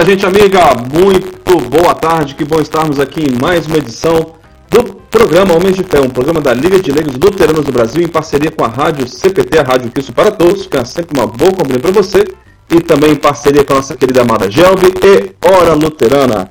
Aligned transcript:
Olá, 0.00 0.08
gente 0.08 0.24
amiga, 0.24 0.60
muito 0.90 1.60
boa 1.68 1.94
tarde, 1.94 2.34
que 2.34 2.42
bom 2.42 2.58
estarmos 2.58 2.98
aqui 2.98 3.20
em 3.20 3.38
mais 3.38 3.66
uma 3.66 3.76
edição 3.76 4.34
do 4.70 4.94
programa 5.10 5.54
Homens 5.54 5.76
de 5.76 5.84
Fé, 5.84 6.00
um 6.00 6.08
programa 6.08 6.40
da 6.40 6.54
Liga 6.54 6.80
de 6.80 6.90
Leigos 6.90 7.16
Luteranos 7.16 7.66
do 7.66 7.70
Brasil 7.70 8.02
em 8.02 8.08
parceria 8.08 8.50
com 8.50 8.64
a 8.64 8.68
Rádio 8.68 9.06
CPT, 9.06 9.58
a 9.58 9.62
Rádio 9.62 9.90
Cristo 9.90 10.14
para 10.14 10.30
Todos, 10.30 10.66
que 10.66 10.74
é 10.78 10.84
sempre 10.86 11.20
uma 11.20 11.26
boa 11.26 11.52
companhia 11.52 11.80
para 11.80 11.90
você, 11.90 12.24
e 12.70 12.80
também 12.80 13.10
em 13.12 13.14
parceria 13.14 13.62
com 13.62 13.74
a 13.74 13.76
nossa 13.76 13.94
querida 13.94 14.22
amada 14.22 14.50
Gelbe 14.50 14.86
e 15.04 15.46
Hora 15.46 15.74
Luterana. 15.74 16.50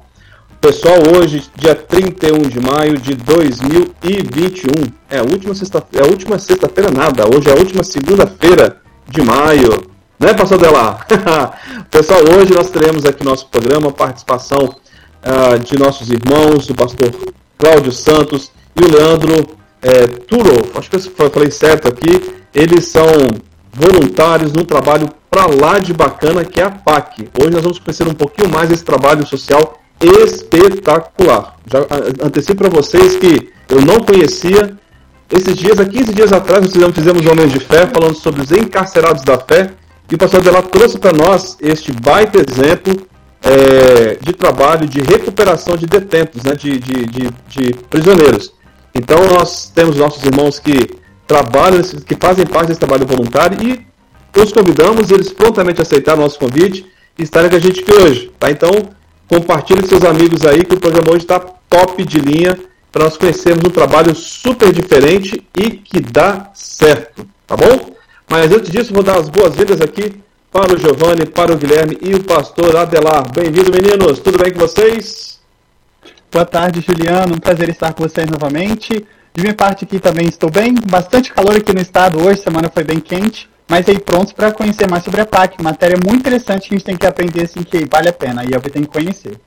Pessoal, 0.62 1.00
hoje, 1.18 1.42
dia 1.56 1.74
31 1.74 2.42
de 2.48 2.60
maio 2.60 3.00
de 3.00 3.16
2021, 3.16 4.70
é 5.10 5.18
a 5.18 5.24
última 5.24 5.56
sexta-feira, 5.56 6.06
é 6.06 6.08
a 6.08 6.12
última 6.12 6.38
sexta-feira 6.38 6.92
nada, 6.92 7.24
hoje 7.28 7.50
é 7.50 7.54
a 7.54 7.58
última 7.58 7.84
segunda-feira 7.84 8.78
de 9.08 9.24
maio. 9.24 9.90
Né, 10.20 10.34
pastor 10.34 10.58
Delar? 10.58 11.08
Pessoal, 11.90 12.20
hoje 12.20 12.54
nós 12.54 12.70
teremos 12.70 13.06
aqui 13.06 13.24
nosso 13.24 13.48
programa 13.48 13.90
participação 13.90 14.66
uh, 14.66 15.58
de 15.60 15.80
nossos 15.80 16.10
irmãos, 16.10 16.70
o 16.70 16.76
pastor 16.76 17.10
Cláudio 17.58 17.94
Santos 17.94 18.52
e 18.76 18.84
o 18.84 18.92
Leandro 18.92 19.48
é, 19.82 20.08
Turo. 20.08 20.72
Acho 20.76 20.90
que 20.90 20.98
eu 20.98 21.30
falei 21.30 21.50
certo 21.50 21.88
aqui. 21.88 22.36
Eles 22.54 22.88
são 22.88 23.06
voluntários 23.72 24.52
num 24.52 24.66
trabalho 24.66 25.08
para 25.32 25.46
lá 25.46 25.80
de 25.80 25.94
bacana 25.94 26.44
que 26.44 26.60
é 26.60 26.66
a 26.66 26.72
PAC. 26.72 27.30
Hoje 27.40 27.52
nós 27.52 27.62
vamos 27.62 27.80
conhecer 27.80 28.06
um 28.06 28.14
pouquinho 28.14 28.50
mais 28.50 28.70
esse 28.72 28.84
trabalho 28.84 29.26
social 29.26 29.80
espetacular. 30.02 31.56
Já 31.66 31.80
antecipo 32.26 32.64
para 32.64 32.70
vocês 32.70 33.16
que 33.16 33.50
eu 33.70 33.80
não 33.80 34.02
conhecia. 34.02 34.78
Esses 35.32 35.56
dias, 35.56 35.80
há 35.80 35.86
15 35.86 36.14
dias 36.14 36.34
atrás, 36.34 36.64
nós 36.64 36.74
fizemos, 36.74 36.94
fizemos 36.94 37.26
Homens 37.26 37.54
de 37.54 37.60
Fé, 37.62 37.88
falando 37.88 38.16
sobre 38.16 38.42
os 38.42 38.52
encarcerados 38.52 39.24
da 39.24 39.38
fé. 39.38 39.79
E 40.12 40.16
o 40.16 40.18
pastor 40.18 40.40
Adelar 40.40 40.64
trouxe 40.64 40.98
para 40.98 41.14
nós 41.14 41.58
este 41.62 41.92
baita 41.92 42.40
exemplo 42.40 43.08
é, 43.44 44.18
de 44.22 44.34
trabalho 44.34 44.88
de 44.88 45.02
recuperação 45.02 45.78
de 45.78 45.86
detentos, 45.86 46.44
né, 46.44 46.56
de, 46.56 46.80
de, 46.80 47.06
de, 47.06 47.30
de, 47.48 47.74
prisioneiros. 47.90 48.54
Então 48.94 49.18
nós 49.28 49.72
temos 49.74 49.98
nossos 49.98 50.24
irmãos 50.24 50.60
que 50.60 50.98
trabalham, 51.28 51.82
que 51.82 52.16
fazem 52.16 52.46
parte 52.46 52.70
desse 52.70 52.80
trabalho 52.80 53.06
voluntário 53.06 53.58
e 53.62 53.88
os 54.40 54.52
convidamos, 54.52 55.12
eles 55.12 55.32
prontamente 55.32 55.82
aceitaram 55.82 56.20
o 56.20 56.22
nosso 56.24 56.40
convite 56.40 56.86
e 57.18 57.24
estarem 57.24 57.50
com 57.50 57.56
a 57.56 57.60
gente 57.60 57.82
aqui 57.82 57.94
hoje. 57.94 58.32
Tá? 58.40 58.50
Então 58.50 58.72
compartilhe 59.28 59.82
com 59.82 59.88
seus 59.88 60.04
amigos 60.04 60.44
aí 60.46 60.66
que 60.66 60.74
o 60.74 60.80
programa 60.80 61.12
hoje 61.12 61.24
está 61.24 61.40
top 61.40 62.04
de 62.04 62.20
linha 62.20 62.58
para 62.92 63.04
nós 63.04 63.16
conhecermos 63.16 63.64
um 63.66 63.70
trabalho 63.70 64.16
super 64.16 64.74
diferente 64.74 65.44
e 65.56 65.70
que 65.70 66.00
dá 66.00 66.50
certo, 66.56 67.28
tá 67.46 67.56
bom? 67.56 67.99
Mas 68.30 68.52
antes 68.52 68.70
disso, 68.70 68.94
vou 68.94 69.02
dar 69.02 69.18
as 69.18 69.28
boas-vindas 69.28 69.82
aqui 69.82 70.22
para 70.52 70.76
o 70.76 70.78
Giovanni, 70.78 71.26
para 71.26 71.52
o 71.52 71.58
Guilherme 71.58 71.98
e 72.00 72.14
o 72.14 72.24
pastor 72.24 72.76
Adelar. 72.76 73.24
Bem-vindo, 73.34 73.72
meninos. 73.72 74.20
Tudo 74.20 74.38
bem 74.38 74.54
com 74.54 74.60
vocês? 74.60 75.40
Boa 76.32 76.46
tarde, 76.46 76.80
Juliano. 76.80 77.34
Um 77.34 77.40
prazer 77.40 77.70
estar 77.70 77.92
com 77.92 78.04
vocês 78.04 78.30
novamente. 78.30 79.04
De 79.34 79.42
minha 79.42 79.56
parte 79.56 79.84
aqui 79.84 80.00
também 80.00 80.28
estou 80.28 80.52
bem. 80.52 80.76
Bastante 80.76 81.34
calor 81.34 81.56
aqui 81.56 81.74
no 81.74 81.82
estado 81.82 82.24
hoje, 82.24 82.42
semana 82.42 82.70
foi 82.72 82.84
bem 82.84 83.00
quente. 83.00 83.50
Mas 83.68 83.90
aí 83.90 83.98
prontos 83.98 84.32
para 84.32 84.52
conhecer 84.52 84.88
mais 84.88 85.04
sobre 85.04 85.22
a 85.22 85.26
PAC. 85.26 85.60
Matéria 85.64 85.98
muito 85.98 86.20
interessante 86.20 86.70
que 86.70 86.76
a 86.76 86.78
gente 86.78 86.86
tem 86.86 86.98
que 86.98 87.08
aprender 87.08 87.46
assim 87.46 87.64
que 87.64 87.84
vale 87.92 88.10
a 88.10 88.14
pena. 88.14 88.46
E 88.46 88.52
eu 88.52 88.62
tenho 88.62 88.86
que 88.86 88.94
conhecer. 88.94 89.40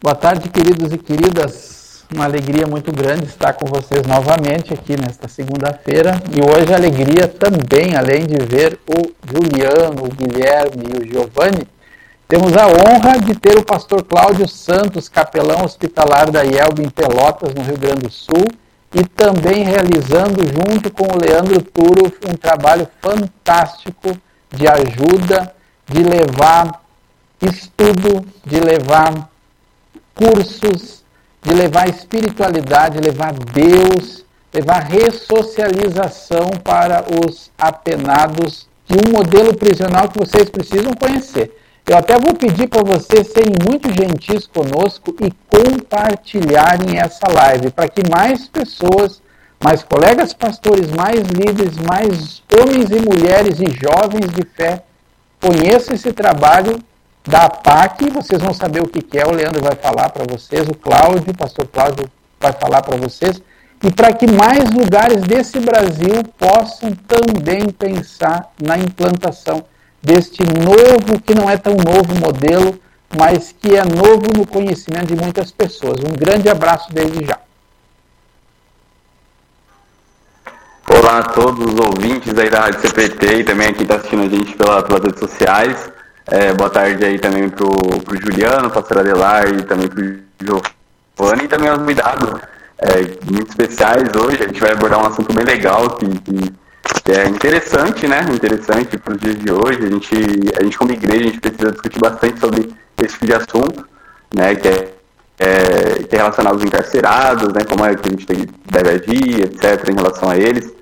Boa 0.00 0.14
tarde, 0.14 0.48
queridos 0.48 0.90
e 0.90 0.96
queridas 0.96 1.75
uma 2.14 2.24
alegria 2.24 2.66
muito 2.66 2.92
grande 2.92 3.26
estar 3.26 3.52
com 3.54 3.66
vocês 3.66 4.06
novamente 4.06 4.72
aqui 4.72 4.96
nesta 4.96 5.28
segunda-feira. 5.28 6.20
E 6.30 6.40
hoje 6.40 6.72
a 6.72 6.76
alegria 6.76 7.26
também, 7.26 7.96
além 7.96 8.26
de 8.26 8.36
ver 8.44 8.78
o 8.86 9.12
Juliano, 9.26 10.04
o 10.04 10.14
Guilherme 10.14 10.84
e 10.88 11.02
o 11.02 11.06
Giovanni, 11.06 11.66
temos 12.28 12.56
a 12.56 12.66
honra 12.66 13.18
de 13.20 13.34
ter 13.34 13.56
o 13.56 13.64
pastor 13.64 14.02
Cláudio 14.02 14.48
Santos, 14.48 15.08
capelão 15.08 15.64
hospitalar 15.64 16.30
da 16.30 16.44
IELB 16.44 16.82
em 16.82 16.88
Pelotas, 16.88 17.54
no 17.54 17.62
Rio 17.62 17.78
Grande 17.78 18.02
do 18.02 18.10
Sul, 18.10 18.46
e 18.94 19.04
também 19.04 19.62
realizando, 19.62 20.44
junto 20.46 20.90
com 20.90 21.04
o 21.04 21.18
Leandro 21.18 21.60
Turo, 21.62 22.12
um 22.28 22.34
trabalho 22.34 22.88
fantástico 23.00 24.16
de 24.50 24.66
ajuda, 24.66 25.54
de 25.86 26.02
levar 26.02 26.82
estudo, 27.40 28.26
de 28.44 28.58
levar 28.58 29.28
cursos, 30.14 31.04
de 31.46 31.54
levar 31.54 31.88
espiritualidade, 31.88 32.98
levar 32.98 33.32
Deus, 33.32 34.24
levar 34.52 34.80
ressocialização 34.80 36.50
para 36.64 37.04
os 37.24 37.52
apenados 37.56 38.66
de 38.84 38.96
um 38.96 39.12
modelo 39.12 39.56
prisional 39.56 40.08
que 40.08 40.18
vocês 40.18 40.50
precisam 40.50 40.92
conhecer. 40.94 41.56
Eu 41.86 41.96
até 41.96 42.18
vou 42.18 42.34
pedir 42.34 42.68
para 42.68 42.82
vocês 42.82 43.28
serem 43.28 43.52
muito 43.64 43.88
gentis 43.92 44.44
conosco 44.48 45.14
e 45.20 45.32
compartilharem 45.48 46.98
essa 46.98 47.30
live 47.32 47.70
para 47.70 47.88
que 47.88 48.02
mais 48.10 48.48
pessoas, 48.48 49.22
mais 49.62 49.84
colegas 49.84 50.32
pastores, 50.32 50.90
mais 50.90 51.20
líderes, 51.28 51.76
mais 51.78 52.42
homens 52.52 52.90
e 52.90 53.00
mulheres 53.08 53.60
e 53.60 53.66
jovens 53.70 54.32
de 54.34 54.44
fé 54.56 54.82
conheçam 55.40 55.94
esse 55.94 56.12
trabalho 56.12 56.76
da 57.26 57.48
PAC, 57.48 58.08
vocês 58.10 58.40
vão 58.40 58.54
saber 58.54 58.82
o 58.82 58.86
que 58.86 59.18
é, 59.18 59.26
o 59.26 59.32
Leandro 59.32 59.62
vai 59.62 59.74
falar 59.74 60.10
para 60.10 60.24
vocês, 60.24 60.68
o 60.68 60.74
Cláudio, 60.74 61.32
o 61.32 61.36
pastor 61.36 61.66
Cláudio 61.66 62.08
vai 62.38 62.52
falar 62.52 62.82
para 62.82 62.96
vocês, 62.96 63.42
e 63.82 63.90
para 63.90 64.12
que 64.12 64.26
mais 64.30 64.70
lugares 64.70 65.22
desse 65.22 65.58
Brasil 65.58 66.22
possam 66.38 66.92
também 67.06 67.68
pensar 67.70 68.52
na 68.62 68.78
implantação 68.78 69.64
deste 70.00 70.42
novo, 70.44 71.20
que 71.20 71.34
não 71.34 71.50
é 71.50 71.56
tão 71.56 71.74
novo 71.74 72.14
modelo, 72.14 72.78
mas 73.18 73.52
que 73.52 73.74
é 73.74 73.84
novo 73.84 74.26
no 74.36 74.46
conhecimento 74.46 75.06
de 75.06 75.16
muitas 75.16 75.50
pessoas. 75.50 75.98
Um 76.00 76.12
grande 76.12 76.48
abraço 76.48 76.92
desde 76.92 77.24
já. 77.24 77.38
Olá 80.88 81.18
a 81.18 81.22
todos 81.24 81.74
os 81.74 81.80
ouvintes 81.80 82.36
aí 82.38 82.48
da 82.48 82.60
Rádio 82.60 82.80
CPT 82.80 83.40
e 83.40 83.44
também 83.44 83.68
aqui 83.68 83.82
está 83.82 83.96
assistindo 83.96 84.22
a 84.22 84.28
gente 84.28 84.56
pela, 84.56 84.82
pelas 84.82 85.02
redes 85.02 85.20
sociais. 85.20 85.95
É, 86.28 86.52
boa 86.52 86.68
tarde 86.68 87.04
aí 87.04 87.20
também 87.20 87.48
pro, 87.48 87.70
pro 88.04 88.20
Juliano, 88.20 88.68
pastor 88.68 88.98
Adelar 88.98 89.48
e 89.48 89.62
também 89.62 89.86
pro 89.86 90.02
Giovanni 90.40 91.44
e 91.44 91.48
também 91.48 91.68
aos 91.68 91.78
convidados 91.78 92.40
é, 92.78 93.00
muito 93.30 93.50
especiais 93.50 94.08
hoje. 94.16 94.42
A 94.42 94.48
gente 94.48 94.60
vai 94.60 94.72
abordar 94.72 94.98
um 94.98 95.06
assunto 95.06 95.32
bem 95.32 95.44
legal 95.44 95.88
que, 95.90 96.06
que, 96.18 96.52
que 97.04 97.12
é 97.12 97.28
interessante, 97.28 98.08
né? 98.08 98.26
Interessante 98.34 98.98
para 98.98 99.14
os 99.14 99.20
dias 99.20 99.36
de 99.36 99.52
hoje. 99.52 99.84
A 99.84 99.88
gente, 99.88 100.14
a 100.58 100.64
gente 100.64 100.76
como 100.76 100.90
igreja, 100.90 101.20
a 101.20 101.26
gente 101.26 101.40
precisa 101.40 101.70
discutir 101.70 102.00
bastante 102.00 102.40
sobre 102.40 102.74
esse 102.98 103.12
tipo 103.12 103.26
de 103.26 103.34
assunto, 103.34 103.88
né? 104.34 104.56
Que 104.56 104.66
é, 104.66 104.94
é, 105.38 106.02
que 106.02 106.16
é 106.16 106.18
relacionado 106.18 106.54
aos 106.54 106.64
encarcerados, 106.64 107.52
né? 107.52 107.62
Como 107.62 107.84
é 107.84 107.94
que 107.94 108.08
a 108.08 108.10
gente 108.10 108.26
deve 108.68 108.90
agir, 108.90 109.44
etc. 109.44 109.88
em 109.90 109.94
relação 109.94 110.28
a 110.28 110.36
eles. 110.36 110.74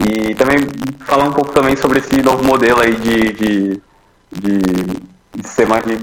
E 0.00 0.34
também 0.34 0.58
falar 1.06 1.24
um 1.24 1.32
pouco 1.32 1.52
também 1.52 1.76
sobre 1.76 2.00
esse 2.00 2.20
novo 2.20 2.42
modelo 2.42 2.80
aí 2.80 2.96
de, 2.96 3.32
de 3.32 3.87
de, 4.32 5.42
sistema 5.42 5.80
de 5.80 5.94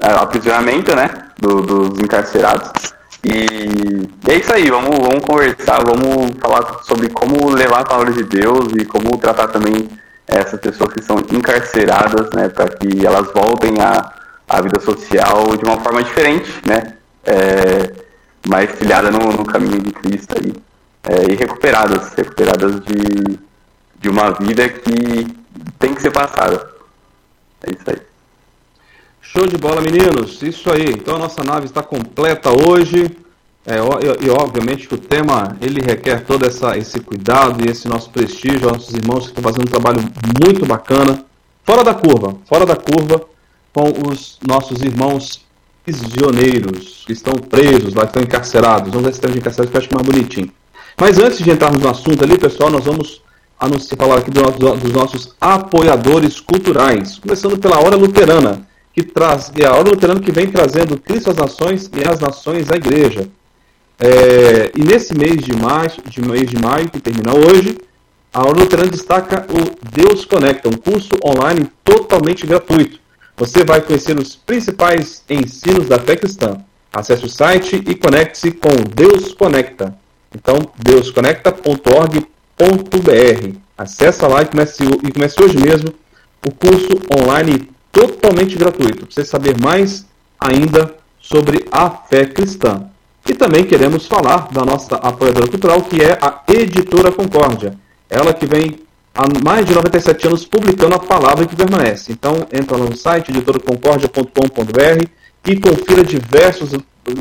é, 0.00 0.10
aprisionamento, 0.10 0.94
né, 0.94 1.08
do, 1.38 1.62
dos 1.62 1.98
encarcerados. 2.00 2.92
E, 3.24 4.08
é 4.28 4.34
isso 4.36 4.52
aí, 4.52 4.68
vamos, 4.68 4.98
vamos 4.98 5.24
conversar, 5.24 5.84
vamos 5.84 6.32
falar 6.40 6.82
sobre 6.82 7.08
como 7.10 7.50
levar 7.50 7.80
a 7.80 7.84
palavra 7.84 8.12
de 8.12 8.24
Deus 8.24 8.72
e 8.76 8.84
como 8.84 9.16
tratar 9.18 9.48
também 9.48 9.88
essas 10.26 10.58
pessoas 10.60 10.92
que 10.92 11.02
são 11.02 11.18
encarceradas, 11.30 12.30
né, 12.34 12.48
para 12.48 12.68
que 12.68 13.06
elas 13.06 13.28
voltem 13.32 13.80
à, 13.80 14.12
à 14.48 14.60
vida 14.60 14.80
social 14.80 15.56
de 15.56 15.64
uma 15.64 15.78
forma 15.80 16.02
diferente, 16.02 16.50
né, 16.66 16.94
é, 17.24 17.92
mais 18.48 18.72
trilhada 18.72 19.10
no, 19.10 19.18
no 19.18 19.44
caminho 19.44 19.80
de 19.80 19.92
Cristo 19.92 20.34
aí, 20.38 20.52
é, 21.04 21.32
e 21.32 21.36
recuperadas, 21.36 22.12
recuperadas 22.14 22.80
de, 22.80 23.38
de 24.00 24.08
uma 24.08 24.30
vida 24.32 24.68
que 24.68 25.26
tem 25.78 25.94
que 25.94 26.02
ser 26.02 26.10
passada. 26.10 26.72
É 27.62 27.70
isso 27.70 27.84
aí. 27.86 28.02
Show 29.20 29.46
de 29.46 29.56
bola, 29.56 29.80
meninos. 29.80 30.42
Isso 30.42 30.70
aí. 30.70 30.90
Então 30.90 31.16
a 31.16 31.18
nossa 31.18 31.42
nave 31.42 31.66
está 31.66 31.82
completa 31.82 32.50
hoje. 32.50 33.16
É, 33.64 33.76
e, 33.76 34.26
e, 34.26 34.30
obviamente 34.30 34.88
que 34.88 34.94
o 34.94 34.98
tema 34.98 35.56
ele 35.60 35.80
requer 35.80 36.24
todo 36.24 36.44
essa, 36.44 36.76
esse 36.76 36.98
cuidado 36.98 37.64
e 37.64 37.70
esse 37.70 37.86
nosso 37.86 38.10
prestígio, 38.10 38.68
nossos 38.68 38.92
irmãos 38.92 39.20
que 39.20 39.28
estão 39.28 39.42
fazendo 39.42 39.62
um 39.62 39.70
trabalho 39.70 40.00
muito 40.44 40.66
bacana, 40.66 41.24
fora 41.62 41.84
da 41.84 41.94
curva, 41.94 42.36
fora 42.44 42.66
da 42.66 42.74
curva, 42.74 43.24
com 43.72 43.92
os 44.08 44.38
nossos 44.44 44.82
irmãos 44.82 45.44
prisioneiros 45.84 47.04
que 47.06 47.12
estão 47.12 47.34
presos, 47.34 47.94
lá 47.94 48.04
estão 48.04 48.22
encarcerados. 48.22 48.90
Vamos 48.92 49.06
ver 49.06 49.14
se 49.14 49.20
de 49.20 49.38
encarcerados 49.38 49.70
que 49.70 49.76
eu 49.76 49.78
acho 49.78 49.88
que 49.88 49.94
é 49.94 49.98
mais 49.98 50.08
bonitinho. 50.08 50.52
Mas 51.00 51.18
antes 51.18 51.38
de 51.38 51.50
entrarmos 51.50 51.80
no 51.80 51.88
assunto 51.88 52.22
ali, 52.22 52.36
pessoal, 52.36 52.70
nós 52.70 52.84
vamos 52.84 53.22
anunciar, 53.62 53.96
falar 53.96 54.18
aqui 54.18 54.30
do, 54.30 54.42
do, 54.42 54.76
dos 54.76 54.92
nossos 54.92 55.34
apoiadores 55.40 56.40
culturais, 56.40 57.18
começando 57.18 57.56
pela 57.58 57.78
Hora 57.78 57.94
Luterana, 57.94 58.66
que 58.92 59.04
traz, 59.04 59.52
é 59.56 59.66
a 59.66 59.72
Hora 59.72 59.90
Luterana 59.90 60.20
que 60.20 60.32
vem 60.32 60.48
trazendo 60.48 60.98
Cristo 60.98 61.30
às 61.30 61.36
Nações 61.36 61.88
e 61.94 62.08
as 62.08 62.18
Nações 62.18 62.70
à 62.70 62.76
Igreja. 62.76 63.28
É, 64.00 64.72
e 64.76 64.82
nesse 64.82 65.16
mês 65.16 65.36
de 65.36 65.54
maio, 65.54 65.92
de 66.04 66.20
mês 66.20 66.50
de 66.50 66.60
maio, 66.60 66.90
que 66.90 66.98
termina 66.98 67.32
hoje, 67.34 67.78
a 68.34 68.40
Hora 68.40 68.58
Luterana 68.58 68.90
destaca 68.90 69.46
o 69.48 69.78
Deus 69.90 70.24
Conecta, 70.24 70.68
um 70.68 70.72
curso 70.72 71.10
online 71.24 71.70
totalmente 71.84 72.44
gratuito. 72.44 73.00
você 73.36 73.64
vai 73.64 73.80
conhecer 73.80 74.18
os 74.18 74.34
principais 74.34 75.22
ensinos 75.30 75.88
da 75.88 75.98
fé 75.98 76.16
cristã. 76.16 76.58
Acesse 76.92 77.24
o 77.24 77.28
site 77.28 77.76
e 77.76 77.94
conecte-se 77.94 78.50
com 78.50 78.70
Deus 78.94 79.32
Conecta. 79.32 79.96
Então, 80.34 80.58
deusconecta.org.br. 80.78 82.31
Acesse 83.76 84.24
lá 84.24 84.42
e 84.42 84.46
comece, 84.46 84.84
e 84.84 85.12
comece 85.12 85.42
hoje 85.42 85.56
mesmo 85.58 85.92
o 86.46 86.52
curso 86.52 86.88
online 87.20 87.68
totalmente 87.90 88.56
gratuito, 88.56 89.06
para 89.06 89.14
você 89.14 89.24
saber 89.24 89.60
mais 89.60 90.06
ainda 90.38 90.94
sobre 91.20 91.66
a 91.70 91.90
fé 91.90 92.26
cristã. 92.26 92.88
E 93.28 93.34
também 93.34 93.64
queremos 93.64 94.06
falar 94.06 94.48
da 94.50 94.64
nossa 94.64 94.96
apoiadora 94.96 95.48
cultural, 95.48 95.82
que 95.82 96.02
é 96.02 96.18
a 96.20 96.42
Editora 96.48 97.12
Concórdia. 97.12 97.78
Ela 98.10 98.34
que 98.34 98.46
vem 98.46 98.80
há 99.14 99.22
mais 99.44 99.66
de 99.66 99.74
97 99.74 100.26
anos 100.26 100.44
publicando 100.44 100.94
a 100.94 100.98
palavra 100.98 101.46
que 101.46 101.54
permanece. 101.54 102.10
Então, 102.10 102.46
entra 102.52 102.76
lá 102.76 102.84
no 102.86 102.96
site 102.96 103.30
editoraconcordia.com.br 103.30 105.06
e 105.46 105.60
confira 105.60 106.02
diversos 106.02 106.70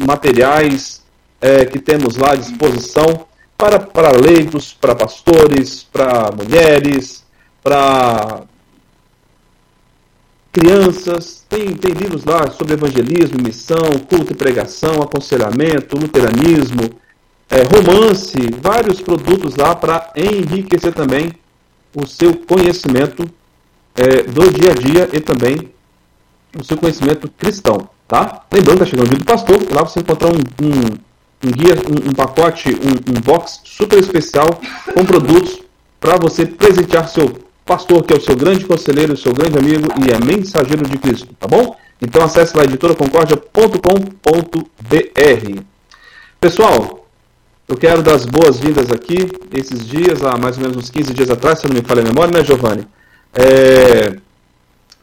materiais 0.07 1.01
é, 1.39 1.65
que 1.65 1.79
temos 1.79 2.17
lá 2.17 2.31
à 2.31 2.35
disposição 2.35 3.25
para, 3.61 3.79
para 3.79 4.09
leigos, 4.09 4.73
para 4.73 4.95
pastores, 4.95 5.83
para 5.83 6.31
mulheres, 6.31 7.23
para 7.61 8.41
crianças, 10.51 11.45
tem, 11.47 11.75
tem 11.75 11.91
livros 11.91 12.25
lá 12.25 12.49
sobre 12.49 12.73
evangelismo, 12.73 13.37
missão, 13.39 13.77
culto 14.09 14.33
e 14.33 14.35
pregação, 14.35 15.03
aconselhamento, 15.03 15.95
luteranismo, 15.95 16.89
é, 17.47 17.61
romance, 17.61 18.35
vários 18.59 18.99
produtos 18.99 19.55
lá 19.55 19.75
para 19.75 20.11
enriquecer 20.15 20.91
também 20.91 21.31
o 21.95 22.07
seu 22.07 22.35
conhecimento 22.35 23.29
é, 23.93 24.23
do 24.23 24.51
dia 24.51 24.71
a 24.71 24.73
dia 24.73 25.09
e 25.13 25.19
também 25.19 25.71
o 26.57 26.63
seu 26.63 26.77
conhecimento 26.77 27.29
cristão, 27.37 27.87
tá? 28.07 28.43
Lembrando 28.51 28.79
que 28.79 28.83
está 28.83 28.97
chegando 28.97 29.05
o 29.05 29.09
vídeo 29.11 29.23
do 29.23 29.25
pastor, 29.25 29.59
lá 29.71 29.83
você 29.83 29.99
encontrar 29.99 30.29
um, 30.29 30.65
um, 30.65 31.10
um 31.43 31.51
guia, 31.51 31.75
um, 31.75 32.09
um 32.09 32.13
pacote, 32.13 32.69
um, 32.69 33.17
um 33.17 33.21
box 33.21 33.61
super 33.63 33.99
especial 33.99 34.59
com 34.93 35.05
produtos 35.05 35.61
para 35.99 36.17
você 36.17 36.45
presentear 36.45 37.07
seu 37.07 37.31
pastor, 37.65 38.03
que 38.03 38.13
é 38.13 38.17
o 38.17 38.21
seu 38.21 38.35
grande 38.35 38.65
conselheiro, 38.65 39.15
seu 39.15 39.33
grande 39.33 39.57
amigo 39.57 39.87
e 40.05 40.11
é 40.11 40.19
mensageiro 40.19 40.87
de 40.87 40.97
Cristo, 40.97 41.29
tá 41.39 41.47
bom? 41.47 41.75
Então 42.01 42.23
acesse 42.23 42.57
lá 42.57 42.63
editoraconcordia.com.br. 42.63 45.61
Pessoal, 46.39 47.07
eu 47.67 47.77
quero 47.77 48.01
dar 48.01 48.15
as 48.15 48.25
boas-vindas 48.25 48.91
aqui, 48.91 49.29
esses 49.53 49.87
dias, 49.87 50.23
há 50.23 50.37
mais 50.37 50.57
ou 50.57 50.63
menos 50.63 50.77
uns 50.77 50.89
15 50.89 51.13
dias 51.13 51.29
atrás, 51.29 51.59
se 51.59 51.67
não 51.67 51.75
me 51.75 51.81
falha 51.81 52.01
a 52.01 52.05
memória, 52.05 52.37
né, 52.37 52.43
Giovanni? 52.43 52.87
É, 53.33 54.17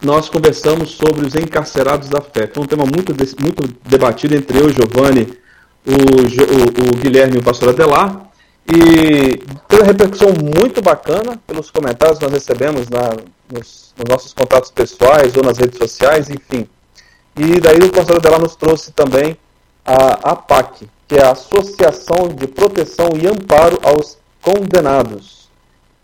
nós 0.03 0.29
conversamos 0.29 0.91
sobre 0.91 1.27
os 1.27 1.35
encarcerados 1.35 2.09
da 2.09 2.21
fé. 2.21 2.51
Foi 2.53 2.65
um 2.65 2.67
tema 2.67 2.85
muito, 2.85 3.15
muito 3.41 3.75
debatido 3.89 4.35
entre 4.35 4.59
eu, 4.59 4.71
Giovanni, 4.71 5.29
o, 5.89 5.93
o, 5.93 6.89
o 6.89 6.97
Guilherme 7.01 7.37
e 7.37 7.39
o 7.39 7.43
pastor 7.43 7.71
Adelar. 7.71 8.29
E 8.67 9.39
teve 9.67 9.83
repercussão 9.83 10.29
muito 10.29 10.83
bacana 10.83 11.41
pelos 11.47 11.71
comentários 11.71 12.19
que 12.19 12.25
nós 12.25 12.35
recebemos 12.35 12.89
na, 12.89 13.17
nos, 13.51 13.95
nos, 13.97 14.09
nossos 14.09 14.35
contatos 14.35 14.71
pessoais 14.71 15.35
ou 15.37 15.43
nas 15.43 15.57
redes 15.57 15.79
sociais, 15.79 16.29
enfim. 16.29 16.69
E 17.35 17.61
daí 17.61 17.79
o 17.79 17.91
pastor 17.91 18.17
Adelar 18.17 18.41
nos 18.41 18.57
trouxe 18.57 18.93
também 18.93 19.39
a 19.87 20.33
APAC, 20.33 20.87
que 21.07 21.15
é 21.15 21.25
a 21.25 21.33
Associação 21.33 22.29
de 22.29 22.47
Proteção 22.47 23.09
e 23.19 23.27
Amparo 23.27 23.79
aos 23.83 24.19
Condenados. 24.43 25.49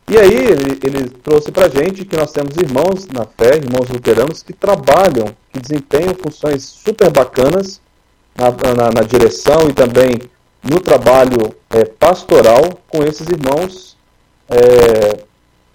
E 0.08 0.19
aí 0.19 0.34
ele, 0.34 0.78
ele 0.82 1.10
trouxe 1.22 1.50
para 1.52 1.69
gente 1.69 2.04
que 2.04 2.16
nós 2.16 2.32
temos 2.32 2.56
irmãos 2.56 3.06
na 3.08 3.26
fé, 3.26 3.56
irmãos 3.56 3.88
luteranos, 3.90 4.42
que 4.42 4.52
trabalham, 4.52 5.34
que 5.52 5.60
desempenham 5.60 6.14
funções 6.14 6.62
super 6.62 7.10
bacanas 7.10 7.81
na, 8.36 8.50
na, 8.50 8.90
na 8.90 9.02
direção 9.02 9.69
e 9.69 9.72
também 9.72 10.10
no 10.62 10.81
trabalho 10.81 11.54
é, 11.70 11.84
pastoral 11.84 12.81
com 12.88 13.02
esses 13.02 13.28
irmãos, 13.28 13.96
é, 14.48 15.25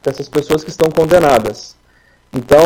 essas 0.04 0.28
pessoas 0.28 0.64
que 0.64 0.70
estão 0.70 0.90
condenadas. 0.90 1.76
Então, 2.34 2.66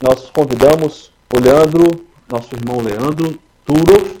nós 0.00 0.30
convidamos 0.30 1.10
o 1.34 1.40
Leandro, 1.40 2.06
nosso 2.30 2.54
irmão 2.54 2.80
Leandro 2.80 3.38
Turo, 3.64 4.18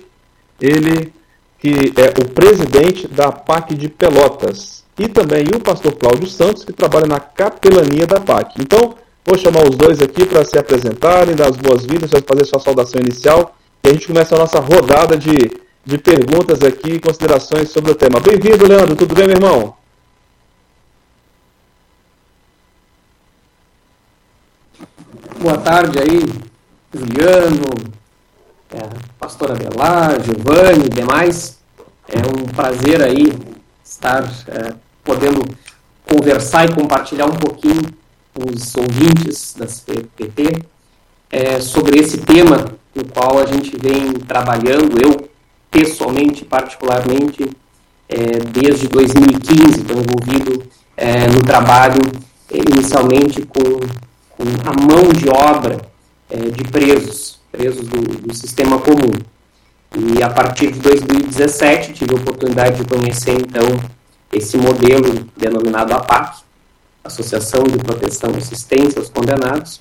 ele 0.60 1.12
que 1.58 1.92
é 1.96 2.22
o 2.22 2.28
presidente 2.28 3.08
da 3.08 3.32
PAC 3.32 3.74
de 3.74 3.88
Pelotas, 3.88 4.84
e 4.96 5.08
também 5.08 5.44
o 5.54 5.60
pastor 5.60 5.92
Cláudio 5.94 6.28
Santos, 6.28 6.64
que 6.64 6.72
trabalha 6.72 7.06
na 7.06 7.20
capelania 7.20 8.06
da 8.06 8.20
PAC. 8.20 8.60
Então, 8.60 8.94
vou 9.24 9.36
chamar 9.36 9.68
os 9.68 9.76
dois 9.76 10.00
aqui 10.00 10.24
para 10.24 10.44
se 10.44 10.56
apresentarem, 10.56 11.34
dar 11.34 11.48
as 11.48 11.56
boas-vindas, 11.56 12.10
fazer 12.10 12.44
sua 12.44 12.60
saudação 12.60 13.00
inicial, 13.00 13.56
e 13.84 13.88
a 13.88 13.92
gente 13.92 14.06
começa 14.06 14.34
a 14.34 14.38
nossa 14.38 14.60
rodada 14.60 15.16
de 15.16 15.68
de 15.88 15.96
perguntas 15.96 16.62
aqui 16.62 16.96
e 16.96 17.00
considerações 17.00 17.70
sobre 17.70 17.92
o 17.92 17.94
tema. 17.94 18.20
Bem-vindo, 18.20 18.68
Leandro. 18.68 18.94
Tudo 18.94 19.14
bem, 19.14 19.26
meu 19.26 19.36
irmão? 19.36 19.74
Boa 25.40 25.56
tarde 25.56 25.98
aí, 25.98 26.26
Juliano, 26.92 27.64
é, 28.70 28.80
pastor 29.18 29.52
Abelar, 29.52 30.22
Giovanni 30.22 30.84
e 30.84 30.90
demais. 30.90 31.58
É 32.06 32.18
um 32.18 32.44
prazer 32.44 33.02
aí 33.02 33.32
estar 33.82 34.24
é, 34.46 34.74
podendo 35.02 35.42
conversar 36.06 36.66
e 36.68 36.74
compartilhar 36.74 37.24
um 37.24 37.36
pouquinho 37.36 37.94
com 38.34 38.50
os 38.50 38.74
ouvintes 38.76 39.54
da 39.54 39.66
CPT 39.66 40.66
é, 41.30 41.62
sobre 41.62 41.98
esse 41.98 42.18
tema 42.18 42.76
no 42.98 43.04
qual 43.04 43.38
a 43.38 43.46
gente 43.46 43.76
vem 43.80 44.12
trabalhando, 44.14 45.00
eu 45.00 45.28
pessoalmente, 45.70 46.44
particularmente, 46.44 47.48
é, 48.08 48.38
desde 48.50 48.88
2015, 48.88 49.80
estou 49.80 49.98
envolvido 50.00 50.64
é, 50.96 51.28
no 51.28 51.42
trabalho 51.42 52.00
inicialmente 52.50 53.42
com, 53.42 53.62
com, 54.30 54.44
a 54.64 54.72
mão 54.80 55.12
de 55.12 55.28
obra 55.28 55.80
é, 56.28 56.36
de 56.36 56.64
presos, 56.64 57.38
presos 57.52 57.86
do, 57.86 58.00
do, 58.00 58.34
sistema 58.34 58.78
comum. 58.78 59.12
E 59.94 60.22
a 60.22 60.30
partir 60.30 60.72
de 60.72 60.80
2017 60.80 61.92
tive 61.92 62.14
a 62.14 62.16
oportunidade 62.16 62.82
de 62.82 62.84
conhecer 62.84 63.38
então 63.40 63.62
esse 64.32 64.56
modelo 64.56 65.26
denominado 65.36 65.94
APAC, 65.94 66.40
Associação 67.04 67.62
de 67.62 67.78
Proteção 67.78 68.32
e 68.34 68.38
Assistência 68.38 68.98
aos 68.98 69.08
Condenados, 69.08 69.80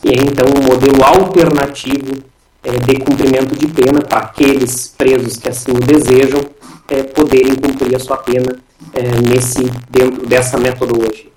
que 0.00 0.08
é 0.08 0.22
então 0.22 0.46
um 0.46 0.62
modelo 0.62 1.04
alternativo 1.04 2.24
é, 2.64 2.70
de 2.70 2.98
cumprimento 3.00 3.54
de 3.56 3.66
pena 3.68 4.00
para 4.00 4.20
aqueles 4.20 4.88
presos 4.88 5.36
que 5.36 5.48
assim 5.48 5.72
o 5.72 5.80
desejam 5.80 6.40
é, 6.88 7.02
poderem 7.02 7.54
cumprir 7.54 7.94
a 7.94 7.98
sua 7.98 8.16
pena 8.16 8.58
é, 8.92 9.02
nesse 9.28 9.64
dentro 9.90 10.26
dessa 10.26 10.58
metodologia. 10.58 11.32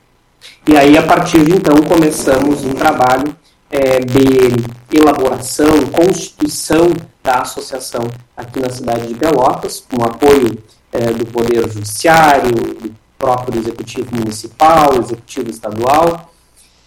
E 0.67 0.75
aí 0.77 0.97
a 0.97 1.03
partir 1.03 1.43
de 1.43 1.53
então 1.53 1.81
começamos 1.83 2.63
um 2.63 2.73
trabalho 2.73 3.35
é, 3.69 3.99
de 3.99 4.97
elaboração, 4.97 5.85
constituição 5.87 6.93
da 7.23 7.41
associação 7.41 8.01
aqui 8.35 8.59
na 8.59 8.69
cidade 8.69 9.07
de 9.07 9.15
Pelotas, 9.15 9.83
com 9.89 10.03
apoio 10.03 10.57
é, 10.91 11.11
do 11.11 11.25
Poder 11.25 11.69
Judiciário, 11.69 12.51
do 12.51 12.95
próprio 13.19 13.59
Executivo 13.59 14.15
Municipal, 14.15 14.97
Executivo 14.99 15.49
Estadual 15.49 16.31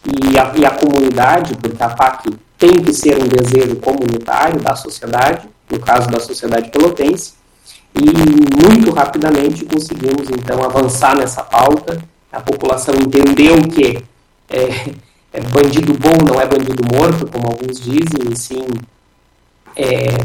e 0.05 0.39
a, 0.39 0.53
e 0.57 0.65
a 0.65 0.71
comunidade, 0.71 1.57
porque 1.57 1.83
a 1.83 1.91
PAC 1.91 2.31
tem 2.61 2.83
que 2.83 2.93
ser 2.93 3.17
um 3.17 3.27
desejo 3.27 3.77
comunitário 3.77 4.61
da 4.61 4.77
sociedade, 4.77 5.49
no 5.69 5.81
caso 5.81 6.11
da 6.11 6.21
sociedade 6.21 6.71
pelotense, 6.71 7.33
e 7.95 8.65
muito 8.65 8.93
rapidamente 8.93 9.65
conseguimos 9.65 10.29
então 10.31 10.63
avançar 10.63 11.17
nessa 11.17 11.43
pauta. 11.43 11.99
A 12.31 12.41
população 12.41 12.95
entendeu 12.95 13.57
que 13.63 14.05
é, 14.49 14.93
é 15.33 15.41
bandido 15.41 15.95
bom 15.95 16.17
não 16.29 16.39
é 16.39 16.47
bandido 16.47 16.85
morto, 16.95 17.27
como 17.27 17.47
alguns 17.47 17.81
dizem, 17.81 18.31
e 18.31 18.37
sim 18.37 18.67
é, 19.75 20.19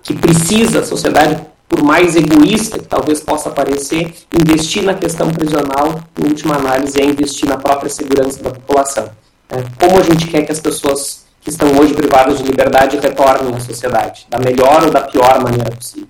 que 0.00 0.14
precisa 0.14 0.78
a 0.78 0.84
sociedade, 0.84 1.44
por 1.68 1.82
mais 1.82 2.14
egoísta 2.14 2.78
que 2.78 2.86
talvez 2.86 3.20
possa 3.20 3.50
parecer, 3.50 4.14
investir 4.32 4.84
na 4.84 4.94
questão 4.94 5.28
prisional, 5.28 6.04
em 6.20 6.28
última 6.28 6.54
análise, 6.54 7.00
é 7.00 7.04
investir 7.04 7.48
na 7.48 7.56
própria 7.56 7.90
segurança 7.90 8.40
da 8.42 8.50
população. 8.50 9.10
É, 9.48 9.56
como 9.84 9.98
a 9.98 10.02
gente 10.04 10.28
quer 10.28 10.42
que 10.42 10.52
as 10.52 10.60
pessoas 10.60 11.23
que 11.44 11.50
estão 11.50 11.68
hoje 11.78 11.92
privados 11.92 12.38
de 12.38 12.44
liberdade 12.44 12.96
retornem 12.96 13.54
à 13.54 13.60
sociedade, 13.60 14.26
da 14.30 14.38
melhor 14.38 14.84
ou 14.84 14.90
da 14.90 15.02
pior 15.02 15.42
maneira 15.42 15.70
possível. 15.70 16.08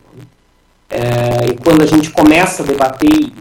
É, 0.88 1.46
e 1.50 1.56
quando 1.56 1.82
a 1.82 1.86
gente 1.86 2.10
começa 2.10 2.62
a 2.62 2.66
debater 2.66 3.10
e 3.10 3.32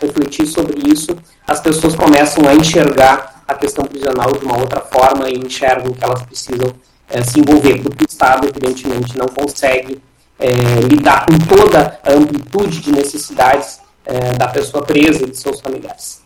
refletir 0.00 0.46
sobre 0.48 0.90
isso, 0.90 1.16
as 1.46 1.60
pessoas 1.60 1.94
começam 1.94 2.46
a 2.48 2.54
enxergar 2.56 3.44
a 3.46 3.54
questão 3.54 3.84
prisional 3.84 4.32
de 4.32 4.44
uma 4.44 4.58
outra 4.58 4.80
forma 4.80 5.30
e 5.30 5.38
enxergam 5.38 5.92
que 5.92 6.04
elas 6.04 6.22
precisam 6.22 6.74
é, 7.08 7.22
se 7.22 7.38
envolver, 7.38 7.80
porque 7.82 8.04
o 8.04 8.08
Estado, 8.08 8.48
evidentemente, 8.48 9.16
não 9.16 9.26
consegue 9.26 10.02
é, 10.40 10.50
lidar 10.90 11.24
com 11.24 11.38
toda 11.38 12.00
a 12.02 12.12
amplitude 12.12 12.80
de 12.80 12.90
necessidades 12.90 13.78
é, 14.04 14.32
da 14.32 14.48
pessoa 14.48 14.84
presa 14.84 15.22
e 15.22 15.30
de 15.30 15.36
seus 15.36 15.60
familiares. 15.60 16.20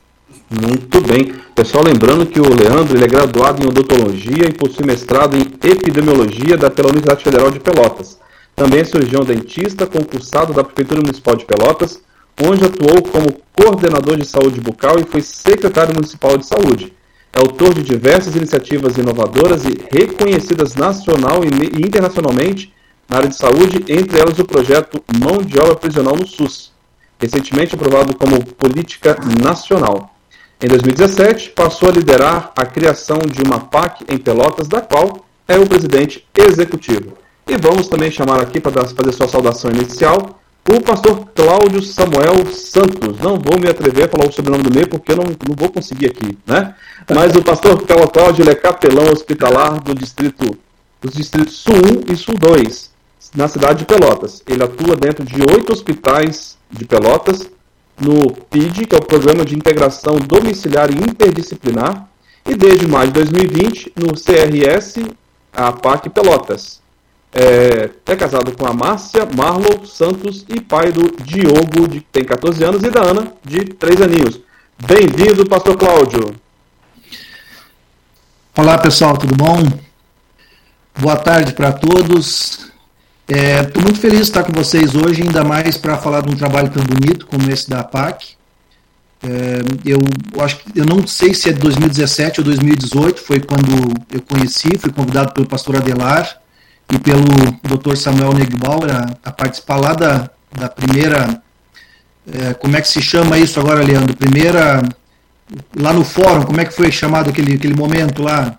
Muito 0.61 1.01
bem. 1.01 1.33
Pessoal, 1.55 1.83
lembrando 1.83 2.27
que 2.27 2.39
o 2.39 2.55
Leandro 2.55 2.95
ele 2.95 3.05
é 3.05 3.09
graduado 3.09 3.63
em 3.63 3.67
odontologia 3.67 4.47
e 4.47 4.53
possui 4.53 4.85
mestrado 4.85 5.35
em 5.35 5.41
epidemiologia 5.41 6.59
da 6.59 6.71
pela 6.71 6.91
Universidade 6.91 7.25
Federal 7.25 7.51
de 7.51 7.59
Pelotas. 7.59 8.19
Também 8.55 8.81
é 8.81 8.85
cirurgião 8.85 9.25
dentista, 9.25 9.87
concursado 9.87 10.53
da 10.53 10.63
Prefeitura 10.63 11.01
Municipal 11.01 11.37
de 11.37 11.47
Pelotas, 11.47 12.03
onde 12.39 12.67
atuou 12.67 13.03
como 13.03 13.41
coordenador 13.57 14.19
de 14.19 14.27
saúde 14.27 14.61
bucal 14.61 14.99
e 14.99 15.05
foi 15.05 15.23
secretário 15.23 15.95
municipal 15.95 16.37
de 16.37 16.45
saúde. 16.45 16.93
É 17.33 17.41
autor 17.41 17.73
de 17.73 17.83
diversas 17.83 18.37
iniciativas 18.37 18.99
inovadoras 18.99 19.65
e 19.65 19.79
reconhecidas 19.91 20.75
nacional 20.75 21.41
e 21.45 21.83
internacionalmente 21.83 22.75
na 23.09 23.17
área 23.17 23.29
de 23.31 23.37
saúde, 23.37 23.83
entre 23.89 24.21
elas 24.21 24.39
o 24.39 24.45
projeto 24.45 25.03
Mão 25.19 25.39
de 25.39 25.59
Obra 25.59 25.77
Prisional 25.77 26.15
no 26.15 26.27
SUS, 26.27 26.73
recentemente 27.19 27.75
aprovado 27.75 28.15
como 28.17 28.45
política 28.45 29.17
nacional. 29.43 30.12
Em 30.63 30.69
2017, 30.69 31.51
passou 31.51 31.89
a 31.89 31.93
liderar 31.93 32.53
a 32.57 32.65
criação 32.65 33.19
de 33.19 33.43
uma 33.43 33.59
PAC 33.59 34.05
em 34.09 34.17
Pelotas, 34.17 34.69
da 34.69 34.81
qual 34.81 35.27
é 35.49 35.59
o 35.59 35.67
presidente 35.67 36.25
executivo. 36.33 37.19
E 37.49 37.57
vamos 37.57 37.89
também 37.89 38.13
chamar 38.13 38.41
aqui 38.41 38.61
para 38.61 38.87
fazer 38.87 39.13
sua 39.13 39.27
saudação 39.27 39.73
inicial 39.73 40.39
o 40.71 40.81
pastor 40.81 41.27
Cláudio 41.35 41.83
Samuel 41.83 42.47
Santos. 42.55 43.19
Não 43.19 43.37
vou 43.37 43.59
me 43.59 43.69
atrever 43.69 44.05
a 44.05 44.09
falar 44.09 44.29
o 44.29 44.33
sobrenome 44.33 44.63
do 44.63 44.73
meio 44.73 44.87
porque 44.89 45.11
eu 45.11 45.17
não, 45.17 45.25
não 45.25 45.57
vou 45.57 45.69
conseguir 45.69 46.07
aqui, 46.07 46.39
né? 46.47 46.77
Mas 47.13 47.35
o 47.35 47.43
pastor 47.43 47.83
Cláudio 48.13 48.49
é 48.49 48.55
capelão 48.55 49.11
hospitalar 49.13 49.81
do 49.81 49.93
distrito, 49.93 50.57
dos 51.01 51.13
distritos 51.13 51.55
Sul 51.55 51.75
1 52.09 52.13
e 52.13 52.17
Sul 52.17 52.37
2, 52.39 52.91
na 53.35 53.49
cidade 53.49 53.81
de 53.81 53.85
Pelotas. 53.87 54.41
Ele 54.47 54.63
atua 54.63 54.95
dentro 54.95 55.25
de 55.25 55.41
oito 55.53 55.73
hospitais 55.73 56.57
de 56.71 56.85
Pelotas 56.85 57.51
no 58.01 58.33
PID, 58.51 58.87
que 58.87 58.95
é 58.95 58.99
o 58.99 59.05
Programa 59.05 59.45
de 59.45 59.55
Integração 59.55 60.15
Domiciliar 60.17 60.91
e 60.91 60.95
Interdisciplinar, 60.95 62.09
e 62.45 62.55
desde 62.55 62.87
maio 62.87 63.09
de 63.09 63.15
2020 63.15 63.93
no 63.97 64.15
CRS, 64.15 65.01
a 65.53 65.73
PAC 65.73 66.09
Pelotas. 66.11 66.81
É, 67.35 67.89
é, 68.05 68.17
casado 68.17 68.53
com 68.53 68.67
a 68.67 68.75
Márcia 68.75 69.27
Marlow 69.35 69.87
Santos 69.87 70.45
e 70.49 70.61
pai 70.61 70.93
do 70.93 71.11
Diogo, 71.23 71.89
de, 71.89 72.01
que 72.01 72.07
tem 72.13 72.25
14 72.25 72.63
anos, 72.63 72.83
e 72.83 72.91
da 72.91 73.03
Ana, 73.03 73.33
de 73.43 73.65
3 73.65 74.03
aninhos. 74.03 74.41
Bem-vindo, 74.87 75.47
Pastor 75.47 75.77
Cláudio. 75.77 76.35
Olá, 78.57 78.77
pessoal, 78.77 79.17
tudo 79.17 79.35
bom? 79.35 79.63
Boa 80.99 81.17
tarde 81.17 81.55
para 81.55 81.73
todos. 81.73 82.72
Estou 83.33 83.81
é, 83.81 83.85
muito 83.85 83.99
feliz 83.99 84.19
de 84.19 84.25
estar 84.25 84.43
com 84.43 84.53
vocês 84.53 84.95
hoje, 84.95 85.23
ainda 85.23 85.43
mais 85.43 85.79
para 85.79 85.97
falar 85.97 86.21
de 86.21 86.31
um 86.31 86.37
trabalho 86.37 86.69
tão 86.69 86.85
bonito 86.85 87.27
como 87.27 87.51
esse 87.51 87.69
da 87.69 87.81
APAC. 87.81 88.35
É, 89.23 89.61
eu, 89.87 89.99
acho 90.43 90.59
que 90.59 90.79
eu 90.79 90.85
não 90.85 91.07
sei 91.07 91.33
se 91.33 91.49
é 91.49 91.53
2017 91.53 92.41
ou 92.41 92.45
2018, 92.45 93.23
foi 93.23 93.41
quando 93.41 93.71
eu 94.13 94.21
conheci, 94.21 94.77
fui 94.77 94.93
convidado 94.93 95.33
pelo 95.33 95.47
pastor 95.47 95.77
Adelar 95.77 96.41
e 96.93 96.99
pelo 96.99 97.23
Dr. 97.63 97.97
Samuel 97.97 98.35
Negbauer 98.35 98.95
a, 98.95 99.17
a 99.25 99.33
participar 99.33 99.77
lá 99.77 99.95
da, 99.95 100.29
da 100.55 100.69
primeira, 100.69 101.43
é, 102.31 102.53
como 102.53 102.77
é 102.77 102.83
que 102.83 102.89
se 102.89 103.01
chama 103.01 103.39
isso 103.39 103.59
agora, 103.59 103.83
Leandro? 103.83 104.15
Primeira, 104.15 104.83
lá 105.75 105.95
no 105.95 106.05
fórum, 106.05 106.43
como 106.43 106.61
é 106.61 106.67
que 106.67 106.75
foi 106.75 106.93
chamado 106.93 107.31
aquele, 107.31 107.55
aquele 107.55 107.75
momento 107.75 108.23
lá? 108.23 108.59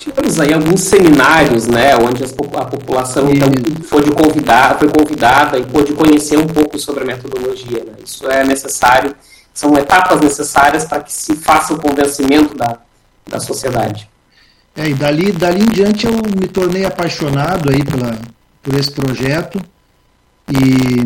Tivemos 0.00 0.40
aí 0.40 0.54
alguns 0.54 0.80
seminários, 0.80 1.66
né, 1.66 1.94
onde 1.94 2.24
a 2.24 2.64
população 2.64 3.30
então, 3.30 3.50
foi, 3.82 4.02
de 4.02 4.10
convidar, 4.10 4.78
foi 4.78 4.88
convidada 4.88 5.58
e 5.58 5.62
pôde 5.66 5.92
conhecer 5.92 6.38
um 6.38 6.46
pouco 6.46 6.78
sobre 6.78 7.02
a 7.02 7.06
metodologia. 7.06 7.84
Né? 7.84 7.92
Isso 8.02 8.26
é 8.30 8.42
necessário, 8.42 9.14
são 9.52 9.76
etapas 9.76 10.18
necessárias 10.22 10.86
para 10.86 11.02
que 11.02 11.12
se 11.12 11.36
faça 11.36 11.74
o 11.74 11.78
convencimento 11.78 12.56
da, 12.56 12.78
da 13.28 13.38
sociedade. 13.38 14.08
É, 14.74 14.88
e 14.88 14.94
dali, 14.94 15.32
dali 15.32 15.64
em 15.64 15.68
diante 15.68 16.06
eu 16.06 16.12
me 16.12 16.48
tornei 16.48 16.86
apaixonado 16.86 17.68
aí 17.68 17.84
pela, 17.84 18.18
por 18.62 18.74
esse 18.80 18.90
projeto 18.92 19.60
e, 20.48 20.96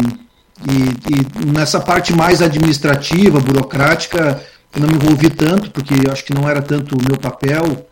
e, 0.71 1.43
e 1.43 1.47
nessa 1.47 1.81
parte 1.81 2.13
mais 2.13 2.41
administrativa, 2.41 3.41
burocrática, 3.41 4.41
eu 4.73 4.83
não 4.83 4.87
me 4.87 4.95
envolvi 4.95 5.31
tanto, 5.31 5.73
porque 5.73 5.95
eu 5.95 6.13
acho 6.13 6.25
que 6.25 6.33
não 6.33 6.49
era 6.49 6.63
tanto 6.63 6.95
o 6.95 7.03
meu 7.03 7.19
papel, 7.19 7.85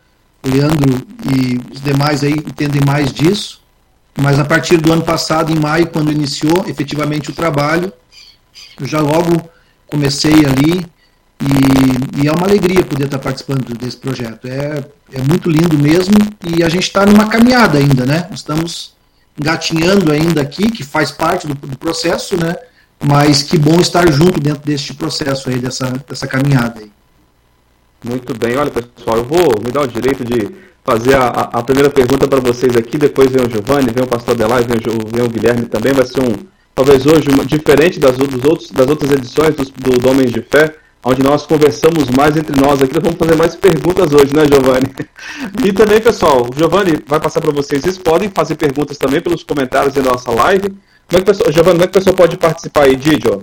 o 0.45 0.49
Leandro 0.49 1.07
e 1.35 1.61
os 1.73 1.81
demais 1.81 2.25
aí 2.25 2.33
entendem 2.33 2.83
mais 2.85 3.13
disso, 3.13 3.63
mas 4.17 4.39
a 4.39 4.45
partir 4.45 4.79
do 4.79 4.93
ano 4.93 5.03
passado, 5.03 5.53
em 5.53 5.59
maio, 5.59 5.87
quando 5.87 6.13
iniciou 6.13 6.65
efetivamente 6.67 7.31
o 7.31 7.35
trabalho, 7.35 7.93
eu 8.81 8.87
já 8.87 9.01
logo 9.01 9.51
comecei 9.87 10.45
ali 10.45 10.87
e, 11.41 12.23
e, 12.23 12.29
é 12.29 12.33
uma 12.33 12.47
alegria 12.47 12.85
poder 12.85 13.05
estar 13.05 13.19
participando 13.19 13.77
desse 13.77 13.97
projeto. 13.97 14.47
É, 14.47 14.85
é 15.13 15.21
muito 15.23 15.51
lindo 15.51 15.77
mesmo 15.77 16.15
e 16.47 16.63
a 16.63 16.69
gente 16.69 16.85
está 16.85 17.05
numa 17.05 17.29
caminhada 17.29 17.79
ainda, 17.79 18.07
né? 18.07 18.29
Estamos 18.33 18.95
engatinhando 19.39 20.13
ainda 20.13 20.41
aqui, 20.41 20.71
que 20.71 20.85
faz 20.85 21.11
parte 21.11 21.47
do, 21.47 21.55
do, 21.55 21.79
processo, 21.79 22.37
né? 22.37 22.55
Mas 23.05 23.43
que 23.43 23.59
bom 23.59 23.81
estar 23.81 24.11
junto 24.13 24.39
dentro 24.39 24.63
deste 24.63 24.95
processo 24.95 25.49
aí, 25.49 25.59
dessa, 25.59 25.91
dessa 26.09 26.27
caminhada 26.27 26.81
aí. 26.81 26.91
Muito 28.05 28.37
bem, 28.37 28.57
olha 28.57 28.71
pessoal, 28.71 29.19
eu 29.19 29.25
vou 29.25 29.55
me 29.65 29.71
dar 29.71 29.83
o 29.83 29.87
direito 29.87 30.25
de 30.25 30.51
fazer 30.85 31.15
a, 31.15 31.29
a 31.29 31.63
primeira 31.63 31.89
pergunta 31.89 32.27
para 32.27 32.41
vocês 32.41 32.77
aqui, 32.77 32.99
depois 32.99 33.31
vem 33.31 33.47
o 33.47 33.49
Giovanni, 33.49 33.93
vem 33.93 34.03
o 34.03 34.09
Pastor 34.09 34.35
Delay, 34.35 34.65
vem, 34.65 34.79
vem 35.07 35.25
o 35.25 35.29
Guilherme 35.29 35.67
também, 35.67 35.93
vai 35.93 36.05
ser 36.05 36.21
um, 36.21 36.35
talvez 36.75 37.07
hoje, 37.07 37.29
diferente 37.47 38.01
das, 38.01 38.17
dos 38.17 38.45
outros, 38.45 38.73
das 38.73 38.89
outras 38.89 39.13
edições 39.13 39.55
do, 39.55 39.99
do 40.01 40.09
Homens 40.09 40.33
de 40.33 40.43
Fé, 40.43 40.75
onde 41.05 41.23
nós 41.23 41.47
conversamos 41.47 42.09
mais 42.11 42.37
entre 42.37 42.61
nós 42.61 42.83
aqui, 42.83 42.95
nós 42.95 43.05
vamos 43.05 43.19
fazer 43.19 43.37
mais 43.37 43.55
perguntas 43.55 44.13
hoje, 44.13 44.35
né, 44.35 44.47
Giovanni? 44.47 44.93
E 45.65 45.73
também, 45.73 46.01
pessoal, 46.01 46.49
o 46.53 46.59
Giovanni 46.59 46.99
vai 47.07 47.21
passar 47.21 47.41
para 47.41 47.53
vocês, 47.53 47.83
vocês 47.83 47.99
podem 47.99 48.29
fazer 48.31 48.57
perguntas 48.57 48.99
também 48.99 49.21
pelos 49.21 49.45
comentários 49.45 49.95
da 49.95 50.03
nossa 50.03 50.31
live. 50.33 50.71
Como 51.09 51.15
é 51.15 51.19
que, 51.19 51.25
pessoal, 51.25 51.53
Giovanni, 51.53 51.79
como 51.79 51.85
é 51.85 51.87
que 51.87 51.91
o 51.91 52.01
pessoal 52.01 52.17
pode 52.17 52.37
participar 52.37 52.85
aí, 52.85 52.97
Didio? 52.97 53.43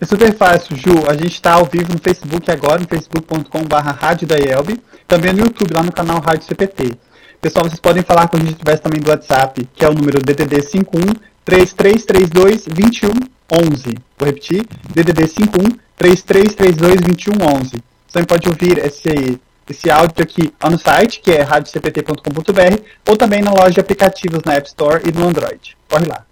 É 0.00 0.04
super 0.04 0.32
fácil, 0.32 0.76
Ju. 0.76 1.10
A 1.10 1.14
gente 1.14 1.34
está 1.34 1.54
ao 1.54 1.64
vivo 1.64 1.92
no 1.92 1.98
Facebook 1.98 2.48
agora, 2.50 2.80
no 2.80 2.86
facebook.com.br 2.86 4.72
também 5.08 5.32
no 5.32 5.40
YouTube, 5.40 5.74
lá 5.74 5.82
no 5.82 5.90
canal 5.90 6.20
Rádio 6.20 6.46
CPT. 6.46 6.96
Pessoal, 7.40 7.64
vocês 7.64 7.80
podem 7.80 8.04
falar 8.04 8.28
com 8.28 8.36
a 8.36 8.40
gente 8.40 8.54
através 8.54 8.80
também 8.80 9.00
do 9.00 9.10
WhatsApp, 9.10 9.68
que 9.74 9.84
é 9.84 9.88
o 9.88 9.94
número 9.94 10.20
DDD 10.20 10.62
51 10.62 11.14
3332 11.44 12.66
2111. 12.66 13.94
Vou 14.16 14.26
repetir, 14.26 14.64
DDD 14.94 15.26
51 15.26 15.68
3332 15.96 17.00
2111. 17.00 17.70
Você 17.70 17.78
também 18.12 18.26
pode 18.26 18.48
ouvir 18.48 18.78
esse, 18.78 19.40
esse 19.68 19.90
áudio 19.90 20.22
aqui 20.22 20.52
no 20.70 20.78
site, 20.78 21.20
que 21.20 21.32
é 21.32 21.42
radiocpt.com.br, 21.42 22.82
ou 23.08 23.16
também 23.16 23.42
na 23.42 23.50
loja 23.50 23.72
de 23.72 23.80
aplicativos 23.80 24.42
na 24.44 24.54
App 24.54 24.68
Store 24.68 25.02
e 25.08 25.10
no 25.10 25.26
Android. 25.26 25.76
Corre 25.88 26.06
lá. 26.06 26.27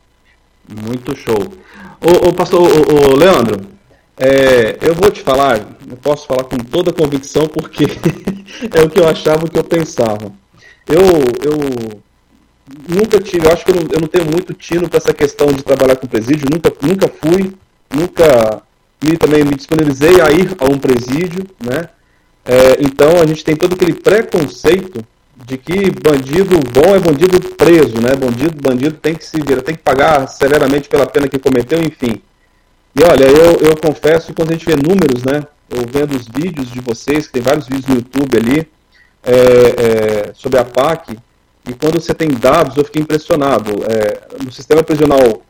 Muito 0.68 1.16
show. 1.16 1.52
Ô, 2.00 2.28
ô 2.28 2.32
pastor 2.32 2.60
ô, 2.62 3.12
ô 3.12 3.16
Leandro, 3.16 3.66
é, 4.16 4.78
eu 4.80 4.94
vou 4.94 5.10
te 5.10 5.20
falar, 5.20 5.58
eu 5.88 5.96
posso 5.98 6.26
falar 6.26 6.44
com 6.44 6.56
toda 6.56 6.92
convicção 6.92 7.46
porque 7.46 7.84
é 8.74 8.82
o 8.82 8.88
que 8.88 8.98
eu 8.98 9.08
achava, 9.08 9.44
o 9.44 9.50
que 9.50 9.58
eu 9.58 9.64
pensava. 9.64 10.32
Eu, 10.86 11.02
eu 11.44 12.02
nunca 12.88 13.20
tive, 13.20 13.46
eu 13.46 13.52
acho 13.52 13.64
que 13.64 13.70
eu 13.70 13.76
não, 13.76 13.82
eu 13.92 14.00
não 14.00 14.08
tenho 14.08 14.24
muito 14.26 14.54
tino 14.54 14.88
para 14.88 14.98
essa 14.98 15.12
questão 15.12 15.48
de 15.48 15.62
trabalhar 15.62 15.96
com 15.96 16.06
presídio, 16.06 16.48
nunca, 16.50 16.72
nunca 16.82 17.08
fui, 17.08 17.52
nunca 17.94 18.62
me, 19.02 19.16
também 19.16 19.44
me 19.44 19.54
disponibilizei 19.54 20.20
a 20.20 20.30
ir 20.30 20.54
a 20.58 20.64
um 20.64 20.78
presídio, 20.78 21.46
né? 21.62 21.88
É, 22.44 22.78
então 22.80 23.20
a 23.20 23.26
gente 23.26 23.44
tem 23.44 23.56
todo 23.56 23.74
aquele 23.74 23.94
preconceito 23.94 25.04
de 25.46 25.56
que 25.56 25.92
bandido 25.92 26.58
bom 26.74 26.96
é 26.96 26.98
bandido 26.98 27.38
preso, 27.54 28.00
né? 28.00 28.16
Bandido, 28.16 28.60
bandido 28.60 28.96
tem 28.96 29.14
que 29.14 29.24
se 29.24 29.40
virar, 29.40 29.62
tem 29.62 29.76
que 29.76 29.82
pagar 29.82 30.26
severamente 30.26 30.88
pela 30.88 31.06
pena 31.06 31.28
que 31.28 31.38
cometeu, 31.38 31.80
enfim. 31.80 32.20
E 32.92 33.04
olha, 33.04 33.26
eu, 33.26 33.52
eu 33.60 33.76
confesso 33.76 34.26
que 34.26 34.34
quando 34.34 34.50
a 34.50 34.52
gente 34.54 34.66
vê 34.66 34.74
números, 34.74 35.22
né? 35.22 35.44
Eu 35.70 35.86
vendo 35.88 36.16
os 36.16 36.26
vídeos 36.26 36.68
de 36.72 36.80
vocês, 36.80 37.28
que 37.28 37.34
tem 37.34 37.42
vários 37.42 37.68
vídeos 37.68 37.86
no 37.86 37.94
YouTube 37.94 38.36
ali, 38.36 38.68
é, 39.22 40.30
é, 40.30 40.34
sobre 40.34 40.58
a 40.58 40.64
PAC, 40.64 41.16
e 41.68 41.72
quando 41.74 42.00
você 42.00 42.12
tem 42.12 42.28
dados, 42.28 42.76
eu 42.76 42.84
fiquei 42.84 43.02
impressionado. 43.02 43.84
É, 43.88 44.42
no 44.42 44.50
sistema 44.50 44.82
prisional 44.82 45.42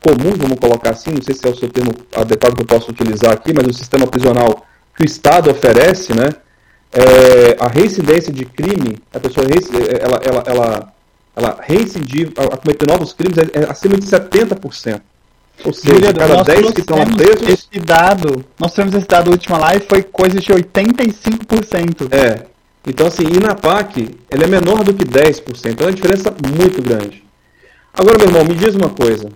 comum, 0.00 0.32
vamos 0.36 0.60
colocar 0.60 0.90
assim, 0.90 1.10
não 1.10 1.22
sei 1.22 1.34
se 1.34 1.44
é 1.44 1.50
o 1.50 1.56
seu 1.56 1.68
termo 1.68 1.92
adequado 2.14 2.54
que 2.54 2.62
eu 2.62 2.66
posso 2.66 2.88
utilizar 2.92 3.32
aqui, 3.32 3.52
mas 3.52 3.66
o 3.66 3.72
sistema 3.72 4.06
prisional 4.06 4.64
que 4.96 5.02
o 5.02 5.06
Estado 5.06 5.50
oferece, 5.50 6.14
né? 6.14 6.28
É, 6.92 7.56
a 7.60 7.68
reincidência 7.68 8.32
de 8.32 8.44
crime, 8.44 8.98
a 9.12 9.20
pessoa 9.20 9.46
ela, 9.46 10.20
ela, 10.22 10.42
ela, 10.46 10.92
ela 11.36 11.58
reincidir 11.60 12.32
a, 12.36 12.56
cometer 12.56 12.86
novos 12.86 13.12
crimes 13.12 13.38
é, 13.38 13.60
é 13.60 13.70
acima 13.70 13.96
de 13.96 14.06
70%. 14.06 15.00
Ou 15.64 15.72
seja, 15.72 15.94
Julia, 15.94 16.14
cada 16.14 16.42
10 16.42 16.70
que 16.70 16.80
estão 16.80 17.04
presos. 17.04 17.48
Esse 17.48 17.78
dado, 17.80 18.44
nós 18.58 18.72
temos 18.72 18.94
esse 18.94 19.06
dado 19.06 19.30
última 19.30 19.58
live, 19.58 19.84
foi 19.86 20.02
coisa 20.02 20.40
de 20.40 20.52
85%. 20.52 22.12
É. 22.12 22.46
Então, 22.86 23.06
assim, 23.06 23.24
e 23.24 23.38
na 23.38 23.54
PAC, 23.54 24.08
ele 24.30 24.44
é 24.44 24.46
menor 24.46 24.82
do 24.82 24.94
que 24.94 25.04
10%. 25.04 25.66
Então 25.66 25.86
é 25.86 25.90
uma 25.90 25.94
diferença 25.94 26.34
muito 26.56 26.80
grande. 26.82 27.22
Agora, 27.92 28.16
meu 28.18 28.28
irmão, 28.28 28.44
me 28.44 28.54
diz 28.54 28.74
uma 28.74 28.88
coisa. 28.88 29.28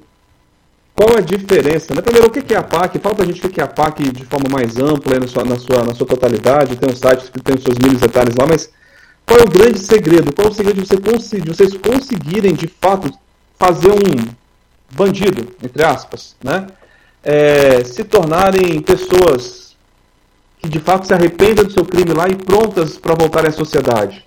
Qual 0.95 1.17
a 1.17 1.21
diferença? 1.21 1.93
Né? 1.93 2.01
Primeiro, 2.01 2.29
o 2.29 2.31
que 2.31 2.55
é 2.55 2.57
a 2.57 2.63
PAC? 2.63 2.99
Fala 3.01 3.15
pra 3.17 3.27
gente 3.27 3.45
o 3.45 3.51
que 3.51 3.61
é 3.61 3.65
a 3.65 3.69
PAC 3.69 4.13
de 4.13 4.25
forma 4.25 4.49
mais 4.49 4.79
ampla, 4.79 5.19
na 5.19 5.27
sua, 5.27 5.45
na 5.45 5.59
sua, 5.59 5.85
na 5.85 5.95
sua 5.95 6.07
totalidade. 6.07 6.77
Tem 6.77 6.91
um 6.91 6.97
site 6.97 7.33
que 7.33 7.41
tem 7.41 7.57
os 7.57 7.63
seus 7.63 7.77
mil 7.79 7.99
detalhes 7.99 8.37
lá, 8.37 8.47
mas 8.47 8.71
qual 9.27 9.41
é 9.41 9.43
o 9.43 9.51
grande 9.51 9.81
segredo? 9.81 10.33
Qual 10.33 10.49
é 10.49 10.51
o 10.51 10.55
segredo 10.55 10.81
de, 10.81 10.87
você 10.87 11.01
conseguir, 11.01 11.43
de 11.43 11.57
vocês 11.57 11.77
conseguirem, 11.77 12.55
de 12.55 12.69
fato, 12.69 13.11
fazer 13.59 13.91
um 13.91 14.35
bandido, 14.93 15.53
entre 15.63 15.83
aspas, 15.85 16.37
né? 16.43 16.69
É, 17.23 17.83
se 17.83 18.05
tornarem 18.05 18.81
pessoas 18.83 19.75
que 20.59 20.69
de 20.69 20.79
fato 20.79 21.07
se 21.07 21.15
arrependam 21.15 21.65
do 21.65 21.73
seu 21.73 21.85
crime 21.85 22.13
lá 22.13 22.29
e 22.29 22.37
prontas 22.37 22.97
para 22.97 23.15
voltarem 23.15 23.49
à 23.49 23.53
sociedade? 23.53 24.25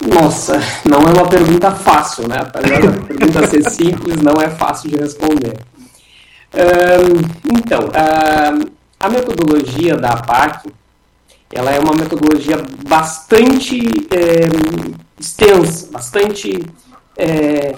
Nossa, 0.00 0.60
não 0.84 0.98
é 1.00 1.12
uma 1.12 1.28
pergunta 1.28 1.70
fácil, 1.70 2.28
né? 2.28 2.36
Apesar 2.40 2.80
da 2.80 3.06
pergunta 3.06 3.46
ser 3.46 3.70
simples, 3.70 4.16
não 4.16 4.40
é 4.40 4.48
fácil 4.50 4.90
de 4.90 4.96
responder. 4.96 5.58
Um, 6.54 7.58
então, 7.58 7.88
a 8.98 9.08
metodologia 9.08 9.96
da 9.96 10.10
APAC, 10.10 10.70
ela 11.52 11.70
é 11.70 11.78
uma 11.78 11.94
metodologia 11.94 12.62
bastante 12.86 13.80
é, 14.10 14.48
extensa, 15.18 15.88
bastante 15.90 16.64
é, 17.16 17.74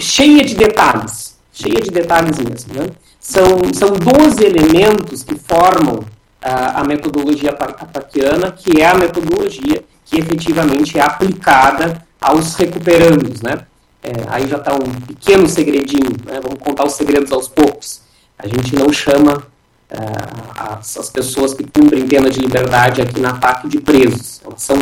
cheia 0.00 0.44
de 0.44 0.54
detalhes, 0.54 1.38
cheia 1.52 1.80
de 1.80 1.90
detalhes 1.90 2.38
mesmo. 2.38 2.74
Né? 2.74 2.90
São, 3.20 3.58
são 3.72 3.90
12 3.90 4.44
elementos 4.44 5.22
que 5.22 5.36
formam 5.36 6.04
a, 6.40 6.80
a 6.80 6.84
metodologia 6.84 7.50
apaquiana, 7.50 8.50
que 8.50 8.80
é 8.80 8.86
a 8.86 8.94
metodologia 8.94 9.84
que 10.12 10.20
efetivamente 10.20 10.98
é 10.98 11.00
aplicada 11.00 12.06
aos 12.20 12.54
recuperandos, 12.56 13.40
né? 13.40 13.64
É, 14.02 14.12
aí 14.28 14.46
já 14.46 14.58
está 14.58 14.74
um 14.74 15.00
pequeno 15.06 15.48
segredinho, 15.48 16.10
né? 16.26 16.38
vamos 16.42 16.58
contar 16.60 16.84
os 16.84 16.92
segredos 16.92 17.32
aos 17.32 17.48
poucos. 17.48 18.02
A 18.38 18.46
gente 18.46 18.74
não 18.74 18.92
chama 18.92 19.38
uh, 19.38 20.76
as, 20.78 20.98
as, 20.98 21.08
pessoas 21.08 21.54
que 21.54 21.64
cumprem 21.64 22.06
pena 22.06 22.28
de 22.28 22.40
liberdade 22.40 23.00
aqui 23.00 23.20
na 23.20 23.34
PAC 23.34 23.68
de 23.68 23.80
presos, 23.80 24.40
elas 24.44 24.60
são, 24.60 24.76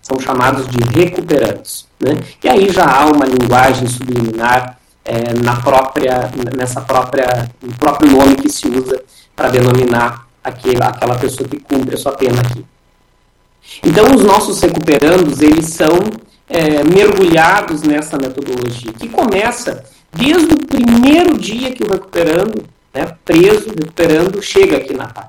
são 0.00 0.18
chamados 0.18 0.66
de 0.66 0.78
recuperandos. 0.98 1.86
Né? 2.00 2.18
E 2.42 2.48
aí 2.48 2.72
já 2.72 2.84
há 2.84 3.04
uma 3.04 3.26
linguagem 3.26 3.86
subliminar 3.86 4.78
é, 5.04 5.34
na 5.34 5.56
própria, 5.56 6.30
nessa 6.56 6.80
própria, 6.80 7.50
no 7.62 7.74
próprio 7.74 8.10
nome 8.10 8.36
que 8.36 8.48
se 8.48 8.66
usa 8.66 9.00
para 9.36 9.50
denominar 9.50 10.26
aquele, 10.42 10.82
aquela 10.82 11.16
pessoa 11.16 11.46
que 11.48 11.60
cumpre 11.60 11.94
a 11.94 11.98
sua 11.98 12.12
pena 12.12 12.40
aqui. 12.40 12.64
Então, 13.82 14.14
os 14.14 14.22
nossos 14.22 14.60
recuperandos, 14.60 15.40
eles 15.40 15.66
são 15.66 15.98
é, 16.48 16.84
mergulhados 16.84 17.82
nessa 17.82 18.16
metodologia, 18.16 18.92
que 18.92 19.08
começa 19.08 19.84
desde 20.12 20.54
o 20.54 20.66
primeiro 20.66 21.38
dia 21.38 21.72
que 21.72 21.82
o 21.82 21.90
recuperando, 21.90 22.64
né, 22.92 23.16
preso, 23.24 23.68
recuperando, 23.68 24.42
chega 24.42 24.76
aqui 24.76 24.94
na 24.94 25.08
PAC. 25.08 25.28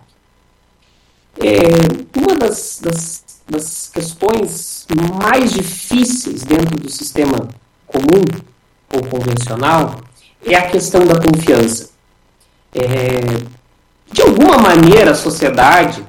É, 1.39 2.17
uma 2.17 2.35
das, 2.35 2.79
das, 2.81 3.23
das 3.49 3.89
questões 3.93 4.85
mais 5.19 5.51
difíceis 5.51 6.43
dentro 6.43 6.77
do 6.77 6.89
sistema 6.89 7.47
comum 7.85 8.23
ou 8.93 9.03
convencional 9.03 9.99
é 10.45 10.55
a 10.55 10.69
questão 10.69 11.05
da 11.05 11.19
confiança. 11.19 11.89
É, 12.73 13.43
de 14.11 14.21
alguma 14.21 14.57
maneira, 14.57 15.11
a 15.11 15.15
sociedade 15.15 16.05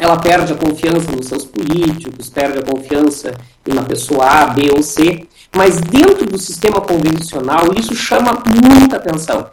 ela 0.00 0.16
perde 0.16 0.54
a 0.54 0.56
confiança 0.56 1.12
nos 1.12 1.26
seus 1.26 1.44
políticos, 1.44 2.30
perde 2.30 2.58
a 2.58 2.62
confiança 2.62 3.34
em 3.66 3.72
uma 3.72 3.84
pessoa 3.84 4.24
A, 4.26 4.46
B 4.46 4.70
ou 4.74 4.82
C, 4.82 5.28
mas 5.54 5.78
dentro 5.78 6.24
do 6.24 6.38
sistema 6.38 6.80
convencional 6.80 7.66
isso 7.76 7.94
chama 7.94 8.42
muita 8.46 8.96
atenção. 8.96 9.50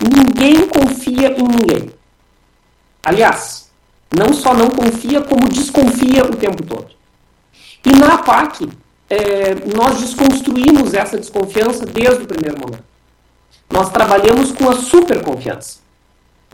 Ninguém 0.00 0.66
confia 0.66 1.38
em 1.38 1.42
ninguém. 1.42 1.90
Aliás, 3.04 3.70
não 4.16 4.32
só 4.32 4.54
não 4.54 4.70
confia, 4.70 5.20
como 5.20 5.46
desconfia 5.48 6.24
o 6.24 6.36
tempo 6.36 6.62
todo. 6.62 6.88
E 7.84 7.90
na 7.90 8.16
PAC, 8.16 8.66
é, 9.10 9.54
nós 9.76 10.00
desconstruímos 10.00 10.94
essa 10.94 11.18
desconfiança 11.18 11.84
desde 11.84 12.22
o 12.22 12.26
primeiro 12.26 12.58
momento. 12.58 12.84
Nós 13.70 13.90
trabalhamos 13.90 14.52
com 14.52 14.70
a 14.70 14.76
superconfiança, 14.76 15.80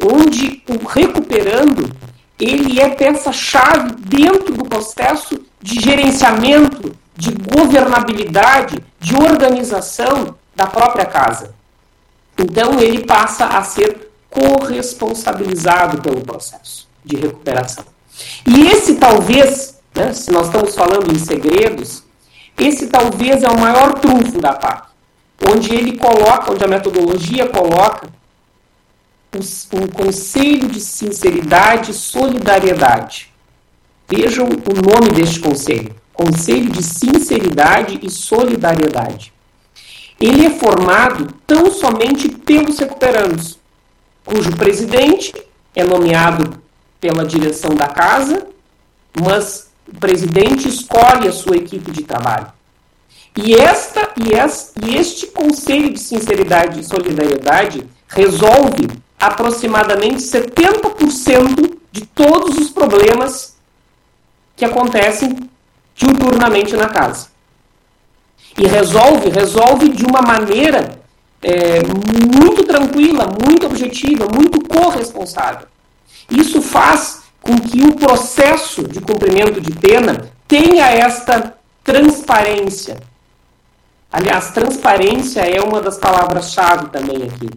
onde 0.02 0.62
o 0.68 0.86
recuperando 0.88 1.94
ele 2.40 2.80
é 2.80 2.88
peça-chave 2.90 3.92
dentro 3.98 4.54
do 4.54 4.64
processo 4.64 5.40
de 5.60 5.80
gerenciamento, 5.80 6.94
de 7.16 7.32
governabilidade, 7.32 8.78
de 9.00 9.14
organização 9.16 10.36
da 10.54 10.66
própria 10.66 11.04
casa. 11.04 11.54
Então, 12.38 12.78
ele 12.78 13.04
passa 13.04 13.46
a 13.46 13.62
ser 13.64 14.12
corresponsabilizado 14.30 16.00
pelo 16.00 16.20
processo 16.20 16.88
de 17.04 17.16
recuperação. 17.16 17.84
E 18.46 18.66
esse 18.68 18.94
talvez, 18.94 19.80
né, 19.94 20.12
se 20.12 20.30
nós 20.30 20.46
estamos 20.46 20.74
falando 20.74 21.12
em 21.12 21.18
segredos, 21.18 22.04
esse 22.56 22.86
talvez 22.86 23.42
é 23.42 23.48
o 23.48 23.58
maior 23.58 23.94
trunfo 23.94 24.40
da 24.40 24.52
PAC, 24.52 24.88
onde 25.48 25.74
ele 25.74 25.96
coloca, 25.96 26.52
onde 26.52 26.64
a 26.64 26.68
metodologia 26.68 27.48
coloca 27.48 28.08
um 29.72 29.86
conselho 29.86 30.68
de 30.68 30.80
sinceridade 30.80 31.90
e 31.90 31.94
solidariedade. 31.94 33.30
Vejam 34.08 34.46
o 34.46 35.00
nome 35.00 35.12
deste 35.12 35.40
conselho: 35.40 35.94
Conselho 36.12 36.70
de 36.70 36.82
Sinceridade 36.82 38.00
e 38.02 38.10
Solidariedade. 38.10 39.32
Ele 40.18 40.46
é 40.46 40.50
formado 40.50 41.32
tão 41.46 41.70
somente 41.70 42.28
pelos 42.28 42.78
recuperandos, 42.78 43.58
cujo 44.24 44.56
presidente 44.56 45.32
é 45.74 45.84
nomeado 45.84 46.60
pela 47.00 47.24
direção 47.24 47.74
da 47.74 47.86
casa, 47.86 48.46
mas 49.20 49.70
o 49.86 49.96
presidente 49.96 50.68
escolhe 50.68 51.28
a 51.28 51.32
sua 51.32 51.56
equipe 51.56 51.90
de 51.92 52.02
trabalho. 52.02 52.52
E, 53.36 53.54
esta, 53.54 54.12
e 54.16 54.96
este 54.96 55.28
Conselho 55.28 55.92
de 55.92 56.00
Sinceridade 56.00 56.80
e 56.80 56.84
Solidariedade 56.84 57.86
resolve 58.08 58.88
aproximadamente 59.18 60.22
70% 60.22 61.76
de 61.90 62.06
todos 62.06 62.56
os 62.56 62.70
problemas 62.70 63.56
que 64.56 64.64
acontecem 64.64 65.48
diuturnamente 65.94 66.76
na 66.76 66.88
casa. 66.88 67.28
E 68.56 68.66
resolve, 68.66 69.30
resolve 69.30 69.88
de 69.88 70.04
uma 70.04 70.20
maneira 70.20 70.98
é, 71.42 71.80
muito 71.84 72.64
tranquila, 72.64 73.26
muito 73.44 73.66
objetiva, 73.66 74.26
muito 74.26 74.60
corresponsável. 74.68 75.66
Isso 76.30 76.62
faz 76.62 77.22
com 77.40 77.58
que 77.58 77.82
o 77.82 77.94
processo 77.94 78.86
de 78.86 79.00
cumprimento 79.00 79.60
de 79.60 79.72
pena 79.72 80.30
tenha 80.46 80.86
esta 80.90 81.54
transparência. 81.82 82.98
Aliás, 84.12 84.50
transparência 84.50 85.40
é 85.40 85.60
uma 85.60 85.80
das 85.80 85.98
palavras-chave 85.98 86.88
também 86.88 87.22
aqui 87.22 87.48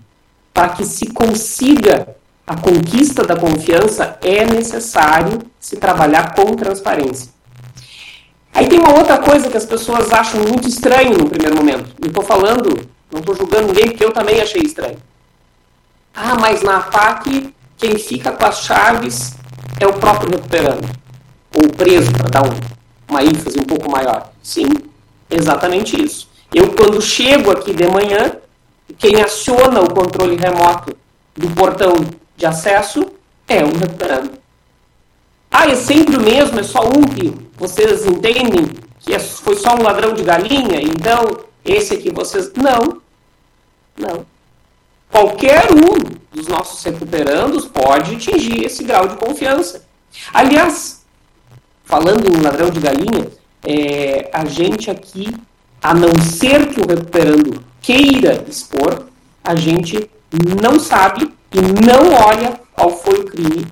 para 0.54 0.70
que 0.70 0.86
se 0.86 1.08
consiga 1.08 2.16
a 2.46 2.56
conquista 2.56 3.24
da 3.24 3.36
confiança, 3.36 4.18
é 4.22 4.46
necessário 4.46 5.40
se 5.60 5.78
trabalhar 5.78 6.36
com 6.36 6.56
transparência. 6.56 7.32
Aí 8.54 8.68
tem 8.68 8.80
uma 8.80 8.98
outra 8.98 9.18
coisa 9.18 9.50
que 9.50 9.56
as 9.56 9.66
pessoas 9.66 10.12
acham 10.12 10.42
muito 10.42 10.68
estranho 10.68 11.18
no 11.18 11.30
primeiro 11.30 11.56
momento. 11.56 11.96
Não 12.00 12.10
estou 12.10 12.24
falando, 12.24 12.90
não 13.12 13.22
estou 13.22 13.36
julgando 13.36 13.68
ninguém, 13.68 13.90
porque 13.90 14.04
eu 14.04 14.12
também 14.12 14.42
achei 14.42 14.62
estranho. 14.62 14.98
Ah, 16.14 16.36
mas 16.40 16.62
na 16.62 16.82
FAC, 16.82 17.54
quem 17.78 17.98
fica 17.98 18.32
com 18.32 18.46
as 18.46 18.64
chaves 18.64 19.36
é 19.80 19.88
o 19.88 19.94
próprio 19.94 20.32
recuperando. 20.32 20.88
Ou 21.54 21.70
preso, 21.70 22.12
para 22.12 22.30
dar 22.30 22.44
um, 22.44 22.60
uma 23.10 23.24
ênfase 23.24 23.60
um 23.60 23.64
pouco 23.64 23.90
maior. 23.90 24.30
Sim, 24.44 24.70
exatamente 25.30 26.02
isso. 26.02 26.30
Eu, 26.54 26.74
quando 26.74 27.02
chego 27.02 27.52
aqui 27.52 27.74
de 27.74 27.88
manhã, 27.88 28.34
quem 28.98 29.22
aciona 29.22 29.82
o 29.82 29.94
controle 29.94 30.36
remoto 30.36 30.96
do 31.36 31.50
portão 31.52 31.94
de 32.36 32.46
acesso 32.46 33.06
é 33.48 33.64
um 33.64 33.72
recuperando. 33.72 34.32
Ah, 35.50 35.68
é 35.68 35.76
sempre 35.76 36.16
o 36.16 36.22
mesmo, 36.22 36.60
é 36.60 36.64
só 36.64 36.82
um 36.88 37.04
que 37.04 37.34
vocês 37.58 38.06
entendem 38.06 38.70
que 39.00 39.14
é, 39.14 39.20
foi 39.20 39.56
só 39.56 39.76
um 39.76 39.84
ladrão 39.84 40.14
de 40.14 40.24
galinha, 40.24 40.80
então 40.82 41.46
esse 41.66 41.94
aqui 41.94 42.12
vocês. 42.12 42.52
Não. 42.56 43.02
Não. 43.98 44.26
Qualquer 45.10 45.68
um 45.72 46.22
dos 46.34 46.48
nossos 46.48 46.82
recuperandos 46.84 47.66
pode 47.66 48.16
atingir 48.16 48.64
esse 48.64 48.84
grau 48.84 49.08
de 49.08 49.18
confiança. 49.18 49.86
Aliás, 50.34 51.06
falando 51.84 52.26
em 52.28 52.42
ladrão 52.42 52.70
de 52.70 52.80
galinha, 52.80 53.28
é, 53.64 54.30
a 54.32 54.46
gente 54.46 54.90
aqui, 54.90 55.36
a 55.82 55.94
não 55.94 56.16
ser 56.22 56.70
que 56.70 56.80
o 56.80 56.88
recuperando 56.88 57.64
queira 57.82 58.46
expor, 58.48 59.08
a 59.44 59.56
gente 59.56 60.10
não 60.62 60.80
sabe 60.80 61.34
e 61.52 61.62
não 61.62 62.14
olha 62.14 62.60
qual 62.74 62.92
foi 62.92 63.20
o 63.20 63.26
crime 63.26 63.68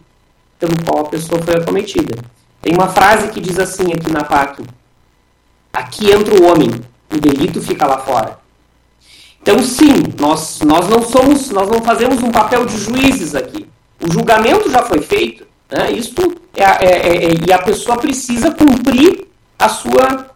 pelo 0.60 0.84
qual 0.84 1.06
a 1.06 1.10
pessoa 1.10 1.42
foi 1.42 1.56
acometida. 1.56 2.22
Tem 2.62 2.74
uma 2.74 2.90
frase 2.90 3.30
que 3.30 3.40
diz 3.40 3.58
assim 3.58 3.94
aqui 3.94 4.12
na 4.12 4.24
PAC: 4.24 4.64
Aqui 5.72 6.12
entra 6.12 6.36
o 6.36 6.46
homem, 6.46 6.70
o 7.12 7.18
delito 7.18 7.62
fica 7.62 7.88
lá 7.88 8.00
fora. 8.00 8.40
Então, 9.42 9.58
sim, 9.60 10.04
nós, 10.20 10.60
nós 10.62 10.90
não 10.90 11.02
somos, 11.02 11.50
nós 11.50 11.70
não 11.70 11.82
fazemos 11.82 12.22
um 12.22 12.32
papel 12.32 12.66
de 12.66 12.78
juízes 12.78 13.36
aqui. 13.36 13.66
O 14.02 14.12
julgamento 14.12 14.70
já 14.70 14.84
foi 14.84 15.02
feito, 15.02 15.48
né? 15.72 15.92
Isto 15.92 16.36
é, 16.56 16.64
é, 16.64 17.08
é, 17.08 17.26
é 17.26 17.34
e 17.48 17.54
a 17.54 17.60
pessoa 17.60 17.98
precisa 17.98 18.52
cumprir 18.52 19.28
a 19.58 19.70
sua, 19.70 20.29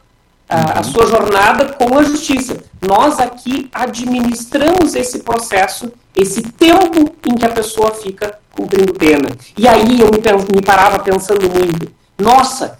a, 0.48 0.80
a 0.80 0.84
sua 0.84 1.08
jornada 1.08 1.74
com 1.74 1.98
a 1.98 2.04
justiça. 2.04 2.58
Nós 2.82 3.20
aqui 3.20 3.70
administramos 3.74 4.96
esse 4.96 5.20
processo, 5.20 5.92
esse 6.16 6.42
tempo 6.42 7.14
em 7.28 7.36
que 7.36 7.46
a 7.46 7.50
pessoa 7.50 7.92
fica 7.92 8.38
cumprindo 8.52 8.94
pena. 8.94 9.30
E 9.58 9.68
aí 9.68 10.00
eu 10.00 10.10
me, 10.12 10.20
me 10.54 10.62
parava 10.62 11.00
pensando 11.00 11.50
muito, 11.50 11.92
nossa, 12.18 12.80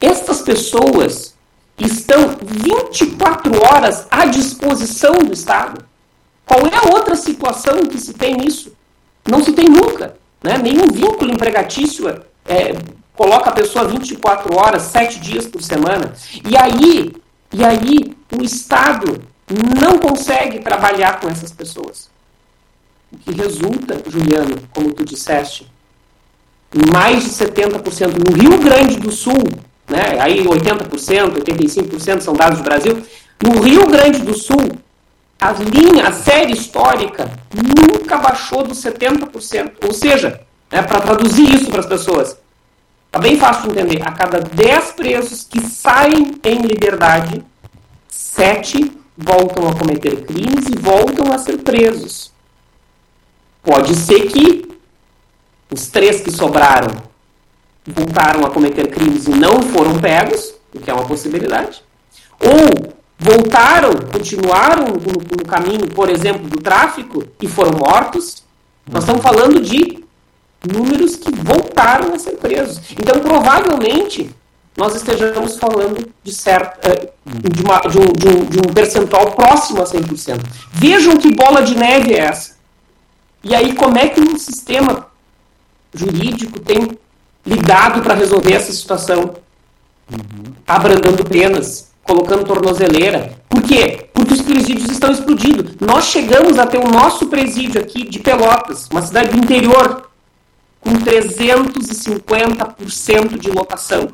estas 0.00 0.42
pessoas 0.42 1.34
estão 1.78 2.36
24 2.42 3.52
horas 3.62 4.06
à 4.10 4.26
disposição 4.26 5.14
do 5.18 5.32
Estado. 5.32 5.84
Qual 6.44 6.60
é 6.66 6.76
a 6.76 6.94
outra 6.94 7.16
situação 7.16 7.78
que 7.86 7.98
se 7.98 8.14
tem 8.14 8.46
isso? 8.46 8.72
Não 9.28 9.42
se 9.42 9.52
tem 9.52 9.66
nunca. 9.68 10.14
Né? 10.42 10.58
Nenhum 10.58 10.86
vínculo 10.86 11.32
empregatício 11.32 12.08
é, 12.44 12.74
coloca 13.16 13.50
a 13.50 13.52
pessoa 13.52 13.88
24 13.88 14.56
horas, 14.56 14.82
7 14.82 15.18
dias 15.20 15.46
por 15.46 15.62
semana. 15.62 16.12
E 16.48 16.56
aí, 16.56 17.12
e 17.52 17.64
aí 17.64 18.14
o 18.38 18.42
Estado 18.42 19.22
não 19.80 19.98
consegue 19.98 20.58
trabalhar 20.60 21.20
com 21.20 21.28
essas 21.28 21.52
pessoas. 21.52 22.10
O 23.10 23.16
que 23.18 23.32
resulta, 23.32 24.02
Juliano, 24.08 24.56
como 24.74 24.92
tu 24.92 25.04
disseste, 25.04 25.70
mais 26.92 27.24
de 27.24 27.30
70% 27.30 28.14
no 28.28 28.36
Rio 28.36 28.58
Grande 28.58 28.96
do 28.96 29.10
Sul, 29.10 29.44
né, 29.88 30.18
aí 30.20 30.44
80%, 30.44 31.38
85% 31.38 32.20
são 32.20 32.34
dados 32.34 32.58
do 32.58 32.64
Brasil, 32.64 33.02
no 33.42 33.62
Rio 33.62 33.86
Grande 33.86 34.20
do 34.20 34.34
Sul, 34.34 34.72
a 35.40 35.52
linha, 35.52 36.08
a 36.08 36.12
série 36.12 36.52
histórica 36.52 37.30
nunca 37.54 38.16
baixou 38.16 38.64
dos 38.64 38.82
70%. 38.82 39.72
Ou 39.84 39.92
seja, 39.92 40.40
né, 40.70 40.82
para 40.82 41.00
traduzir 41.00 41.54
isso 41.54 41.70
para 41.70 41.80
as 41.80 41.86
pessoas, 41.86 42.38
Está 43.16 43.28
bem 43.28 43.38
fácil 43.38 43.72
de 43.72 43.80
entender. 43.80 44.02
A 44.06 44.12
cada 44.12 44.40
10 44.40 44.92
presos 44.92 45.42
que 45.42 45.58
saem 45.62 46.34
em 46.44 46.58
liberdade, 46.58 47.42
7 48.10 48.92
voltam 49.16 49.66
a 49.66 49.74
cometer 49.74 50.26
crimes 50.26 50.66
e 50.68 50.76
voltam 50.78 51.32
a 51.32 51.38
ser 51.38 51.56
presos. 51.62 52.30
Pode 53.62 53.94
ser 53.94 54.26
que 54.26 54.70
os 55.72 55.86
três 55.86 56.20
que 56.20 56.30
sobraram 56.30 56.92
voltaram 57.86 58.44
a 58.44 58.50
cometer 58.50 58.88
crimes 58.88 59.26
e 59.26 59.30
não 59.30 59.62
foram 59.62 59.98
pegos, 59.98 60.52
o 60.74 60.78
que 60.78 60.90
é 60.90 60.92
uma 60.92 61.06
possibilidade. 61.06 61.82
Ou 62.38 62.92
voltaram, 63.18 63.94
continuaram 64.12 64.88
no, 64.88 65.38
no 65.38 65.44
caminho, 65.46 65.86
por 65.86 66.10
exemplo, 66.10 66.46
do 66.50 66.60
tráfico 66.60 67.24
e 67.40 67.48
foram 67.48 67.78
mortos. 67.78 68.42
Nós 68.86 69.04
estamos 69.04 69.22
falando 69.22 69.58
de 69.62 70.04
números 70.66 71.16
que 71.16 71.34
voltaram 71.34 72.14
a 72.14 72.18
ser 72.18 72.32
presos. 72.32 72.80
Então, 72.92 73.20
provavelmente, 73.20 74.30
nós 74.76 74.94
estejamos 74.94 75.56
falando 75.56 76.06
de, 76.22 76.32
certo, 76.32 76.86
eh, 76.86 77.08
de, 77.24 77.62
uma, 77.62 77.80
de, 77.80 77.98
um, 77.98 78.12
de, 78.12 78.28
um, 78.28 78.44
de 78.44 78.58
um 78.58 78.72
percentual 78.74 79.32
próximo 79.32 79.80
a 79.80 79.84
100%. 79.84 80.40
Vejam 80.72 81.16
que 81.16 81.34
bola 81.34 81.62
de 81.62 81.74
neve 81.74 82.12
é 82.12 82.18
essa. 82.18 82.56
E 83.42 83.54
aí, 83.54 83.74
como 83.74 83.96
é 83.96 84.08
que 84.08 84.20
um 84.20 84.36
sistema 84.38 85.06
jurídico 85.94 86.60
tem 86.60 86.98
lidado 87.44 88.02
para 88.02 88.14
resolver 88.14 88.52
essa 88.52 88.72
situação? 88.72 89.36
Uhum. 90.10 90.52
Abrandando 90.66 91.24
penas, 91.24 91.90
colocando 92.02 92.44
tornozeleira. 92.44 93.32
Por 93.48 93.62
quê? 93.62 94.08
Porque 94.12 94.34
os 94.34 94.42
presídios 94.42 94.90
estão 94.90 95.10
explodindo. 95.10 95.70
Nós 95.80 96.06
chegamos 96.06 96.58
a 96.58 96.66
ter 96.66 96.78
o 96.78 96.88
nosso 96.88 97.26
presídio 97.26 97.80
aqui 97.80 98.08
de 98.08 98.18
Pelotas, 98.18 98.88
uma 98.90 99.02
cidade 99.02 99.30
do 99.30 99.38
interior, 99.38 100.08
com 100.86 100.94
350% 101.02 103.38
de 103.40 103.50
lotação. 103.50 104.06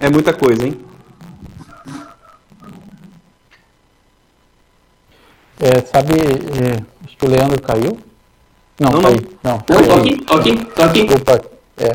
É 0.00 0.08
muita 0.08 0.32
coisa, 0.32 0.66
hein? 0.66 0.80
É, 5.60 5.82
sabe, 5.82 6.14
é, 6.14 6.82
acho 7.04 7.18
que 7.18 7.26
o 7.26 7.28
Leandro 7.28 7.60
caiu. 7.60 7.98
Não, 8.80 8.92
não, 8.92 9.02
caiu. 9.02 9.20
não. 9.42 9.52
Não, 9.52 9.58
tô 9.60 9.74
aqui, 9.94 10.16
tô 10.22 10.32
aqui, 10.34 10.64
tô 10.64 10.82
aqui. 10.82 11.04
Desculpa. 11.04 11.44
É. 11.76 11.92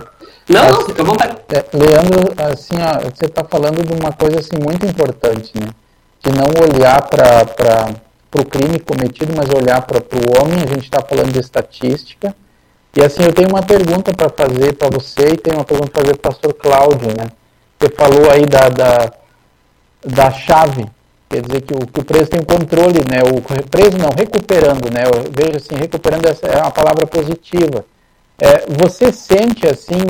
Não, 0.47 0.61
assim, 0.61 0.71
não, 0.71 0.85
fica 0.85 1.01
à 1.01 1.05
vontade. 1.05 1.35
É, 1.49 1.65
Leandro, 1.75 2.31
assim, 2.51 2.75
ó, 2.79 2.99
você 3.09 3.25
está 3.25 3.43
falando 3.43 3.83
de 3.83 3.91
uma 3.93 4.13
coisa 4.13 4.37
assim 4.39 4.59
muito 4.63 4.85
importante, 4.85 5.51
né? 5.59 5.71
De 6.21 6.31
não 6.31 6.45
olhar 6.63 7.01
para 7.07 7.95
o 8.35 8.45
crime 8.45 8.77
cometido, 8.79 9.33
mas 9.35 9.49
olhar 9.49 9.81
para 9.81 9.97
o 9.97 10.41
homem. 10.41 10.61
A 10.63 10.67
gente 10.67 10.83
está 10.83 11.01
falando 11.01 11.31
de 11.31 11.39
estatística 11.39 12.35
e 12.95 13.03
assim, 13.03 13.23
eu 13.23 13.33
tenho 13.33 13.49
uma 13.49 13.61
pergunta 13.61 14.11
para 14.13 14.29
fazer 14.29 14.73
para 14.73 14.89
você 14.89 15.33
e 15.33 15.37
tenho 15.37 15.57
uma 15.57 15.65
pergunta 15.65 15.91
para 15.91 16.01
fazer 16.01 16.17
para 16.17 16.29
o 16.29 16.33
pastor 16.33 16.53
Cláudio, 16.55 17.07
né? 17.09 17.27
Você 17.79 17.89
falou 17.95 18.31
aí 18.31 18.45
da, 18.45 18.67
da, 18.69 19.13
da 20.03 20.31
chave, 20.31 20.85
quer 21.29 21.41
dizer 21.41 21.61
que 21.61 21.73
o, 21.73 21.87
que 21.87 21.99
o 21.99 22.03
preso 22.03 22.31
tem 22.31 22.43
controle, 22.43 22.99
né? 23.09 23.21
O 23.23 23.41
preso 23.69 23.97
não, 23.97 24.09
recuperando, 24.17 24.91
né? 24.91 25.03
Eu 25.05 25.31
vejo 25.31 25.57
assim, 25.57 25.75
recuperando 25.75 26.25
essa 26.25 26.47
é 26.47 26.57
uma 26.57 26.71
palavra 26.71 27.05
positiva. 27.05 27.85
É, 28.39 28.65
você 28.67 29.11
sente 29.11 29.67
assim, 29.67 30.03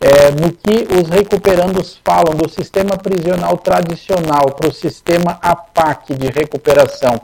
é, 0.00 0.30
no 0.30 0.52
que 0.52 0.86
os 0.94 1.08
recuperandos 1.08 2.00
falam 2.04 2.34
do 2.36 2.48
sistema 2.48 2.96
prisional 2.96 3.58
tradicional 3.58 4.52
para 4.52 4.68
o 4.68 4.72
sistema 4.72 5.38
APAC 5.42 6.14
de 6.14 6.28
recuperação, 6.28 7.20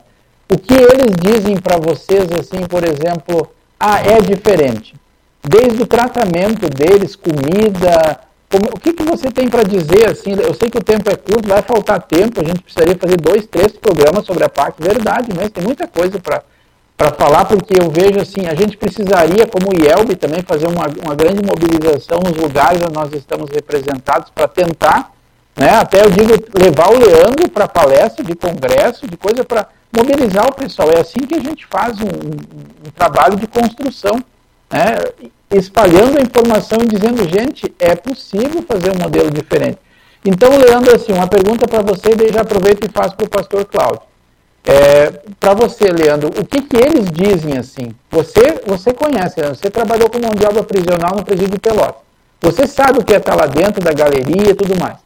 o 0.51 0.59
que 0.59 0.75
eles 0.75 1.15
dizem 1.21 1.57
para 1.59 1.79
vocês, 1.79 2.31
assim, 2.33 2.67
por 2.67 2.83
exemplo, 2.85 3.49
ah, 3.81 4.01
é 4.03 4.21
diferente. 4.21 4.95
Desde 5.43 5.83
o 5.83 5.87
tratamento 5.87 6.69
deles, 6.69 7.17
comida, 7.17 8.21
como, 8.51 8.67
o 8.67 8.79
que, 8.79 8.93
que 8.93 9.03
você 9.03 9.31
tem 9.31 9.49
para 9.49 9.63
dizer 9.63 10.11
assim? 10.11 10.33
Eu 10.33 10.53
sei 10.53 10.69
que 10.69 10.77
o 10.77 10.85
tempo 10.85 11.09
é 11.09 11.17
curto, 11.17 11.49
vai 11.49 11.63
faltar 11.63 12.03
tempo, 12.03 12.41
a 12.41 12.45
gente 12.45 12.63
precisaria 12.63 12.95
fazer 12.95 13.17
dois, 13.17 13.47
três 13.47 13.73
programas 13.73 14.27
sobre 14.27 14.45
a 14.45 14.49
PAC, 14.49 14.75
verdade, 14.79 15.31
mas 15.35 15.51
tem 15.51 15.65
muita 15.65 15.89
coisa 15.89 16.19
para 16.19 16.43
para 17.01 17.13
falar, 17.13 17.47
porque 17.47 17.81
eu 17.81 17.91
vejo 17.91 18.21
assim, 18.21 18.47
a 18.47 18.55
gente 18.55 18.77
precisaria, 18.77 19.47
como 19.47 19.71
o 19.71 19.75
IELB, 19.75 20.15
também 20.17 20.43
fazer 20.43 20.67
uma, 20.67 20.85
uma 21.03 21.15
grande 21.15 21.43
mobilização 21.43 22.21
nos 22.23 22.37
lugares 22.37 22.83
onde 22.83 22.93
nós 22.93 23.11
estamos 23.15 23.49
representados 23.49 24.31
para 24.35 24.47
tentar, 24.47 25.11
né, 25.57 25.71
até 25.77 26.05
eu 26.05 26.11
digo, 26.11 26.35
levar 26.55 26.93
o 26.93 26.99
Leandro 26.99 27.49
para 27.49 27.67
palestra 27.67 28.23
de 28.23 28.35
congresso, 28.35 29.07
de 29.07 29.17
coisa 29.17 29.43
para 29.43 29.67
mobilizar 29.97 30.47
o 30.49 30.55
pessoal. 30.55 30.91
É 30.91 31.01
assim 31.01 31.21
que 31.21 31.35
a 31.35 31.41
gente 31.41 31.67
faz 31.67 32.01
um, 32.01 32.07
um, 32.07 32.89
um 32.89 32.91
trabalho 32.95 33.37
de 33.37 33.47
construção, 33.47 34.23
né? 34.71 34.97
espalhando 35.51 36.19
a 36.19 36.23
informação 36.23 36.79
e 36.83 36.87
dizendo, 36.87 37.29
gente, 37.29 37.75
é 37.79 37.95
possível 37.95 38.63
fazer 38.63 38.91
um 38.97 39.03
modelo 39.03 39.31
diferente. 39.31 39.79
Então, 40.25 40.57
Leandro, 40.57 40.95
assim, 40.95 41.13
uma 41.13 41.27
pergunta 41.27 41.67
para 41.67 41.83
você, 41.83 42.15
daí 42.15 42.33
já 42.33 42.43
aproveito 42.43 42.85
e 42.85 42.93
faço 42.93 43.17
para 43.17 43.27
o 43.27 43.29
pastor 43.29 43.65
Cláudio. 43.65 44.03
É, 44.63 45.11
para 45.41 45.55
você, 45.55 45.91
Leandro, 45.91 46.29
o 46.29 46.45
que, 46.45 46.61
que 46.63 46.77
eles 46.77 47.11
dizem 47.11 47.57
assim? 47.57 47.95
Você, 48.11 48.61
você 48.67 48.93
conhece, 48.93 49.41
Leandro, 49.41 49.59
você 49.59 49.71
trabalhou 49.71 50.11
como 50.11 50.35
de 50.35 50.45
obra 50.45 50.63
prisional 50.63 51.17
no 51.17 51.25
presídio 51.25 51.53
de 51.53 51.59
Pelotas. 51.59 52.03
Você 52.41 52.67
sabe 52.67 52.99
o 52.99 53.05
que 53.05 53.15
é 53.15 53.17
estar 53.17 53.35
lá 53.35 53.47
dentro 53.47 53.83
da 53.83 53.93
galeria 53.93 54.51
e 54.51 54.55
tudo 54.55 54.79
mais. 54.79 54.99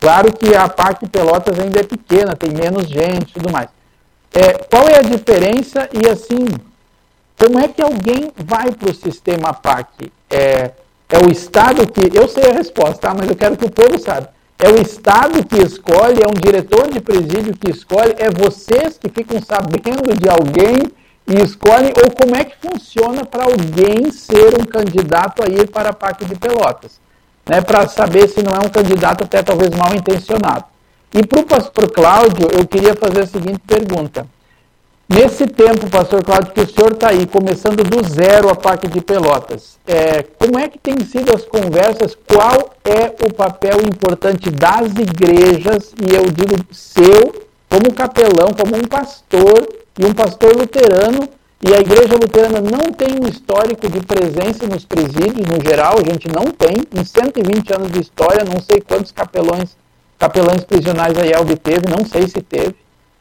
Claro 0.00 0.32
que 0.32 0.54
a 0.54 0.68
parte 0.68 1.04
de 1.04 1.10
Pelotas 1.10 1.58
ainda 1.58 1.80
é 1.80 1.82
pequena, 1.82 2.34
tem 2.34 2.50
menos 2.50 2.88
gente 2.88 3.30
e 3.30 3.32
tudo 3.34 3.52
mais. 3.52 3.68
É, 4.32 4.52
qual 4.70 4.88
é 4.88 4.98
a 4.98 5.02
diferença 5.02 5.88
e 5.92 6.08
assim, 6.08 6.46
como 7.38 7.58
é 7.58 7.68
que 7.68 7.80
alguém 7.80 8.32
vai 8.36 8.72
para 8.72 8.90
o 8.90 8.94
sistema 8.94 9.54
PAC? 9.54 10.12
É, 10.28 10.72
é 11.08 11.18
o 11.18 11.30
Estado 11.30 11.86
que. 11.90 12.16
Eu 12.16 12.28
sei 12.28 12.50
a 12.50 12.54
resposta, 12.54 13.08
tá? 13.08 13.14
mas 13.14 13.28
eu 13.28 13.36
quero 13.36 13.56
que 13.56 13.64
o 13.64 13.70
povo 13.70 13.98
saiba. 13.98 14.30
É 14.58 14.68
o 14.68 14.82
Estado 14.82 15.44
que 15.44 15.56
escolhe, 15.56 16.20
é 16.20 16.26
um 16.28 16.38
diretor 16.38 16.90
de 16.90 17.00
presídio 17.00 17.56
que 17.56 17.70
escolhe, 17.70 18.14
é 18.18 18.28
vocês 18.28 18.98
que 18.98 19.08
ficam 19.08 19.40
sabendo 19.40 20.12
de 20.18 20.28
alguém 20.28 20.92
e 21.28 21.42
escolhem, 21.42 21.92
ou 21.96 22.10
como 22.10 22.34
é 22.34 22.44
que 22.44 22.56
funciona 22.60 23.24
para 23.24 23.44
alguém 23.44 24.10
ser 24.10 24.60
um 24.60 24.64
candidato 24.64 25.44
a 25.44 25.48
ir 25.48 25.70
para 25.70 25.90
a 25.90 25.92
PAC 25.92 26.24
de 26.24 26.34
Pelotas? 26.34 27.00
Né, 27.46 27.60
para 27.60 27.86
saber 27.86 28.28
se 28.28 28.42
não 28.42 28.52
é 28.52 28.58
um 28.58 28.68
candidato 28.68 29.24
até 29.24 29.42
talvez 29.42 29.70
mal 29.70 29.94
intencionado. 29.94 30.64
E 31.12 31.26
para 31.26 31.40
o 31.40 31.44
pastor 31.44 31.90
Cláudio, 31.90 32.48
eu 32.52 32.66
queria 32.66 32.94
fazer 32.94 33.22
a 33.22 33.26
seguinte 33.26 33.60
pergunta. 33.66 34.26
Nesse 35.08 35.46
tempo, 35.46 35.88
pastor 35.88 36.22
Cláudio, 36.22 36.52
que 36.52 36.60
o 36.60 36.68
senhor 36.68 36.92
está 36.92 37.08
aí, 37.08 37.26
começando 37.26 37.82
do 37.82 38.06
zero 38.06 38.50
a 38.50 38.54
PAC 38.54 38.88
de 38.88 39.00
Pelotas, 39.00 39.78
é, 39.86 40.22
como 40.22 40.58
é 40.58 40.68
que 40.68 40.78
tem 40.78 41.00
sido 41.00 41.34
as 41.34 41.46
conversas? 41.46 42.14
Qual 42.14 42.74
é 42.84 43.14
o 43.24 43.32
papel 43.32 43.80
importante 43.80 44.50
das 44.50 44.88
igrejas, 44.88 45.94
e 45.98 46.14
eu 46.14 46.24
digo 46.24 46.62
seu, 46.70 47.46
como 47.70 47.94
capelão, 47.94 48.52
como 48.52 48.76
um 48.76 48.86
pastor 48.86 49.66
e 49.98 50.04
um 50.04 50.12
pastor 50.12 50.54
luterano, 50.54 51.26
e 51.66 51.74
a 51.74 51.80
igreja 51.80 52.12
luterana 52.12 52.60
não 52.60 52.92
tem 52.92 53.18
um 53.18 53.26
histórico 53.26 53.88
de 53.88 54.00
presença 54.00 54.66
nos 54.66 54.84
presídios, 54.84 55.48
no 55.48 55.58
geral, 55.66 55.94
a 55.98 56.04
gente 56.04 56.28
não 56.28 56.50
tem, 56.50 56.84
em 56.94 57.02
120 57.02 57.72
anos 57.72 57.90
de 57.92 58.00
história, 58.00 58.44
não 58.44 58.60
sei 58.60 58.82
quantos 58.82 59.10
capelões 59.10 59.74
capelães 60.18 60.64
prisionais 60.64 61.16
a 61.16 61.24
IELB 61.24 61.56
teve, 61.56 61.88
não 61.88 62.04
sei 62.04 62.26
se 62.28 62.40
teve, 62.42 62.74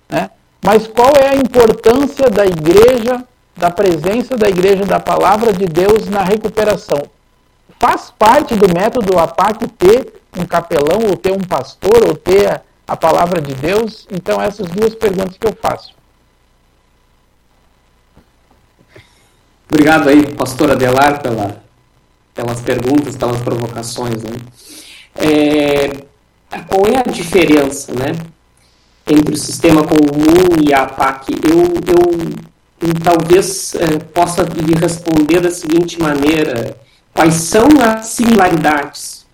né? 0.10 0.31
Mas 0.63 0.88
qual 0.88 1.13
é 1.15 1.29
a 1.29 1.36
importância 1.36 2.29
da 2.29 2.45
igreja, 2.45 3.23
da 3.55 3.69
presença 3.69 4.36
da 4.36 4.49
igreja, 4.49 4.86
da 4.86 4.99
palavra 4.99 5.53
de 5.53 5.65
Deus 5.65 6.10
na 6.10 6.23
recuperação? 6.23 7.03
Faz 7.79 8.12
parte 8.17 8.55
do 8.55 8.67
método 8.73 9.19
APAC 9.19 9.67
ter 9.67 10.13
um 10.38 10.45
capelão, 10.45 11.10
ou 11.10 11.15
ter 11.15 11.31
um 11.31 11.39
pastor, 11.39 12.07
ou 12.07 12.15
ter 12.15 12.62
a 12.88 12.97
palavra 12.97 13.39
de 13.39 13.53
Deus? 13.53 14.07
Então, 14.12 14.41
essas 14.41 14.67
duas 14.67 14.95
perguntas 14.95 15.38
que 15.38 15.47
eu 15.47 15.55
faço. 15.62 15.95
Obrigado 19.69 20.10
aí, 20.10 20.33
pastor 20.33 20.71
Adelar, 20.71 21.21
pela, 21.21 21.62
pelas 22.33 22.62
perguntas, 22.62 23.15
pelas 23.15 23.41
provocações. 23.41 24.23
Né? 24.23 24.38
É, 25.15 26.07
qual 26.67 26.86
é 26.88 26.99
a 26.99 27.12
diferença 27.12 27.93
né, 27.93 28.13
entre 29.05 29.33
o 29.33 29.38
sistema 29.38 29.83
comum 29.83 30.62
e 30.65 30.73
a 30.73 30.83
APAC? 30.83 31.33
Eu, 31.43 31.60
eu, 31.60 32.93
talvez 33.03 33.75
é, 33.75 33.97
possa 33.99 34.43
lhe 34.43 34.75
responder 34.75 35.41
da 35.41 35.51
seguinte 35.51 35.99
maneira: 36.01 36.77
quais 37.13 37.36
são 37.36 37.67
as 37.81 38.07
similaridades? 38.07 39.25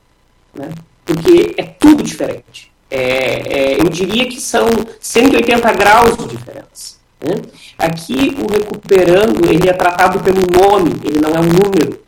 Né? 0.53 0.69
Porque 1.05 1.53
é 1.57 1.63
tudo 1.63 2.03
diferente. 2.03 2.71
É, 2.89 3.73
é, 3.73 3.79
eu 3.79 3.89
diria 3.89 4.27
que 4.27 4.39
são 4.39 4.67
180 4.99 5.73
graus 5.73 6.17
de 6.17 6.27
diferença. 6.27 6.97
Né? 7.19 7.41
Aqui, 7.77 8.37
o 8.37 8.51
recuperando, 8.51 9.49
ele 9.49 9.67
é 9.67 9.73
tratado 9.73 10.19
pelo 10.19 10.41
nome, 10.41 10.91
ele 11.03 11.19
não 11.19 11.31
é 11.31 11.39
um 11.39 11.43
número. 11.43 12.02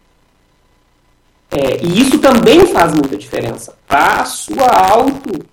É, 1.52 1.84
e 1.84 2.02
isso 2.02 2.20
também 2.20 2.66
faz 2.68 2.94
muita 2.94 3.16
diferença 3.18 3.76
para 3.88 4.22
a 4.22 4.26
sua 4.26 4.68
auto, 4.68 5.46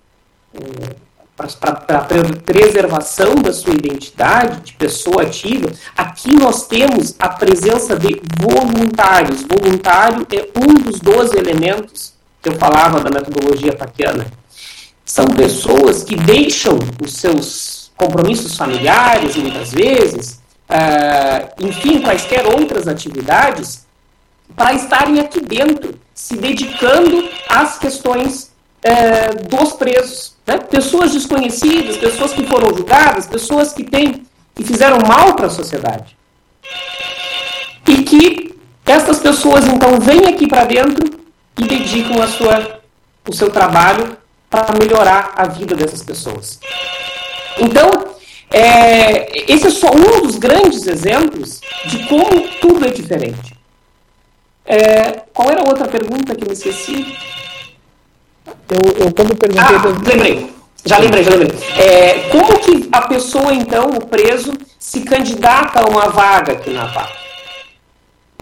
é, 0.55 0.95
para 1.37 1.99
a 1.99 2.05
preservação 2.45 3.35
da 3.37 3.53
sua 3.53 3.75
identidade 3.75 4.61
de 4.61 4.73
pessoa 4.75 5.23
ativa. 5.23 5.71
Aqui 5.97 6.35
nós 6.35 6.67
temos 6.67 7.15
a 7.19 7.29
presença 7.29 7.97
de 7.97 8.21
voluntários. 8.39 9.43
Voluntário 9.43 10.27
é 10.33 10.49
um 10.59 10.75
dos 10.75 11.01
12 11.01 11.37
elementos 11.37 12.13
que 12.41 12.49
eu 12.49 12.55
falava 12.55 13.01
da 13.01 13.11
metodologia 13.11 13.73
paquiana. 13.73 14.27
São 15.05 15.27
pessoas 15.27 16.03
que 16.03 16.17
deixam 16.17 16.79
os 17.03 17.15
seus 17.15 17.93
compromissos 17.97 18.57
familiares, 18.57 19.37
muitas 19.37 19.73
vezes, 19.73 20.41
uh, 20.69 21.65
enfim, 21.67 22.01
quaisquer 22.01 22.47
outras 22.47 22.89
atividades, 22.89 23.87
para 24.57 24.75
estarem 24.75 25.21
aqui 25.21 25.41
dentro, 25.41 25.99
se 26.15 26.37
dedicando 26.37 27.29
às 27.49 27.79
questões 27.79 28.53
uh, 28.85 29.49
dos 29.49 29.73
presos. 29.73 30.35
Né? 30.47 30.59
Pessoas 30.59 31.13
desconhecidas, 31.13 31.97
pessoas 31.97 32.33
que 32.33 32.47
foram 32.47 32.75
julgadas, 32.75 33.27
pessoas 33.27 33.73
que, 33.73 33.85
têm, 33.85 34.27
que 34.55 34.65
fizeram 34.65 34.99
mal 35.07 35.35
para 35.35 35.47
a 35.47 35.51
sociedade. 35.51 36.17
E 37.89 38.03
que 38.03 38.55
essas 38.87 39.19
pessoas, 39.19 39.67
então, 39.67 40.01
vêm 40.01 40.27
aqui 40.27 40.47
para 40.47 40.65
dentro 40.65 41.19
e 41.59 41.65
dedicam 41.65 42.21
a 42.23 42.27
sua, 42.27 42.81
o 43.29 43.33
seu 43.33 43.51
trabalho 43.51 44.17
para 44.51 44.79
melhorar 44.79 45.33
a 45.37 45.47
vida 45.47 45.75
dessas 45.75 46.03
pessoas. 46.03 46.59
Então, 47.59 48.13
é, 48.51 49.51
esse 49.51 49.67
é 49.67 49.71
só 49.71 49.89
um 49.91 50.23
dos 50.23 50.37
grandes 50.37 50.87
exemplos 50.87 51.61
de 51.87 52.07
como 52.07 52.49
tudo 52.61 52.87
é 52.87 52.91
diferente. 52.91 53.52
É, 54.65 55.23
qual 55.33 55.51
era 55.51 55.61
a 55.61 55.69
outra 55.69 55.89
pergunta 55.89 56.35
que 56.35 56.45
eu 56.45 56.49
me 56.49 56.55
esqueci? 56.55 57.17
Eu, 58.69 59.07
eu 59.07 59.13
quando 59.13 59.37
perguntei. 59.37 59.59
Ah, 59.59 59.83
lembrei. 60.07 60.53
Já 60.85 60.99
lembrei, 60.99 61.23
já 61.23 61.31
lembrei. 61.31 61.59
É, 61.79 62.29
como 62.31 62.59
que 62.59 62.89
a 62.91 63.03
pessoa, 63.03 63.53
então, 63.55 63.91
o 63.91 64.07
preso, 64.07 64.53
se 64.79 65.01
candidata 65.03 65.81
a 65.81 65.89
uma 65.89 66.09
vaga 66.09 66.53
aqui 66.53 66.71
na 66.71 66.87
PAC? 66.89 67.13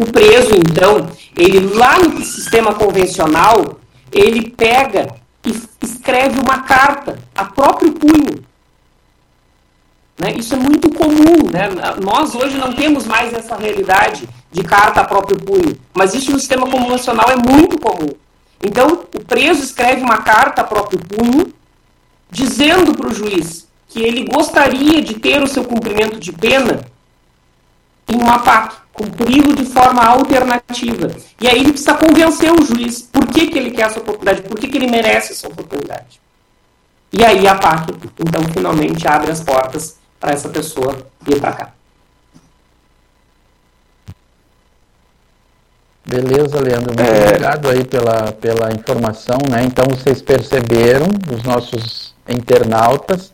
O 0.01 0.05
preso, 0.11 0.55
então, 0.57 1.11
ele 1.37 1.75
lá 1.75 1.99
no 1.99 2.23
sistema 2.23 2.75
convencional, 2.75 3.79
ele 4.11 4.51
pega 4.51 5.15
e 5.45 5.55
escreve 5.83 6.39
uma 6.39 6.63
carta 6.63 7.19
a 7.35 7.45
próprio 7.45 7.93
punho. 7.93 8.43
Né? 10.19 10.35
Isso 10.37 10.55
é 10.55 10.57
muito 10.57 10.91
comum. 10.91 11.51
Né? 11.51 11.69
Nós 12.03 12.35
hoje 12.35 12.57
não 12.57 12.73
temos 12.73 13.07
mais 13.07 13.35
essa 13.35 13.57
realidade 13.57 14.27
de 14.51 14.63
carta 14.65 15.01
a 15.01 15.05
próprio 15.05 15.39
punho, 15.39 15.79
mas 15.95 16.15
isso 16.15 16.33
no 16.33 16.39
sistema 16.39 16.69
convencional 16.69 17.27
é 17.31 17.37
muito 17.37 17.79
comum. 17.79 18.11
Então, 18.63 19.07
o 19.15 19.21
preso 19.21 19.63
escreve 19.63 20.03
uma 20.03 20.19
carta 20.19 20.61
a 20.61 20.65
próprio 20.65 20.99
punho, 20.99 21.53
dizendo 22.31 22.95
para 22.95 23.09
o 23.09 23.15
juiz 23.15 23.69
que 23.89 24.03
ele 24.03 24.25
gostaria 24.25 25.03
de 25.03 25.15
ter 25.15 25.43
o 25.43 25.47
seu 25.47 25.65
cumprimento 25.65 26.19
de 26.19 26.33
pena 26.33 26.85
em 28.09 28.17
uma 28.17 28.41
PAC, 28.41 28.77
cumpri-lo 28.93 29.55
de 29.55 29.65
forma 29.65 30.03
alternativa. 30.03 31.11
E 31.41 31.49
aí 31.49 31.61
ele 31.61 31.71
precisa 31.71 31.95
convencer 31.95 32.53
o 32.53 32.65
juiz 32.65 33.03
por 33.03 33.27
que, 33.29 33.47
que 33.47 33.59
ele 33.59 33.71
quer 33.71 33.83
essa 33.83 33.99
oportunidade, 33.99 34.43
por 34.43 34.59
que, 34.59 34.69
que 34.69 34.77
ele 34.77 34.91
merece 34.91 35.33
essa 35.33 35.49
oportunidade. 35.49 36.21
E 37.13 37.25
aí 37.25 37.47
a 37.47 37.55
PAC, 37.55 37.93
então, 38.19 38.43
finalmente 38.53 39.07
abre 39.09 39.31
as 39.31 39.41
portas 39.41 39.97
para 40.19 40.33
essa 40.33 40.49
pessoa 40.49 41.07
vir 41.23 41.41
para 41.41 41.53
cá. 41.53 41.73
Beleza, 46.07 46.61
Leandro. 46.61 46.95
Muito 46.97 47.03
é... 47.03 47.27
obrigado 47.29 47.69
aí 47.69 47.85
pela, 47.85 48.33
pela 48.33 48.73
informação. 48.73 49.39
Né? 49.51 49.63
Então, 49.65 49.85
vocês 49.89 50.23
perceberam, 50.23 51.07
os 51.33 51.43
nossos 51.43 52.15
internautas, 52.29 53.33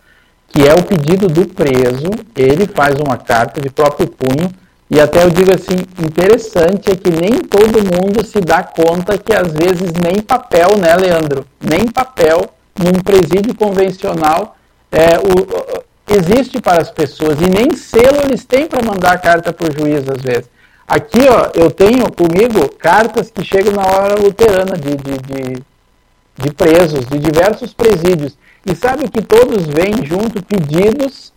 que 0.48 0.66
é 0.66 0.74
o 0.74 0.82
pedido 0.82 1.28
do 1.28 1.46
preso, 1.46 2.10
ele 2.34 2.66
faz 2.66 2.98
uma 2.98 3.16
carta 3.16 3.60
de 3.60 3.70
próprio 3.70 4.08
punho 4.08 4.50
e 4.88 5.00
até 5.00 5.24
eu 5.24 5.30
digo 5.30 5.52
assim, 5.52 5.76
interessante 5.98 6.90
é 6.90 6.96
que 6.96 7.10
nem 7.10 7.40
todo 7.40 7.82
mundo 7.82 8.24
se 8.24 8.40
dá 8.40 8.62
conta 8.62 9.18
que 9.18 9.34
às 9.34 9.52
vezes 9.52 9.92
nem 9.92 10.22
papel, 10.22 10.78
né, 10.78 10.94
Leandro? 10.94 11.44
Nem 11.60 11.88
papel 11.88 12.48
num 12.78 13.02
presídio 13.02 13.52
convencional 13.54 14.56
é, 14.92 15.18
o, 15.18 16.14
existe 16.14 16.60
para 16.60 16.80
as 16.80 16.90
pessoas 16.90 17.40
e 17.40 17.50
nem 17.50 17.74
selo 17.74 18.22
eles 18.22 18.44
têm 18.44 18.68
para 18.68 18.84
mandar 18.84 19.12
a 19.12 19.18
carta 19.18 19.52
para 19.52 19.68
o 19.68 19.72
juiz 19.72 20.08
às 20.08 20.22
vezes. 20.22 20.48
Aqui, 20.86 21.28
ó, 21.28 21.50
eu 21.54 21.70
tenho 21.70 22.10
comigo 22.12 22.68
cartas 22.76 23.30
que 23.30 23.44
chegam 23.44 23.72
na 23.72 23.86
hora 23.86 24.20
luterana 24.20 24.76
de, 24.76 24.96
de, 24.96 25.18
de, 25.18 25.62
de 26.36 26.50
presos, 26.52 27.06
de 27.06 27.18
diversos 27.18 27.72
presídios. 27.74 28.36
E 28.64 28.74
sabe 28.74 29.08
que 29.08 29.22
todos 29.22 29.66
vêm 29.66 30.04
junto 30.04 30.42
pedidos 30.42 31.32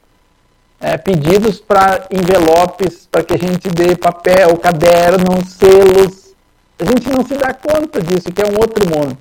é, 0.80 0.98
pedidos 0.98 1.60
para 1.60 2.08
envelopes, 2.10 3.08
para 3.12 3.24
que 3.24 3.34
a 3.34 3.38
gente 3.38 3.68
dê 3.70 3.96
papel, 3.96 4.56
caderno, 4.58 5.46
selos. 5.46 6.34
A 6.80 6.86
gente 6.86 7.10
não 7.10 7.26
se 7.26 7.36
dá 7.36 7.54
conta 7.54 8.02
disso, 8.02 8.32
que 8.32 8.42
é 8.42 8.46
um 8.46 8.58
outro 8.58 8.88
mundo. 8.88 9.18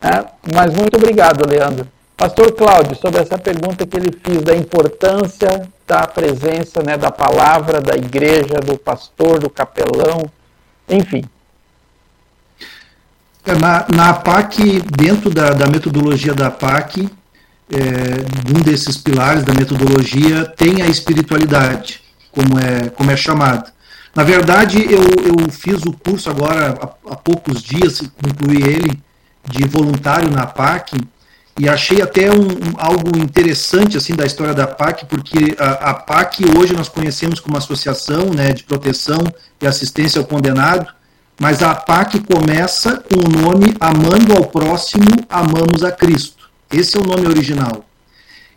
Né? 0.00 0.24
Mas 0.54 0.74
muito 0.74 0.96
obrigado, 0.96 1.46
Leandro. 1.48 1.86
Pastor 2.16 2.52
Cláudio, 2.52 2.96
sobre 2.96 3.20
essa 3.20 3.36
pergunta 3.36 3.86
que 3.86 3.96
ele 3.96 4.12
fez 4.22 4.42
da 4.42 4.54
importância 4.54 5.68
da 5.86 6.06
presença 6.06 6.82
né, 6.82 6.96
da 6.96 7.10
palavra, 7.10 7.80
da 7.80 7.94
igreja, 7.96 8.60
do 8.64 8.78
pastor, 8.78 9.38
do 9.38 9.50
capelão, 9.50 10.30
enfim. 10.88 11.24
É, 13.44 13.54
na, 13.54 13.86
na 13.94 14.14
PAC, 14.14 14.80
dentro 14.96 15.28
da, 15.28 15.50
da 15.50 15.66
metodologia 15.66 16.32
da 16.32 16.50
PAC, 16.50 17.10
é, 17.70 18.56
um 18.56 18.62
desses 18.62 18.96
pilares 18.96 19.42
da 19.44 19.52
metodologia 19.52 20.46
tem 20.56 20.82
a 20.82 20.86
espiritualidade, 20.86 22.00
como 22.30 22.58
é, 22.58 22.88
como 22.90 23.10
é 23.10 23.16
chamada. 23.16 23.72
Na 24.14 24.22
verdade, 24.22 24.82
eu, 24.84 25.02
eu 25.42 25.50
fiz 25.50 25.82
o 25.82 25.92
curso 25.92 26.30
agora 26.30 26.78
há, 26.80 27.12
há 27.12 27.16
poucos 27.16 27.62
dias, 27.62 28.00
concluí 28.22 28.62
ele, 28.62 29.02
de 29.46 29.66
voluntário 29.66 30.30
na 30.30 30.46
PAC, 30.46 30.96
e 31.58 31.68
achei 31.68 32.02
até 32.02 32.30
um, 32.30 32.42
um, 32.42 32.74
algo 32.76 33.16
interessante 33.16 33.96
assim 33.96 34.14
da 34.14 34.26
história 34.26 34.52
da 34.52 34.66
PAC, 34.66 35.06
porque 35.06 35.54
a, 35.58 35.90
a, 35.90 35.94
PAC 35.94 36.44
hoje 36.56 36.72
nós 36.72 36.88
conhecemos 36.88 37.38
como 37.38 37.56
associação 37.56 38.30
né, 38.34 38.52
de 38.52 38.64
proteção 38.64 39.20
e 39.60 39.66
assistência 39.66 40.20
ao 40.20 40.26
condenado, 40.26 40.92
mas 41.38 41.62
a 41.62 41.74
PAC 41.74 42.20
começa 42.20 42.96
com 42.96 43.20
o 43.20 43.42
nome 43.42 43.74
Amando 43.78 44.34
ao 44.36 44.46
Próximo, 44.46 45.06
Amamos 45.28 45.84
a 45.84 45.92
Cristo. 45.92 46.50
Esse 46.72 46.96
é 46.96 47.00
o 47.00 47.04
nome 47.04 47.28
original. 47.28 47.84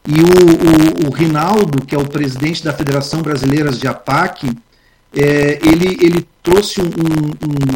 E 0.08 0.22
o, 0.22 1.06
o, 1.06 1.08
o 1.08 1.14
Rinaldo, 1.14 1.86
que 1.86 1.94
é 1.94 1.98
o 1.98 2.08
presidente 2.08 2.64
da 2.64 2.74
Federação 2.74 3.22
Brasileira 3.22 3.72
de 3.72 3.88
APAC, 3.88 4.50
é, 5.14 5.60
ele, 5.62 5.98
ele 6.02 6.28
trouxe 6.42 6.82
um, 6.82 6.86
um, 6.86 7.68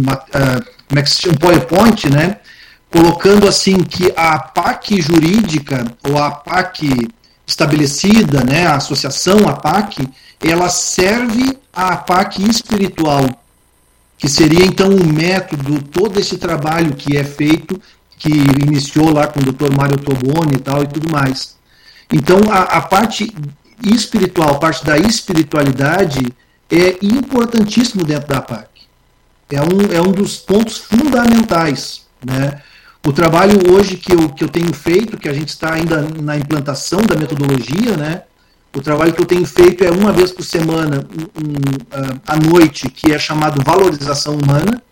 uma, 0.00 0.14
uh, 0.14 1.30
um 1.30 1.34
PowerPoint, 1.34 2.08
né? 2.10 2.38
Colocando 2.94 3.48
assim 3.48 3.82
que 3.82 4.12
a 4.16 4.34
APAC 4.34 5.02
jurídica, 5.02 5.84
ou 6.08 6.16
a 6.16 6.28
APAC 6.28 7.08
estabelecida, 7.44 8.44
né, 8.44 8.68
a 8.68 8.76
associação 8.76 9.48
APAC, 9.48 10.08
ela 10.40 10.68
serve 10.68 11.58
à 11.72 11.94
APAC 11.94 12.48
espiritual, 12.48 13.28
que 14.16 14.28
seria 14.28 14.64
então 14.64 14.90
o 14.90 15.02
um 15.02 15.12
método, 15.12 15.82
todo 15.82 16.20
esse 16.20 16.38
trabalho 16.38 16.94
que 16.94 17.16
é 17.16 17.24
feito 17.24 17.82
que 18.16 18.30
iniciou 18.30 19.12
lá 19.12 19.26
com 19.26 19.40
o 19.40 19.42
Dr. 19.42 19.74
Mário 19.76 19.98
Toboni 19.98 20.54
e 20.54 20.60
tal 20.60 20.84
e 20.84 20.86
tudo 20.86 21.10
mais. 21.10 21.56
Então, 22.12 22.38
a, 22.48 22.78
a 22.78 22.80
parte 22.80 23.34
espiritual, 23.84 24.50
a 24.50 24.58
parte 24.58 24.84
da 24.84 24.96
espiritualidade 24.96 26.32
é 26.70 26.96
importantíssimo 27.02 28.04
dentro 28.04 28.28
da 28.28 28.40
PAC. 28.40 28.68
É 29.50 29.60
um, 29.60 29.92
é 29.92 30.00
um 30.00 30.12
dos 30.12 30.36
pontos 30.36 30.78
fundamentais. 30.78 32.04
Né? 32.24 32.62
O 33.06 33.12
trabalho 33.12 33.58
hoje 33.70 33.96
que 33.96 34.12
eu, 34.12 34.30
que 34.30 34.42
eu 34.42 34.48
tenho 34.48 34.72
feito, 34.72 35.18
que 35.18 35.28
a 35.28 35.32
gente 35.32 35.48
está 35.48 35.74
ainda 35.74 36.00
na 36.22 36.36
implantação 36.36 37.00
da 37.02 37.14
metodologia, 37.14 37.96
né? 37.96 38.22
o 38.74 38.80
trabalho 38.80 39.12
que 39.12 39.20
eu 39.20 39.26
tenho 39.26 39.46
feito 39.46 39.84
é 39.84 39.90
uma 39.90 40.12
vez 40.12 40.32
por 40.32 40.44
semana, 40.44 41.06
um, 41.12 41.22
um, 41.22 42.20
à 42.26 42.36
noite, 42.36 42.90
que 42.90 43.12
é 43.12 43.18
chamado 43.18 43.62
valorização 43.62 44.36
humana, 44.36 44.82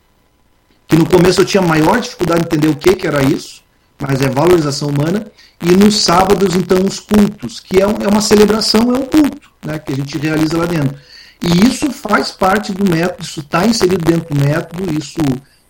que 0.86 0.96
no 0.96 1.04
começo 1.04 1.40
eu 1.40 1.44
tinha 1.44 1.62
maior 1.62 2.00
dificuldade 2.00 2.42
de 2.42 2.46
entender 2.46 2.68
o 2.68 2.76
que, 2.76 2.94
que 2.94 3.06
era 3.06 3.22
isso, 3.22 3.62
mas 3.98 4.20
é 4.20 4.28
valorização 4.28 4.88
humana, 4.88 5.26
e 5.60 5.72
nos 5.72 6.00
sábados, 6.00 6.54
então, 6.54 6.78
os 6.84 7.00
cultos, 7.00 7.60
que 7.60 7.78
é, 7.78 7.82
é 7.82 8.08
uma 8.08 8.20
celebração, 8.20 8.94
é 8.94 8.98
um 8.98 9.06
culto, 9.06 9.50
né, 9.64 9.78
que 9.78 9.92
a 9.92 9.96
gente 9.96 10.16
realiza 10.18 10.56
lá 10.56 10.66
dentro. 10.66 10.96
E 11.42 11.66
isso 11.66 11.90
faz 11.90 12.30
parte 12.30 12.72
do 12.72 12.88
método, 12.88 13.22
isso 13.22 13.40
está 13.40 13.66
inserido 13.66 14.04
dentro 14.04 14.32
do 14.32 14.40
método, 14.40 14.92
isso 14.96 15.18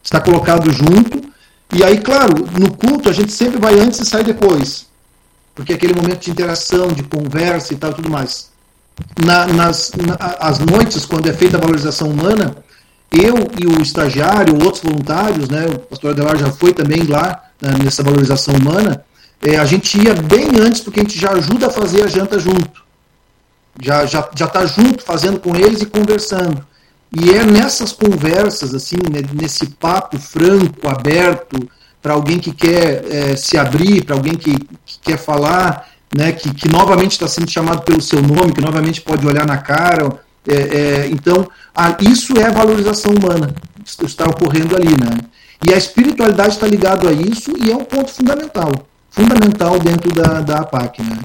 está 0.03 0.21
colocado 0.21 0.71
junto. 0.71 1.33
E 1.75 1.83
aí, 1.83 1.99
claro, 1.99 2.47
no 2.59 2.75
culto 2.75 3.09
a 3.09 3.13
gente 3.13 3.33
sempre 3.33 3.59
vai 3.59 3.79
antes 3.79 4.01
e 4.01 4.07
sai 4.07 4.23
depois. 4.23 4.87
Porque 5.55 5.73
é 5.73 5.77
aquele 5.77 5.95
momento 5.95 6.21
de 6.21 6.31
interação, 6.31 6.89
de 6.89 7.03
conversa 7.03 7.73
e 7.73 7.77
tal 7.77 7.93
tudo 7.93 8.11
mais. 8.11 8.51
Na, 9.25 9.47
nas 9.47 9.93
na, 9.93 10.17
as 10.39 10.59
noites, 10.59 11.05
quando 11.07 11.29
é 11.29 11.33
feita 11.33 11.57
a 11.57 11.61
valorização 11.61 12.09
humana, 12.09 12.57
eu 13.11 13.35
e 13.61 13.67
o 13.67 13.81
estagiário, 13.81 14.63
outros 14.63 14.83
voluntários, 14.83 15.49
né, 15.49 15.67
o 15.67 15.79
pastor 15.79 16.11
Adelar 16.11 16.37
já 16.39 16.51
foi 16.51 16.73
também 16.73 17.03
lá 17.05 17.43
né, 17.61 17.75
nessa 17.85 18.03
valorização 18.03 18.55
humana, 18.55 19.05
é, 19.43 19.57
a 19.57 19.65
gente 19.65 19.99
ia 19.99 20.15
bem 20.15 20.49
antes, 20.61 20.81
porque 20.81 21.01
a 21.01 21.03
gente 21.03 21.19
já 21.19 21.33
ajuda 21.33 21.67
a 21.67 21.71
fazer 21.71 22.03
a 22.05 22.07
janta 22.07 22.39
junto 22.39 22.83
já 23.81 24.05
já 24.05 24.29
já 24.35 24.47
está 24.47 24.67
junto 24.67 25.03
fazendo 25.03 25.39
com 25.39 25.55
eles 25.57 25.81
e 25.81 25.87
conversando 25.87 26.67
e 27.15 27.31
é 27.31 27.45
nessas 27.45 27.93
conversas 27.93 28.75
assim 28.75 28.97
né, 28.97 29.21
nesse 29.35 29.67
papo 29.67 30.19
franco 30.19 30.89
aberto 30.89 31.69
para 32.01 32.15
alguém 32.15 32.39
que 32.39 32.53
quer 32.53 33.05
é, 33.11 33.37
se 33.37 33.59
abrir 33.59 34.03
para 34.05 34.17
alguém 34.17 34.35
que, 34.35 34.59
que, 34.85 34.99
quer 35.03 35.19
falar 35.19 35.89
né 36.15 36.33
que, 36.33 36.53
que 36.55 36.69
novamente 36.69 37.13
está 37.13 37.29
sendo 37.29 37.51
chamado 37.51 37.83
pelo 37.83 38.01
seu 38.01 38.23
nome 38.23 38.53
que 38.53 38.61
novamente 38.61 39.01
pode 39.01 39.27
olhar 39.27 39.47
na 39.47 39.59
cara 39.59 40.21
é, 40.49 40.55
é, 40.55 41.09
então 41.09 41.49
a, 41.75 41.97
isso 42.01 42.37
é 42.39 42.51
valorização 42.51 43.13
humana 43.13 43.55
está 44.03 44.25
ocorrendo 44.25 44.75
ali 44.75 44.91
né? 44.91 45.19
E 45.65 45.73
a 45.73 45.77
espiritualidade 45.77 46.55
está 46.55 46.67
ligado 46.67 47.07
a 47.07 47.13
isso 47.13 47.53
e 47.57 47.71
é 47.71 47.77
um 47.77 47.85
ponto 47.85 48.11
fundamental 48.11 48.73
fundamental 49.11 49.79
dentro 49.79 50.11
da, 50.13 50.41
da 50.41 50.59
APAC 50.61 51.03
né 51.03 51.19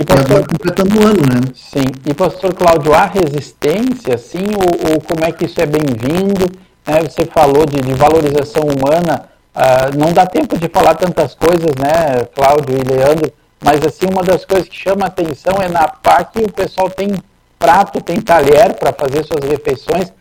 e 0.00 0.04
pastor, 0.04 0.46
completando 0.46 1.00
o 1.00 1.02
ano, 1.02 1.22
né? 1.22 1.40
Sim. 1.54 1.86
E 2.06 2.14
pastor 2.14 2.54
Cláudio, 2.54 2.94
há 2.94 3.06
resistência, 3.06 4.16
sim, 4.16 4.46
ou, 4.54 4.92
ou 4.92 5.00
como 5.00 5.24
é 5.24 5.32
que 5.32 5.46
isso 5.46 5.60
é 5.60 5.66
bem-vindo? 5.66 6.46
Né? 6.86 7.02
Você 7.02 7.24
falou 7.26 7.66
de, 7.66 7.80
de 7.80 7.92
valorização 7.94 8.62
humana, 8.62 9.28
uh, 9.54 9.98
não 9.98 10.12
dá 10.12 10.24
tempo 10.24 10.56
de 10.56 10.68
falar 10.68 10.94
tantas 10.94 11.34
coisas, 11.34 11.74
né, 11.76 12.24
Cláudio 12.34 12.78
e 12.78 12.82
Leandro, 12.82 13.32
mas 13.60 13.84
assim, 13.84 14.06
uma 14.06 14.22
das 14.22 14.44
coisas 14.44 14.68
que 14.68 14.76
chama 14.76 15.04
a 15.04 15.08
atenção 15.08 15.60
é 15.60 15.68
na 15.68 15.88
PAC 15.88 16.38
o 16.44 16.52
pessoal 16.52 16.88
tem 16.88 17.16
prato, 17.58 18.00
tem 18.00 18.20
talher 18.20 18.74
para 18.74 18.92
fazer 18.92 19.24
suas 19.24 19.44
refeições, 19.44 20.12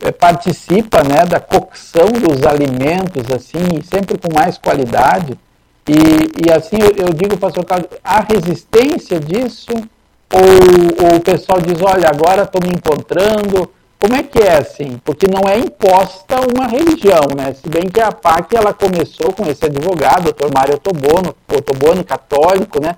é, 0.00 0.10
participa 0.10 1.02
né, 1.04 1.26
da 1.26 1.40
cocção 1.40 2.08
dos 2.08 2.42
alimentos, 2.46 3.30
assim, 3.30 3.82
sempre 3.82 4.16
com 4.18 4.32
mais 4.34 4.56
qualidade. 4.56 5.38
E, 5.88 6.48
e 6.48 6.52
assim 6.52 6.76
eu, 6.96 7.12
digo, 7.12 7.36
pastor 7.36 7.64
Carlos, 7.64 7.88
há 8.02 8.20
resistência 8.20 9.20
disso? 9.20 9.70
Ou, 10.32 11.06
ou 11.10 11.16
o 11.16 11.20
pessoal 11.20 11.60
diz, 11.60 11.80
olha, 11.80 12.08
agora 12.08 12.42
estou 12.42 12.60
me 12.60 12.74
encontrando, 12.74 13.70
como 13.98 14.14
é 14.14 14.22
que 14.22 14.40
é 14.40 14.58
assim? 14.58 15.00
Porque 15.04 15.26
não 15.26 15.48
é 15.48 15.58
imposta 15.58 16.36
uma 16.40 16.66
religião, 16.66 17.28
né? 17.36 17.54
Se 17.54 17.68
bem 17.68 17.84
que 17.84 18.00
a 18.00 18.12
PAC 18.12 18.54
ela 18.54 18.72
começou 18.74 19.32
com 19.32 19.48
esse 19.48 19.64
advogado, 19.64 20.24
doutor 20.24 20.52
Mário 20.52 20.74
Otobono, 20.74 21.34
Otobono, 21.48 22.04
católico, 22.04 22.80
né? 22.80 22.96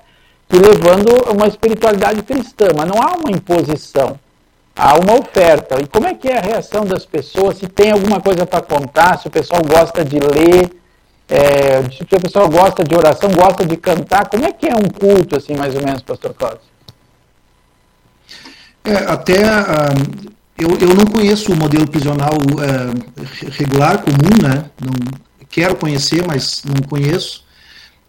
Que 0.48 0.56
levando 0.56 1.30
uma 1.30 1.46
espiritualidade 1.46 2.22
cristã, 2.22 2.68
mas 2.76 2.88
não 2.88 3.00
há 3.00 3.16
uma 3.16 3.30
imposição, 3.30 4.18
há 4.74 4.98
uma 4.98 5.18
oferta. 5.18 5.80
E 5.80 5.86
como 5.86 6.06
é 6.06 6.14
que 6.14 6.28
é 6.28 6.38
a 6.38 6.42
reação 6.42 6.84
das 6.84 7.06
pessoas? 7.06 7.58
Se 7.58 7.68
tem 7.68 7.92
alguma 7.92 8.20
coisa 8.20 8.44
para 8.44 8.60
contar, 8.60 9.18
se 9.18 9.28
o 9.28 9.30
pessoal 9.30 9.62
gosta 9.62 10.04
de 10.04 10.18
ler, 10.18 10.70
é, 11.28 11.82
se 11.90 12.38
a 12.38 12.46
gosta 12.46 12.82
de 12.82 12.94
oração, 12.96 13.30
gosta 13.30 13.64
de 13.66 13.76
cantar, 13.76 14.28
como 14.28 14.46
é 14.46 14.52
que 14.52 14.66
é 14.66 14.74
um 14.74 14.88
culto, 14.88 15.36
assim, 15.36 15.54
mais 15.54 15.74
ou 15.74 15.82
menos, 15.82 16.00
pastor 16.00 16.32
Cláudio? 16.32 16.60
É, 18.82 18.94
até 19.12 19.42
uh, 19.44 20.32
eu, 20.56 20.70
eu 20.80 20.94
não 20.94 21.04
conheço 21.04 21.52
o 21.52 21.56
modelo 21.56 21.86
prisional 21.86 22.32
uh, 22.32 23.50
regular, 23.52 24.02
comum, 24.02 24.42
né? 24.42 24.64
Não, 24.80 24.92
quero 25.50 25.76
conhecer, 25.76 26.26
mas 26.26 26.62
não 26.64 26.80
conheço. 26.88 27.44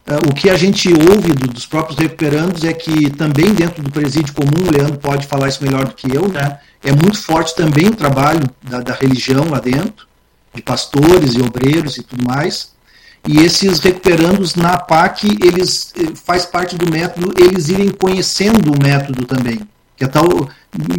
Uh, 0.08 0.29
o 0.29 0.34
que 0.34 0.49
a 0.49 0.55
gente 0.55 0.88
ouve 0.88 1.34
do, 1.34 1.47
dos 1.47 1.65
próprios 1.65 1.99
recuperandos 1.99 2.63
é 2.63 2.71
que 2.71 3.10
também 3.10 3.53
dentro 3.53 3.84
do 3.84 3.91
presídio 3.91 4.34
comum, 4.34 4.65
o 4.65 4.71
Leandro 4.71 4.97
pode 4.97 5.27
falar 5.27 5.49
isso 5.49 5.62
melhor 5.62 5.86
do 5.86 5.93
que 5.93 6.08
eu, 6.15 6.29
né? 6.29 6.60
É 6.82 6.93
muito 6.93 7.21
forte 7.21 7.53
também 7.53 7.88
o 7.88 7.95
trabalho 7.95 8.49
da, 8.63 8.79
da 8.79 8.93
religião 8.93 9.49
lá 9.49 9.60
dentro, 9.60 10.08
de 10.53 10.62
pastores 10.62 11.36
e 11.36 11.41
obreiros 11.41 11.97
e 11.97 12.03
tudo 12.03 12.23
mais. 12.25 12.79
E 13.32 13.44
esses 13.44 13.78
recuperandos 13.78 14.56
na 14.56 14.76
PAC, 14.76 15.38
eles 15.44 15.94
eh, 15.96 16.13
faz 16.15 16.48
parte 16.48 16.76
do 16.76 16.92
método, 16.92 17.32
eles 17.38 17.70
irem 17.70 17.89
conhecendo 17.89 18.74
o 18.74 18.84
método 18.84 19.24
também. 19.24 19.60
Que 19.96 20.06
é 20.06 20.08
tal, 20.08 20.26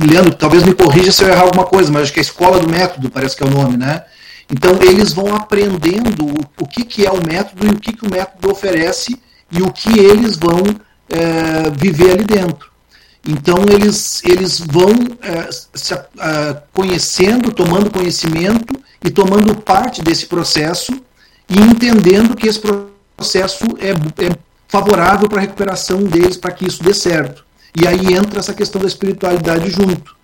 Leandro, 0.09 0.33
talvez 0.35 0.63
me 0.63 0.73
corrija 0.73 1.11
se 1.11 1.25
eu 1.25 1.29
errar 1.29 1.43
alguma 1.43 1.65
coisa, 1.65 1.91
mas 1.91 2.05
acho 2.05 2.13
que 2.13 2.21
é 2.21 2.23
a 2.23 2.31
escola 2.31 2.61
do 2.61 2.69
método, 2.69 3.11
parece 3.11 3.37
que 3.37 3.43
é 3.43 3.47
o 3.47 3.51
nome, 3.51 3.77
né? 3.77 4.05
Então 4.49 4.79
eles 4.81 5.13
vão 5.13 5.35
aprendendo 5.35 6.25
o, 6.25 6.63
o 6.63 6.69
que, 6.69 6.85
que 6.85 7.05
é 7.05 7.11
o 7.11 7.21
método 7.21 7.67
e 7.67 7.71
o 7.71 7.81
que, 7.81 7.93
que 7.95 8.07
o 8.07 8.11
método 8.11 8.49
oferece 8.49 9.21
e 9.51 9.61
o 9.61 9.73
que 9.73 9.99
eles 9.99 10.37
vão 10.37 10.63
é, 11.09 11.69
viver 11.77 12.13
ali 12.13 12.25
dentro. 12.25 12.71
Então 13.27 13.57
eles, 13.69 14.23
eles 14.25 14.61
vão 14.61 14.95
é, 15.21 15.49
se, 15.75 15.95
é, 15.95 16.63
conhecendo, 16.73 17.51
tomando 17.51 17.91
conhecimento 17.91 18.81
e 19.05 19.11
tomando 19.11 19.57
parte 19.57 20.01
desse 20.01 20.27
processo 20.27 20.93
e 21.51 21.61
entendendo 21.61 22.37
que 22.37 22.47
esse 22.47 22.61
processo 22.61 23.65
é, 23.81 23.91
é 24.25 24.37
favorável 24.69 25.29
para 25.29 25.39
a 25.39 25.41
recuperação 25.43 26.05
deles, 26.05 26.37
para 26.37 26.53
que 26.53 26.67
isso 26.67 26.83
dê 26.83 26.95
certo. 26.95 27.45
E 27.77 27.87
aí 27.87 28.15
entra 28.15 28.39
essa 28.39 28.55
questão 28.55 28.81
da 28.81 28.87
espiritualidade 28.87 29.69
junto. 29.69 30.15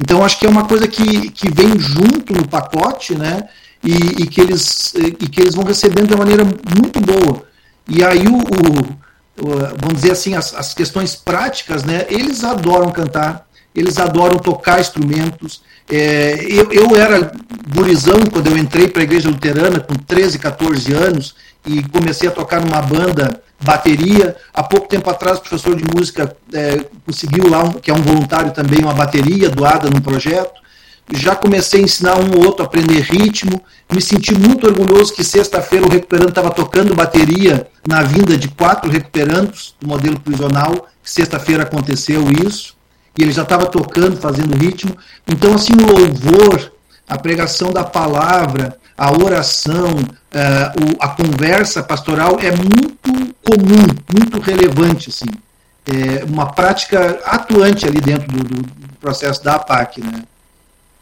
Então 0.00 0.22
acho 0.22 0.38
que 0.38 0.46
é 0.46 0.48
uma 0.48 0.66
coisa 0.66 0.86
que, 0.86 1.30
que 1.30 1.50
vem 1.50 1.78
junto 1.78 2.34
no 2.34 2.46
pacote, 2.46 3.14
né? 3.14 3.48
E, 3.82 4.22
e 4.22 4.26
que 4.26 4.40
eles, 4.40 4.94
e 4.94 5.28
que 5.28 5.40
eles 5.40 5.54
vão 5.54 5.64
recebendo 5.64 6.08
de 6.08 6.14
uma 6.14 6.24
maneira 6.24 6.44
muito 6.44 7.00
boa. 7.00 7.44
E 7.88 8.04
aí 8.04 8.26
o, 8.26 8.36
o, 8.36 9.46
o 9.46 9.58
vamos 9.78 9.94
dizer 9.94 10.12
assim, 10.12 10.34
as, 10.34 10.54
as 10.54 10.74
questões 10.74 11.14
práticas, 11.14 11.82
né? 11.84 12.06
Eles 12.08 12.44
adoram 12.44 12.90
cantar, 12.90 13.46
eles 13.74 13.98
adoram 13.98 14.38
tocar 14.38 14.80
instrumentos, 14.80 15.62
é, 15.90 16.46
eu, 16.48 16.72
eu 16.72 16.96
era 16.96 17.32
gurizão 17.74 18.18
quando 18.32 18.46
eu 18.46 18.56
entrei 18.56 18.88
para 18.88 19.02
a 19.02 19.04
igreja 19.04 19.28
luterana 19.28 19.80
com 19.80 19.94
13, 19.94 20.38
14 20.38 20.92
anos 20.92 21.34
e 21.66 21.82
comecei 21.82 22.28
a 22.28 22.32
tocar 22.32 22.60
numa 22.60 22.80
banda 22.80 23.42
bateria. 23.60 24.36
Há 24.52 24.62
pouco 24.62 24.88
tempo 24.88 25.08
atrás, 25.10 25.38
o 25.38 25.40
professor 25.42 25.76
de 25.76 25.84
música 25.84 26.34
é, 26.52 26.84
conseguiu 27.04 27.48
lá, 27.48 27.72
que 27.74 27.90
é 27.90 27.94
um 27.94 28.02
voluntário 28.02 28.52
também, 28.52 28.80
uma 28.80 28.94
bateria 28.94 29.48
doada 29.48 29.90
num 29.90 30.00
projeto. 30.00 30.62
Já 31.12 31.36
comecei 31.36 31.80
a 31.80 31.84
ensinar 31.84 32.18
um 32.18 32.38
ou 32.38 32.46
outro 32.46 32.62
a 32.62 32.66
aprender 32.66 33.00
ritmo. 33.02 33.60
Me 33.92 34.00
senti 34.00 34.34
muito 34.34 34.66
orgulhoso 34.66 35.12
que 35.12 35.22
sexta-feira 35.22 35.84
o 35.84 35.90
recuperando 35.90 36.30
estava 36.30 36.50
tocando 36.50 36.94
bateria 36.94 37.66
na 37.86 38.02
vinda 38.02 38.38
de 38.38 38.48
quatro 38.48 38.90
recuperandos 38.90 39.74
do 39.78 39.86
modelo 39.86 40.18
prisional. 40.18 40.88
Sexta-feira 41.02 41.64
aconteceu 41.64 42.24
isso 42.30 42.73
e 43.18 43.22
ele 43.22 43.32
já 43.32 43.42
estava 43.42 43.66
tocando, 43.66 44.16
fazendo 44.16 44.56
ritmo. 44.56 44.96
Então, 45.26 45.54
assim, 45.54 45.72
o 45.72 45.86
louvor, 45.86 46.72
a 47.08 47.16
pregação 47.16 47.72
da 47.72 47.84
palavra, 47.84 48.76
a 48.96 49.12
oração, 49.12 49.90
o, 49.94 50.96
a 51.00 51.08
conversa 51.08 51.82
pastoral 51.82 52.38
é 52.40 52.50
muito 52.50 53.34
comum, 53.42 53.86
muito 54.12 54.40
relevante, 54.40 55.10
assim. 55.10 55.26
É 55.86 56.24
uma 56.24 56.52
prática 56.52 57.20
atuante 57.24 57.86
ali 57.86 58.00
dentro 58.00 58.26
do, 58.28 58.42
do, 58.42 58.62
do 58.62 58.94
processo 59.00 59.44
da 59.44 59.56
APAC, 59.56 60.00
né? 60.00 60.22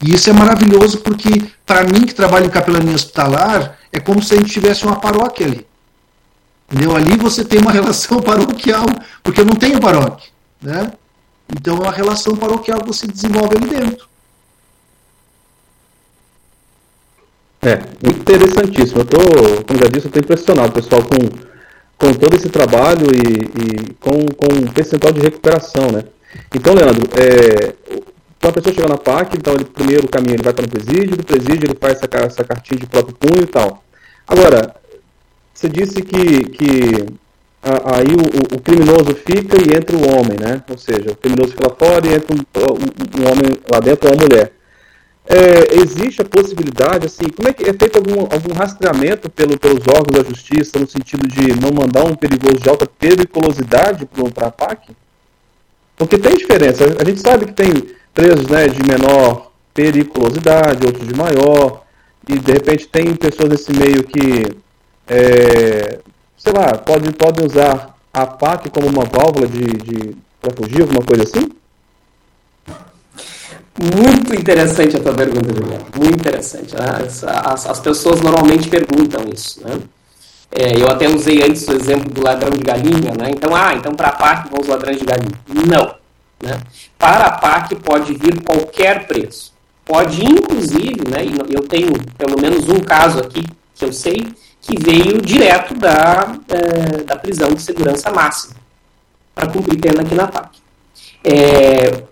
E 0.02 0.14
isso 0.14 0.28
é 0.28 0.32
maravilhoso 0.32 0.98
porque, 0.98 1.44
para 1.64 1.84
mim, 1.84 2.04
que 2.04 2.12
trabalho 2.12 2.46
em 2.46 2.50
capelania 2.50 2.94
hospitalar, 2.94 3.78
é 3.92 4.00
como 4.00 4.20
se 4.20 4.34
a 4.34 4.36
gente 4.36 4.50
tivesse 4.50 4.84
uma 4.84 4.96
paróquia 4.96 5.46
ali. 5.46 5.66
Entendeu? 6.68 6.96
Ali 6.96 7.16
você 7.16 7.44
tem 7.44 7.60
uma 7.60 7.70
relação 7.72 8.20
paroquial, 8.20 8.86
porque 9.22 9.40
eu 9.40 9.44
não 9.44 9.54
tenho 9.54 9.80
paróquia, 9.80 10.28
né? 10.60 10.90
Então, 11.54 11.82
a 11.84 11.90
relação 11.90 12.34
paroquial 12.34 12.80
você 12.84 13.06
desenvolve 13.06 13.56
ali 13.56 13.68
dentro. 13.68 14.08
É, 17.60 17.74
interessantíssimo. 18.08 19.02
Eu 19.02 19.04
tô, 19.04 19.18
como 19.64 19.78
já 19.78 19.88
disse, 19.88 20.06
eu 20.06 20.08
estou 20.08 20.22
impressionado, 20.22 20.72
pessoal, 20.72 21.02
com, 21.02 21.18
com 21.98 22.14
todo 22.14 22.34
esse 22.34 22.48
trabalho 22.48 23.06
e, 23.14 23.90
e 23.90 23.94
com, 23.94 24.26
com 24.34 24.54
um 24.54 24.72
percentual 24.72 25.12
de 25.12 25.20
recuperação, 25.20 25.92
né? 25.92 26.04
Então, 26.54 26.74
Leandro, 26.74 27.08
é, 27.14 27.74
quando 28.40 28.58
a 28.58 28.62
pessoa 28.62 28.74
chega 28.74 28.88
na 28.88 28.98
PAC, 28.98 29.36
então 29.36 29.54
ele 29.54 29.64
primeiro 29.64 30.08
caminho 30.08 30.34
ele 30.34 30.42
vai 30.42 30.52
para 30.52 30.64
o 30.64 30.68
presídio, 30.68 31.16
do 31.16 31.24
presídio 31.24 31.68
ele 31.68 31.78
faz 31.80 31.98
essa, 31.98 32.26
essa 32.26 32.44
cartinha 32.44 32.80
de 32.80 32.86
próprio 32.86 33.14
punho 33.14 33.44
e 33.44 33.46
tal. 33.46 33.84
Agora, 34.26 34.74
você 35.54 35.68
disse 35.68 36.02
que, 36.02 36.44
que 36.46 37.06
aí 37.62 38.08
o, 38.08 38.56
o, 38.56 38.60
criminoso 38.60 39.14
fica 39.14 39.56
e 39.56 39.76
entra 39.76 39.96
o 39.96 40.08
homem, 40.08 40.36
né? 40.38 40.62
Ou 40.68 40.76
seja, 40.76 41.12
o 41.12 41.16
criminoso 41.16 41.52
fica 41.52 41.68
lá 41.68 41.74
fora 41.74 42.06
e 42.06 42.14
entra 42.14 42.34
um, 42.34 43.20
um, 43.20 43.30
homem 43.30 43.52
lá 43.70 43.78
dentro 43.78 44.08
ou 44.08 44.14
uma 44.14 44.22
mulher. 44.22 44.52
É, 45.24 45.76
existe 45.80 46.20
a 46.20 46.24
possibilidade, 46.24 47.06
assim, 47.06 47.28
como 47.28 47.48
é 47.48 47.52
que 47.52 47.62
é 47.62 47.72
feito 47.72 47.96
algum, 47.96 48.22
algum 48.22 48.52
rastreamento 48.52 49.30
pelo, 49.30 49.56
pelos 49.56 49.86
órgãos 49.86 50.22
da 50.22 50.28
justiça 50.28 50.80
no 50.80 50.88
sentido 50.88 51.28
de 51.28 51.54
não 51.60 51.70
mandar 51.70 52.04
um 52.04 52.16
perigoso 52.16 52.56
de 52.56 52.68
alta 52.68 52.86
periculosidade 52.86 54.08
para 54.34 54.48
a 54.48 54.50
PAC? 54.50 54.90
Porque 55.96 56.18
tem 56.18 56.34
diferença. 56.34 56.84
A 57.00 57.04
gente 57.04 57.20
sabe 57.20 57.46
que 57.46 57.52
tem 57.52 57.94
presos 58.12 58.48
né, 58.48 58.66
de 58.66 58.82
menor 58.82 59.52
periculosidade, 59.72 60.84
outros 60.84 61.06
de 61.06 61.14
maior, 61.14 61.84
e 62.28 62.38
de 62.38 62.52
repente 62.52 62.88
tem 62.88 63.14
pessoas 63.14 63.48
nesse 63.48 63.72
meio 63.72 64.02
que, 64.04 64.56
é, 65.06 66.00
sei 66.42 66.52
lá, 66.52 66.76
podem 66.78 67.12
pode 67.12 67.44
usar 67.44 67.96
a 68.12 68.26
PAC 68.26 68.68
como 68.70 68.88
uma 68.88 69.04
válvula 69.04 69.46
de, 69.46 69.62
de 69.62 70.16
para 70.40 70.52
fugir, 70.56 70.82
alguma 70.82 71.02
coisa 71.02 71.22
assim? 71.22 71.48
Muito 73.78 74.34
interessante 74.34 74.96
a 74.96 75.00
tua 75.00 75.14
pergunta, 75.14 75.54
Juliano. 75.54 75.86
Muito 75.96 76.14
interessante. 76.14 76.74
As, 76.76 77.22
as, 77.22 77.66
as 77.66 77.80
pessoas 77.80 78.20
normalmente 78.20 78.68
perguntam 78.68 79.24
isso, 79.32 79.62
né? 79.62 79.78
É, 80.50 80.78
eu 80.78 80.88
até 80.88 81.08
usei 81.08 81.42
antes 81.42 81.66
o 81.68 81.72
exemplo 81.72 82.10
do 82.10 82.22
ladrão 82.22 82.50
de 82.50 82.62
galinha, 82.62 83.12
né? 83.18 83.30
Então, 83.30 83.54
ah, 83.54 83.72
então 83.74 83.92
para 83.92 84.08
a 84.08 84.12
PAC 84.12 84.50
vão 84.50 84.60
os 84.60 84.68
ladrões 84.68 84.98
de 84.98 85.04
galinha. 85.04 85.40
Não. 85.48 85.94
Né? 86.42 86.60
Para 86.98 87.26
a 87.26 87.38
PAC 87.38 87.76
pode 87.76 88.12
vir 88.14 88.42
qualquer 88.42 89.06
preço. 89.06 89.52
Pode, 89.84 90.22
inclusive, 90.24 91.08
né, 91.08 91.24
eu 91.50 91.62
tenho 91.62 91.92
pelo 92.18 92.40
menos 92.40 92.68
um 92.68 92.80
caso 92.80 93.18
aqui 93.18 93.44
que 93.74 93.84
eu 93.84 93.92
sei, 93.92 94.26
que 94.62 94.78
veio 94.78 95.20
direto 95.20 95.74
da, 95.74 96.36
é, 96.48 97.02
da 97.02 97.16
prisão 97.16 97.52
de 97.52 97.60
segurança 97.60 98.10
máxima 98.10 98.54
para 99.34 99.48
cumprir 99.48 99.78
pena 99.80 100.02
aqui 100.02 100.14
na 100.14 100.28
PAC. 100.28 100.58
É, 101.24 102.04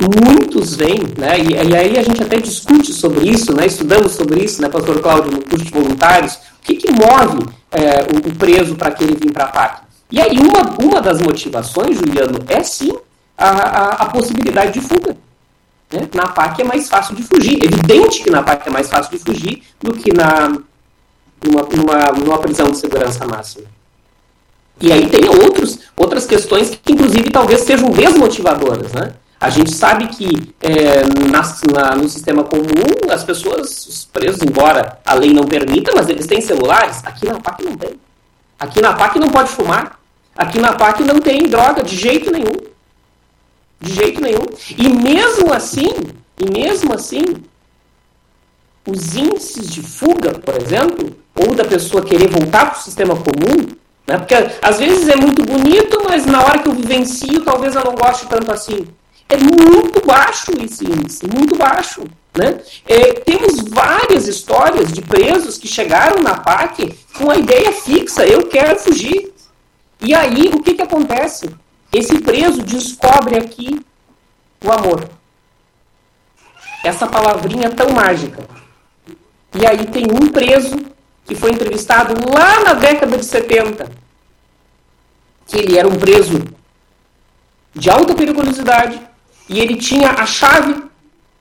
muitos 0.00 0.74
vêm, 0.74 1.02
né, 1.18 1.38
e, 1.38 1.52
e, 1.52 1.76
aí 1.76 1.98
a 1.98 2.02
gente 2.02 2.22
até 2.22 2.38
discute 2.38 2.92
sobre 2.92 3.28
isso, 3.28 3.54
né, 3.54 3.66
estudamos 3.66 4.12
sobre 4.12 4.42
isso, 4.42 4.62
né, 4.62 4.68
pastor 4.68 5.00
Cláudio, 5.00 5.32
no 5.32 5.42
curso 5.42 5.64
de 5.64 5.70
voluntários, 5.70 6.34
o 6.34 6.62
que, 6.62 6.74
que 6.74 6.90
move 6.90 7.46
é, 7.70 8.02
o, 8.12 8.28
o, 8.28 8.34
preso 8.34 8.74
para 8.76 8.90
que 8.90 9.04
ele 9.04 9.16
vim 9.16 9.30
para 9.30 9.44
a 9.44 9.48
PAC? 9.48 9.82
E 10.10 10.20
aí 10.20 10.38
uma, 10.38 10.76
uma 10.82 11.00
das 11.00 11.20
motivações, 11.20 11.98
Juliano, 11.98 12.38
é 12.48 12.62
sim 12.62 12.92
a, 13.36 13.48
a, 13.48 13.88
a 14.02 14.06
possibilidade 14.06 14.72
de 14.72 14.80
fuga. 14.80 15.16
Né? 15.92 16.08
Na 16.14 16.28
PAC 16.28 16.60
é 16.60 16.64
mais 16.64 16.88
fácil 16.88 17.14
de 17.14 17.22
fugir. 17.22 17.64
Evidente 17.64 18.22
que 18.22 18.30
na 18.30 18.42
PAC 18.42 18.68
é 18.68 18.70
mais 18.70 18.88
fácil 18.88 19.10
de 19.10 19.18
fugir 19.18 19.62
do 19.80 19.92
que 19.92 20.12
na, 20.12 20.56
numa, 21.44 21.62
numa, 21.62 22.12
numa 22.12 22.38
prisão 22.38 22.70
de 22.70 22.78
segurança 22.78 23.26
máxima. 23.26 23.66
E 24.80 24.92
aí 24.92 25.08
tem 25.08 25.28
outros, 25.28 25.78
outras 25.96 26.26
questões 26.26 26.70
que, 26.70 26.92
inclusive, 26.92 27.30
talvez 27.30 27.60
sejam 27.60 27.90
desmotivadoras. 27.90 28.92
Né? 28.92 29.14
A 29.40 29.50
gente 29.50 29.72
sabe 29.72 30.08
que 30.08 30.54
é, 30.60 31.02
na, 31.30 31.42
na, 31.72 31.96
no 31.96 32.08
sistema 32.08 32.44
comum 32.44 33.10
as 33.10 33.22
pessoas, 33.22 33.86
os 33.86 34.04
presos, 34.04 34.42
embora 34.42 34.98
a 35.04 35.14
lei 35.14 35.32
não 35.32 35.44
permita, 35.44 35.92
mas 35.94 36.08
eles 36.08 36.26
têm 36.26 36.40
celulares. 36.40 37.02
Aqui 37.04 37.26
na 37.26 37.38
PAC 37.40 37.62
não 37.62 37.76
tem. 37.76 38.00
Aqui 38.58 38.80
na 38.80 38.94
PAC 38.94 39.18
não 39.18 39.28
pode 39.28 39.50
fumar. 39.50 40.00
Aqui 40.36 40.58
na 40.58 40.72
PAC 40.72 41.02
não 41.02 41.20
tem 41.20 41.46
droga 41.46 41.82
de 41.82 41.96
jeito 41.96 42.30
nenhum. 42.30 42.56
De 43.80 43.92
jeito 43.92 44.20
nenhum. 44.20 44.46
E 44.76 44.88
mesmo 44.88 45.52
assim, 45.52 45.92
e 46.38 46.50
mesmo 46.50 46.92
assim, 46.94 47.22
os 48.86 49.14
índices 49.14 49.70
de 49.70 49.82
fuga, 49.82 50.32
por 50.32 50.60
exemplo, 50.60 51.16
ou 51.34 51.54
da 51.54 51.64
pessoa 51.64 52.04
querer 52.04 52.28
voltar 52.28 52.70
para 52.70 52.78
o 52.78 52.82
sistema 52.82 53.14
comum, 53.16 53.68
né? 54.06 54.18
porque 54.18 54.34
às 54.62 54.78
vezes 54.78 55.08
é 55.08 55.16
muito 55.16 55.42
bonito, 55.42 56.02
mas 56.04 56.24
na 56.26 56.42
hora 56.44 56.58
que 56.58 56.68
eu 56.68 56.74
vivencio, 56.74 57.42
talvez 57.42 57.74
eu 57.74 57.84
não 57.84 57.94
goste 57.94 58.26
tanto 58.26 58.52
assim. 58.52 58.86
É 59.28 59.36
muito 59.36 60.04
baixo 60.06 60.52
esse 60.62 60.84
índice, 60.84 61.26
muito 61.26 61.56
baixo. 61.56 62.04
Né? 62.36 62.60
É, 62.86 63.12
temos 63.20 63.68
várias 63.68 64.28
histórias 64.28 64.92
de 64.92 65.00
presos 65.00 65.56
que 65.56 65.68
chegaram 65.68 66.22
na 66.22 66.34
PAC 66.34 66.96
com 67.16 67.30
a 67.30 67.36
ideia 67.36 67.72
fixa, 67.72 68.26
eu 68.26 68.46
quero 68.46 68.78
fugir. 68.78 69.32
E 70.00 70.14
aí, 70.14 70.50
o 70.52 70.62
que, 70.62 70.74
que 70.74 70.82
acontece? 70.82 71.48
Esse 71.92 72.18
preso 72.18 72.62
descobre 72.62 73.38
aqui 73.38 73.80
o 74.62 74.70
amor. 74.70 75.08
Essa 76.84 77.06
palavrinha 77.06 77.70
tão 77.70 77.90
mágica. 77.90 78.46
E 79.54 79.64
aí 79.64 79.86
tem 79.86 80.04
um 80.10 80.28
preso 80.28 80.76
que 81.24 81.34
foi 81.34 81.50
entrevistado 81.50 82.14
lá 82.30 82.60
na 82.60 82.74
década 82.74 83.16
de 83.16 83.24
70, 83.24 83.90
que 85.46 85.58
ele 85.58 85.78
era 85.78 85.88
um 85.88 85.96
preso 85.96 86.42
de 87.74 87.90
alta 87.90 88.14
periculosidade 88.14 89.00
e 89.48 89.60
ele 89.60 89.76
tinha 89.76 90.10
a 90.10 90.26
chave 90.26 90.84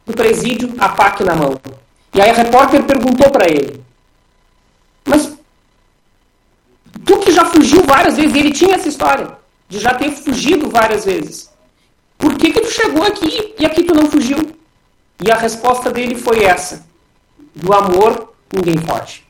do 0.06 0.14
presídio, 0.14 0.74
a 0.78 0.90
PAC 0.90 1.24
na 1.24 1.36
mão. 1.36 1.60
E 2.14 2.22
aí 2.22 2.30
a 2.30 2.34
repórter 2.34 2.84
perguntou 2.84 3.30
para 3.30 3.50
ele: 3.50 3.84
Mas 5.06 5.34
tu 7.06 7.20
que 7.20 7.32
já 7.32 7.46
fugiu 7.46 7.84
várias 7.84 8.18
vezes, 8.18 8.36
e 8.36 8.40
ele 8.40 8.52
tinha 8.52 8.76
essa 8.76 8.90
história 8.90 9.38
de 9.68 9.80
já 9.80 9.94
ter 9.94 10.12
fugido 10.12 10.70
várias 10.70 11.06
vezes. 11.06 11.52
Por 12.18 12.38
que, 12.38 12.52
que 12.52 12.62
tu 12.62 12.70
chegou 12.70 13.04
aqui 13.04 13.54
e 13.58 13.66
aqui 13.66 13.84
tu 13.84 13.94
não 13.94 14.10
fugiu? 14.10 14.56
E 15.26 15.32
a 15.32 15.36
resposta 15.36 15.92
dele 15.92 16.16
foi 16.16 16.44
essa: 16.44 16.86
do 17.56 17.74
amor 17.74 18.34
ninguém 18.54 18.78
foge. 18.78 19.23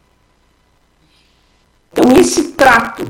Então, 1.94 2.12
esse 2.18 2.54
trato 2.54 3.08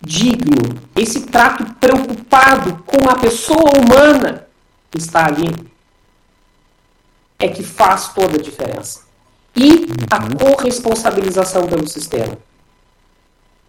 digno, 0.00 0.80
esse 0.96 1.26
trato 1.26 1.64
preocupado 1.74 2.82
com 2.86 3.08
a 3.08 3.16
pessoa 3.16 3.70
humana 3.78 4.46
que 4.90 4.98
está 4.98 5.26
ali, 5.26 5.54
é 7.38 7.48
que 7.48 7.62
faz 7.62 8.08
toda 8.14 8.38
a 8.38 8.42
diferença. 8.42 9.02
E 9.54 9.86
a 10.10 10.22
uhum. 10.22 10.56
corresponsabilização 10.56 11.66
pelo 11.66 11.86
sistema. 11.86 12.38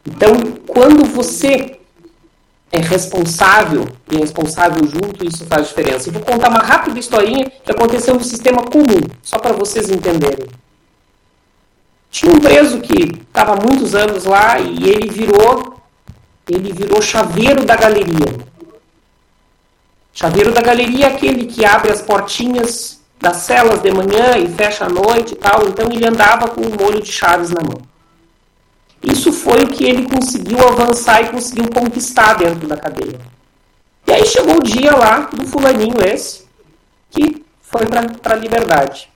Então, 0.05 0.33
quando 0.65 1.03
você 1.03 1.79
é 2.71 2.79
responsável 2.79 3.87
e 4.09 4.17
responsável 4.17 4.87
junto, 4.87 5.27
isso 5.27 5.45
faz 5.45 5.67
diferença. 5.67 6.09
E 6.09 6.11
vou 6.11 6.21
contar 6.21 6.49
uma 6.49 6.59
rápida 6.59 6.97
historinha 6.97 7.51
que 7.63 7.71
aconteceu 7.71 8.13
no 8.15 8.23
sistema 8.23 8.63
comum, 8.63 9.01
só 9.21 9.37
para 9.37 9.53
vocês 9.53 9.89
entenderem. 9.89 10.47
Tinha 12.15 12.31
um 12.31 12.39
preso 12.39 12.79
que 12.79 13.11
estava 13.27 13.55
há 13.55 13.55
muitos 13.57 13.93
anos 13.93 14.23
lá 14.23 14.57
e 14.57 14.89
ele 14.89 15.09
virou 15.09 15.75
ele 16.49 16.71
virou 16.71 17.01
chaveiro 17.01 17.65
da 17.65 17.75
galeria. 17.75 18.37
Chaveiro 20.13 20.53
da 20.53 20.61
galeria 20.61 21.07
é 21.07 21.09
aquele 21.09 21.45
que 21.45 21.65
abre 21.65 21.91
as 21.91 22.01
portinhas 22.01 23.01
das 23.19 23.37
celas 23.37 23.81
de 23.81 23.91
manhã 23.91 24.37
e 24.37 24.47
fecha 24.47 24.85
à 24.85 24.89
noite 24.89 25.33
e 25.33 25.35
tal. 25.35 25.67
Então 25.67 25.91
ele 25.91 26.07
andava 26.07 26.47
com 26.47 26.61
um 26.61 26.77
molho 26.81 27.01
de 27.01 27.11
chaves 27.11 27.49
na 27.49 27.61
mão. 27.61 27.81
Isso 29.03 29.33
foi 29.33 29.65
o 29.65 29.67
que 29.67 29.83
ele 29.83 30.07
conseguiu 30.07 30.65
avançar 30.65 31.21
e 31.21 31.27
conseguiu 31.27 31.67
conquistar 31.69 32.35
dentro 32.35 32.65
da 32.65 32.77
cadeia. 32.77 33.19
E 34.07 34.13
aí 34.13 34.25
chegou 34.25 34.55
o 34.55 34.63
dia 34.63 34.95
lá 34.95 35.29
do 35.33 35.45
fulaninho 35.45 36.01
esse, 36.01 36.45
que 37.11 37.43
foi 37.59 37.85
para 37.87 38.35
a 38.35 38.37
liberdade. 38.37 39.09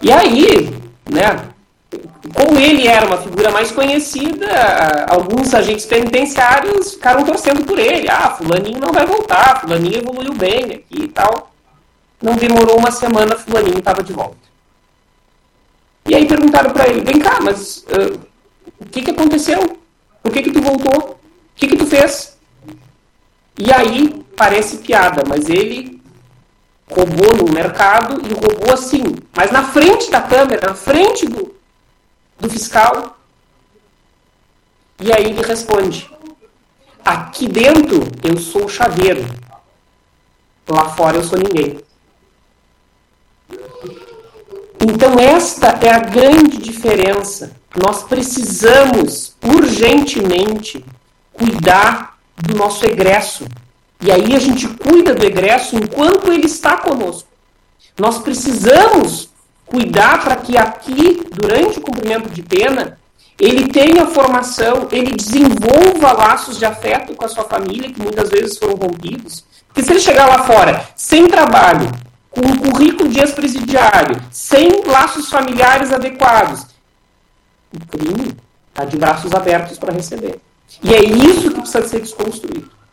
E 0.00 0.10
aí, 0.10 0.93
né, 1.10 1.54
como 2.34 2.58
ele 2.58 2.88
era 2.88 3.06
uma 3.06 3.18
figura 3.18 3.50
mais 3.50 3.70
conhecida, 3.70 4.46
alguns 5.08 5.54
agentes 5.54 5.84
penitenciários 5.84 6.94
ficaram 6.94 7.24
torcendo 7.24 7.64
por 7.64 7.78
ele. 7.78 8.08
Ah, 8.08 8.30
fulaninho 8.30 8.80
não 8.80 8.92
vai 8.92 9.06
voltar, 9.06 9.60
fulaninho 9.60 9.98
evoluiu 9.98 10.34
bem 10.34 10.64
aqui 10.64 11.04
e 11.04 11.08
tal. 11.08 11.52
Não 12.20 12.34
demorou 12.36 12.78
uma 12.78 12.90
semana, 12.90 13.36
fulaninho 13.36 13.78
estava 13.78 14.02
de 14.02 14.12
volta. 14.12 14.44
E 16.06 16.14
aí 16.14 16.26
perguntaram 16.26 16.70
para 16.70 16.88
ele, 16.88 17.00
vem 17.00 17.18
cá, 17.18 17.38
mas 17.40 17.78
uh, 17.88 18.18
o 18.80 18.86
que, 18.86 19.02
que 19.02 19.10
aconteceu? 19.10 19.78
Por 20.22 20.32
que, 20.32 20.42
que 20.42 20.52
tu 20.52 20.60
voltou? 20.60 21.12
O 21.12 21.18
que, 21.54 21.68
que 21.68 21.76
tu 21.76 21.86
fez? 21.86 22.36
E 23.58 23.72
aí, 23.72 24.24
parece 24.36 24.78
piada, 24.78 25.22
mas 25.28 25.48
ele 25.48 25.93
roubou 26.90 27.36
no 27.36 27.52
mercado 27.52 28.20
e 28.26 28.32
roubou 28.32 28.72
assim, 28.72 29.02
mas 29.36 29.50
na 29.50 29.64
frente 29.64 30.10
da 30.10 30.20
câmera, 30.20 30.68
na 30.68 30.74
frente 30.74 31.26
do, 31.26 31.54
do 32.38 32.50
fiscal. 32.50 33.16
E 35.00 35.12
aí 35.12 35.26
ele 35.26 35.42
responde: 35.42 36.10
Aqui 37.04 37.48
dentro 37.48 38.06
eu 38.22 38.38
sou 38.38 38.66
o 38.66 38.68
chaveiro, 38.68 39.24
lá 40.68 40.88
fora 40.90 41.16
eu 41.16 41.24
sou 41.24 41.38
ninguém. 41.38 41.80
Então, 44.80 45.18
esta 45.18 45.68
é 45.80 45.90
a 45.90 45.98
grande 45.98 46.58
diferença 46.58 47.56
nós 47.74 48.04
precisamos 48.04 49.34
urgentemente 49.42 50.84
cuidar 51.32 52.18
do 52.36 52.56
nosso 52.56 52.86
egresso. 52.86 53.44
E 54.04 54.12
aí 54.12 54.36
a 54.36 54.38
gente 54.38 54.68
cuida 54.68 55.14
do 55.14 55.24
egresso 55.24 55.76
enquanto 55.76 56.30
ele 56.30 56.44
está 56.44 56.76
conosco. 56.76 57.26
Nós 57.98 58.18
precisamos 58.18 59.30
cuidar 59.64 60.22
para 60.22 60.36
que 60.36 60.58
aqui, 60.58 61.22
durante 61.32 61.78
o 61.78 61.80
cumprimento 61.80 62.28
de 62.28 62.42
pena, 62.42 62.98
ele 63.40 63.68
tenha 63.68 64.06
formação, 64.06 64.88
ele 64.92 65.12
desenvolva 65.12 66.12
laços 66.12 66.58
de 66.58 66.66
afeto 66.66 67.14
com 67.14 67.24
a 67.24 67.28
sua 67.28 67.44
família, 67.44 67.90
que 67.90 68.02
muitas 68.02 68.28
vezes 68.28 68.58
foram 68.58 68.74
rompidos. 68.74 69.42
Porque 69.68 69.82
se 69.82 69.92
ele 69.92 70.00
chegar 70.00 70.26
lá 70.26 70.44
fora 70.44 70.86
sem 70.94 71.26
trabalho, 71.26 71.90
com 72.28 72.42
um 72.42 72.56
currículo 72.58 73.08
de 73.08 73.20
ex-presidiário, 73.20 74.20
sem 74.30 74.82
laços 74.84 75.30
familiares 75.30 75.90
adequados, 75.90 76.66
o 77.72 77.86
crime 77.86 78.36
está 78.68 78.84
de 78.84 78.98
braços 78.98 79.32
abertos 79.32 79.78
para 79.78 79.94
receber. 79.94 80.38
E 80.82 80.92
é 80.92 81.02
isso 81.02 81.50
que 81.50 81.60
precisa 81.60 81.88
ser 81.88 82.00
desconstruído. 82.00 82.83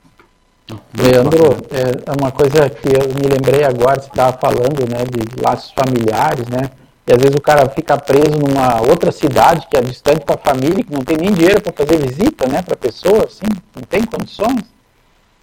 Leandro, 0.97 1.57
é 1.71 2.21
uma 2.21 2.31
coisa 2.31 2.69
que 2.69 2.87
eu 2.87 3.07
me 3.13 3.27
lembrei 3.27 3.63
agora, 3.63 4.01
você 4.01 4.07
estava 4.07 4.37
falando, 4.37 4.87
né, 4.89 5.03
de 5.03 5.41
laços 5.41 5.71
familiares, 5.71 6.47
né, 6.47 6.69
e 7.07 7.13
às 7.13 7.21
vezes 7.21 7.35
o 7.35 7.41
cara 7.41 7.67
fica 7.69 7.97
preso 7.97 8.37
numa 8.39 8.81
outra 8.81 9.11
cidade 9.11 9.67
que 9.69 9.75
é 9.75 9.81
distante 9.81 10.25
da 10.25 10.37
família, 10.37 10.83
que 10.83 10.93
não 10.93 11.01
tem 11.01 11.17
nem 11.17 11.33
dinheiro 11.33 11.61
para 11.61 11.73
fazer 11.73 11.97
visita, 11.97 12.47
né, 12.47 12.61
para 12.61 12.75
a 12.75 12.77
pessoa, 12.77 13.25
assim, 13.25 13.47
não 13.75 13.83
tem 13.83 14.03
condições. 14.03 14.63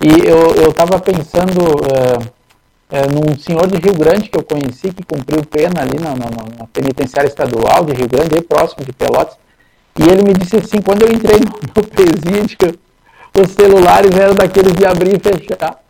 E 0.00 0.28
eu 0.28 0.70
estava 0.70 1.00
pensando 1.00 1.60
é, 2.90 2.98
é, 3.00 3.06
num 3.08 3.36
senhor 3.36 3.66
de 3.66 3.76
Rio 3.76 3.94
Grande 3.94 4.28
que 4.28 4.38
eu 4.38 4.44
conheci, 4.44 4.92
que 4.92 5.02
cumpriu 5.02 5.44
pena 5.44 5.82
ali 5.82 5.98
na, 5.98 6.10
na, 6.10 6.30
na 6.58 6.66
penitenciária 6.72 7.28
estadual 7.28 7.84
de 7.84 7.92
Rio 7.92 8.08
Grande, 8.08 8.36
aí 8.36 8.42
próximo 8.42 8.84
de 8.84 8.92
Pelotas, 8.92 9.36
e 9.98 10.04
ele 10.04 10.22
me 10.22 10.32
disse 10.32 10.56
assim, 10.56 10.80
quando 10.80 11.02
eu 11.02 11.12
entrei 11.12 11.40
no, 11.40 11.50
no 11.74 11.86
presídio, 11.88 12.78
os 13.40 13.50
celulares 13.50 14.10
eram 14.16 14.34
daqueles 14.34 14.72
de 14.72 14.84
abrir 14.84 15.16
e 15.16 15.18
fechar. 15.18 15.80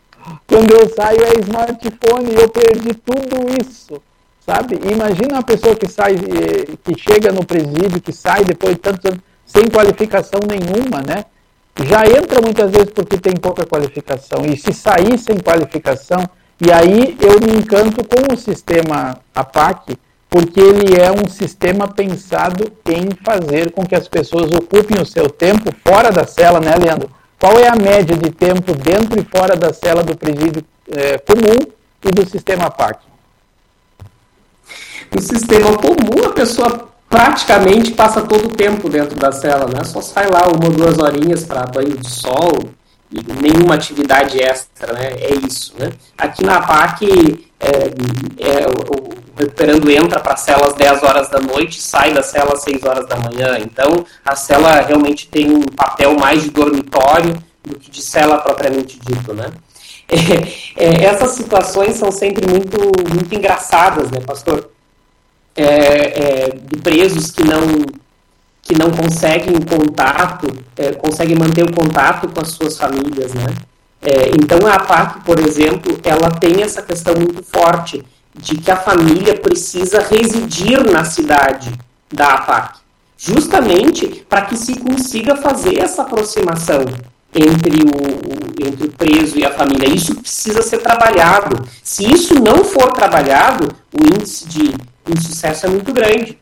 Quando 0.46 0.72
eu 0.72 0.88
saio 0.94 1.22
é 1.22 1.40
smartphone 1.40 2.30
e 2.30 2.34
eu 2.34 2.48
perdi 2.48 2.94
tudo 2.94 3.36
isso, 3.60 4.00
sabe? 4.44 4.78
Imagina 4.90 5.34
uma 5.34 5.42
pessoa 5.42 5.74
que 5.74 5.88
sai, 5.88 6.14
eh, 6.14 6.76
que 6.84 6.98
chega 6.98 7.32
no 7.32 7.44
presídio, 7.44 8.00
que 8.00 8.12
sai 8.12 8.44
depois 8.44 8.74
de 8.74 8.80
tantos 8.80 9.04
anos 9.06 9.20
sem 9.46 9.66
qualificação 9.66 10.40
nenhuma, 10.46 11.00
né? 11.02 11.24
Já 11.84 12.04
entra 12.04 12.40
muitas 12.42 12.70
vezes 12.70 12.90
porque 12.90 13.16
tem 13.18 13.34
pouca 13.34 13.64
qualificação. 13.64 14.44
E 14.44 14.56
se 14.56 14.72
sair 14.72 15.16
sem 15.18 15.38
qualificação, 15.38 16.28
e 16.60 16.72
aí 16.72 17.16
eu 17.20 17.40
me 17.40 17.58
encanto 17.58 18.04
com 18.04 18.34
o 18.34 18.36
sistema 18.36 19.18
APAC, 19.34 19.96
porque 20.28 20.60
ele 20.60 21.00
é 21.00 21.10
um 21.10 21.28
sistema 21.28 21.88
pensado 21.88 22.70
em 22.86 23.10
fazer 23.24 23.70
com 23.70 23.86
que 23.86 23.94
as 23.94 24.08
pessoas 24.08 24.50
ocupem 24.50 25.00
o 25.00 25.06
seu 25.06 25.30
tempo 25.30 25.72
fora 25.86 26.10
da 26.10 26.26
cela, 26.26 26.60
né, 26.60 26.74
Leandro? 26.74 27.10
Qual 27.38 27.58
é 27.58 27.68
a 27.68 27.76
média 27.76 28.16
de 28.16 28.30
tempo 28.30 28.74
dentro 28.74 29.20
e 29.20 29.24
fora 29.24 29.56
da 29.56 29.72
cela 29.72 30.02
do 30.02 30.16
presídio 30.16 30.64
é, 30.90 31.18
comum 31.18 31.72
e 32.04 32.10
do 32.10 32.28
sistema 32.28 32.70
PAC? 32.70 33.00
No 35.12 35.22
sistema 35.22 35.76
comum, 35.78 36.26
a 36.26 36.32
pessoa 36.32 36.88
praticamente 37.08 37.92
passa 37.92 38.20
todo 38.22 38.46
o 38.46 38.54
tempo 38.54 38.88
dentro 38.88 39.16
da 39.16 39.32
cela, 39.32 39.66
né? 39.66 39.84
Só 39.84 40.02
sai 40.02 40.28
lá 40.28 40.48
uma 40.48 40.66
ou 40.66 40.72
duas 40.72 40.98
horinhas 40.98 41.44
para 41.44 41.64
banho 41.64 41.96
de 41.96 42.10
sol 42.10 42.58
e 43.10 43.22
nenhuma 43.40 43.76
atividade 43.76 44.38
extra, 44.42 44.92
né? 44.92 45.12
É 45.20 45.34
isso, 45.34 45.74
né? 45.78 45.92
Aqui 46.16 46.44
na 46.44 46.60
PAC, 46.60 47.48
é, 47.60 47.68
é, 47.68 48.66
o, 48.66 49.17
recuperando 49.38 49.88
entra 49.90 50.18
para 50.18 50.34
a 50.34 50.36
cela 50.36 50.66
às 50.66 50.74
10 50.74 51.02
horas 51.02 51.28
da 51.28 51.38
noite, 51.38 51.80
sai 51.80 52.12
da 52.12 52.22
cela 52.22 52.52
às 52.54 52.62
6 52.62 52.82
horas 52.82 53.06
da 53.06 53.16
manhã. 53.16 53.58
Então, 53.60 54.04
a 54.24 54.34
cela 54.34 54.80
realmente 54.80 55.28
tem 55.28 55.50
um 55.50 55.62
papel 55.62 56.14
mais 56.18 56.42
de 56.42 56.50
dormitório 56.50 57.36
do 57.62 57.78
que 57.78 57.90
de 57.90 58.02
cela 58.02 58.38
propriamente 58.38 58.98
dito, 58.98 59.32
né? 59.32 59.50
É, 60.10 60.84
é, 60.86 61.04
essas 61.04 61.32
situações 61.32 61.96
são 61.96 62.10
sempre 62.10 62.48
muito, 62.48 62.78
muito 63.12 63.34
engraçadas, 63.34 64.10
né, 64.10 64.20
pastor? 64.20 64.70
É, 65.54 65.66
é 65.66 66.48
de 66.48 66.78
presos 66.78 67.30
que 67.30 67.44
não 67.44 67.84
que 68.62 68.74
não 68.78 68.90
conseguem 68.90 69.60
contato, 69.60 70.46
é, 70.76 70.92
conseguem 70.92 71.36
manter 71.36 71.62
o 71.62 71.72
contato 71.72 72.26
com 72.28 72.40
as 72.40 72.48
suas 72.48 72.78
famílias, 72.78 73.34
né? 73.34 73.46
Então 74.40 74.66
a 74.66 74.74
APAC, 74.74 75.24
por 75.24 75.38
exemplo, 75.40 75.98
ela 76.02 76.30
tem 76.30 76.62
essa 76.62 76.80
questão 76.80 77.14
muito 77.14 77.42
forte 77.42 78.02
de 78.38 78.56
que 78.56 78.70
a 78.70 78.76
família 78.76 79.38
precisa 79.38 80.00
residir 80.00 80.82
na 80.90 81.04
cidade 81.04 81.72
da 82.12 82.34
APAC, 82.34 82.78
justamente 83.16 84.24
para 84.28 84.42
que 84.42 84.56
se 84.56 84.78
consiga 84.78 85.36
fazer 85.36 85.80
essa 85.80 86.02
aproximação 86.02 86.84
entre 87.34 87.82
o, 87.82 88.66
entre 88.66 88.86
o 88.86 88.92
preso 88.92 89.38
e 89.38 89.44
a 89.44 89.52
família. 89.52 89.88
Isso 89.88 90.14
precisa 90.14 90.62
ser 90.62 90.78
trabalhado. 90.78 91.68
Se 91.82 92.10
isso 92.10 92.34
não 92.34 92.64
for 92.64 92.92
trabalhado, 92.92 93.74
o 93.92 94.06
índice 94.06 94.46
de 94.48 94.74
insucesso 95.10 95.66
é 95.66 95.68
muito 95.68 95.92
grande. 95.92 96.38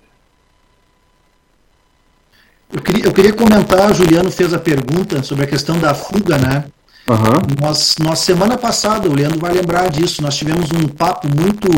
Eu 2.72 2.82
queria, 2.82 3.04
eu 3.04 3.12
queria 3.12 3.32
comentar, 3.32 3.94
Juliano 3.94 4.30
fez 4.30 4.52
a 4.52 4.58
pergunta 4.58 5.22
sobre 5.22 5.44
a 5.44 5.46
questão 5.46 5.78
da 5.78 5.94
fuga, 5.94 6.36
né? 6.36 6.64
Uhum. 7.08 7.60
Nós, 7.60 7.94
nós, 8.00 8.18
semana 8.18 8.58
passada, 8.58 9.08
o 9.08 9.14
Leandro 9.14 9.38
vai 9.38 9.52
lembrar 9.52 9.88
disso, 9.88 10.22
nós 10.22 10.36
tivemos 10.36 10.70
um 10.72 10.88
papo 10.88 11.28
muito, 11.28 11.68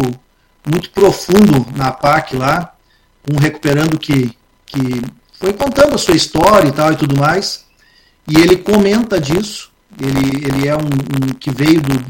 muito 0.67 0.91
profundo 0.91 1.67
na 1.77 1.93
PAC 1.93 2.35
lá, 2.35 2.73
um 3.31 3.39
recuperando 3.39 3.99
que, 3.99 4.35
que 4.65 5.03
foi 5.39 5.53
contando 5.53 5.95
a 5.95 5.99
sua 5.99 6.17
história 6.17 6.69
e 6.69 6.73
tal 6.73 6.93
e 6.93 6.97
tudo 6.97 7.19
mais, 7.19 7.67
e 8.27 8.39
ele 8.39 8.57
comenta 8.57 9.21
disso, 9.21 9.71
ele, 10.01 10.47
ele 10.47 10.67
é 10.67 10.75
um, 10.75 10.81
um 10.81 11.35
que 11.35 11.51
veio 11.51 11.83
do, 11.83 12.07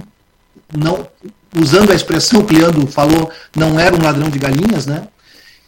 não, 0.77 1.09
usando 1.61 1.91
a 1.91 1.95
expressão 1.95 2.45
que 2.45 2.55
o 2.55 2.59
Leandro 2.59 2.87
falou, 2.87 3.33
não 3.55 3.81
era 3.81 3.97
um 3.97 4.03
ladrão 4.03 4.31
de 4.31 4.39
galinhas, 4.39 4.87
né, 4.87 5.09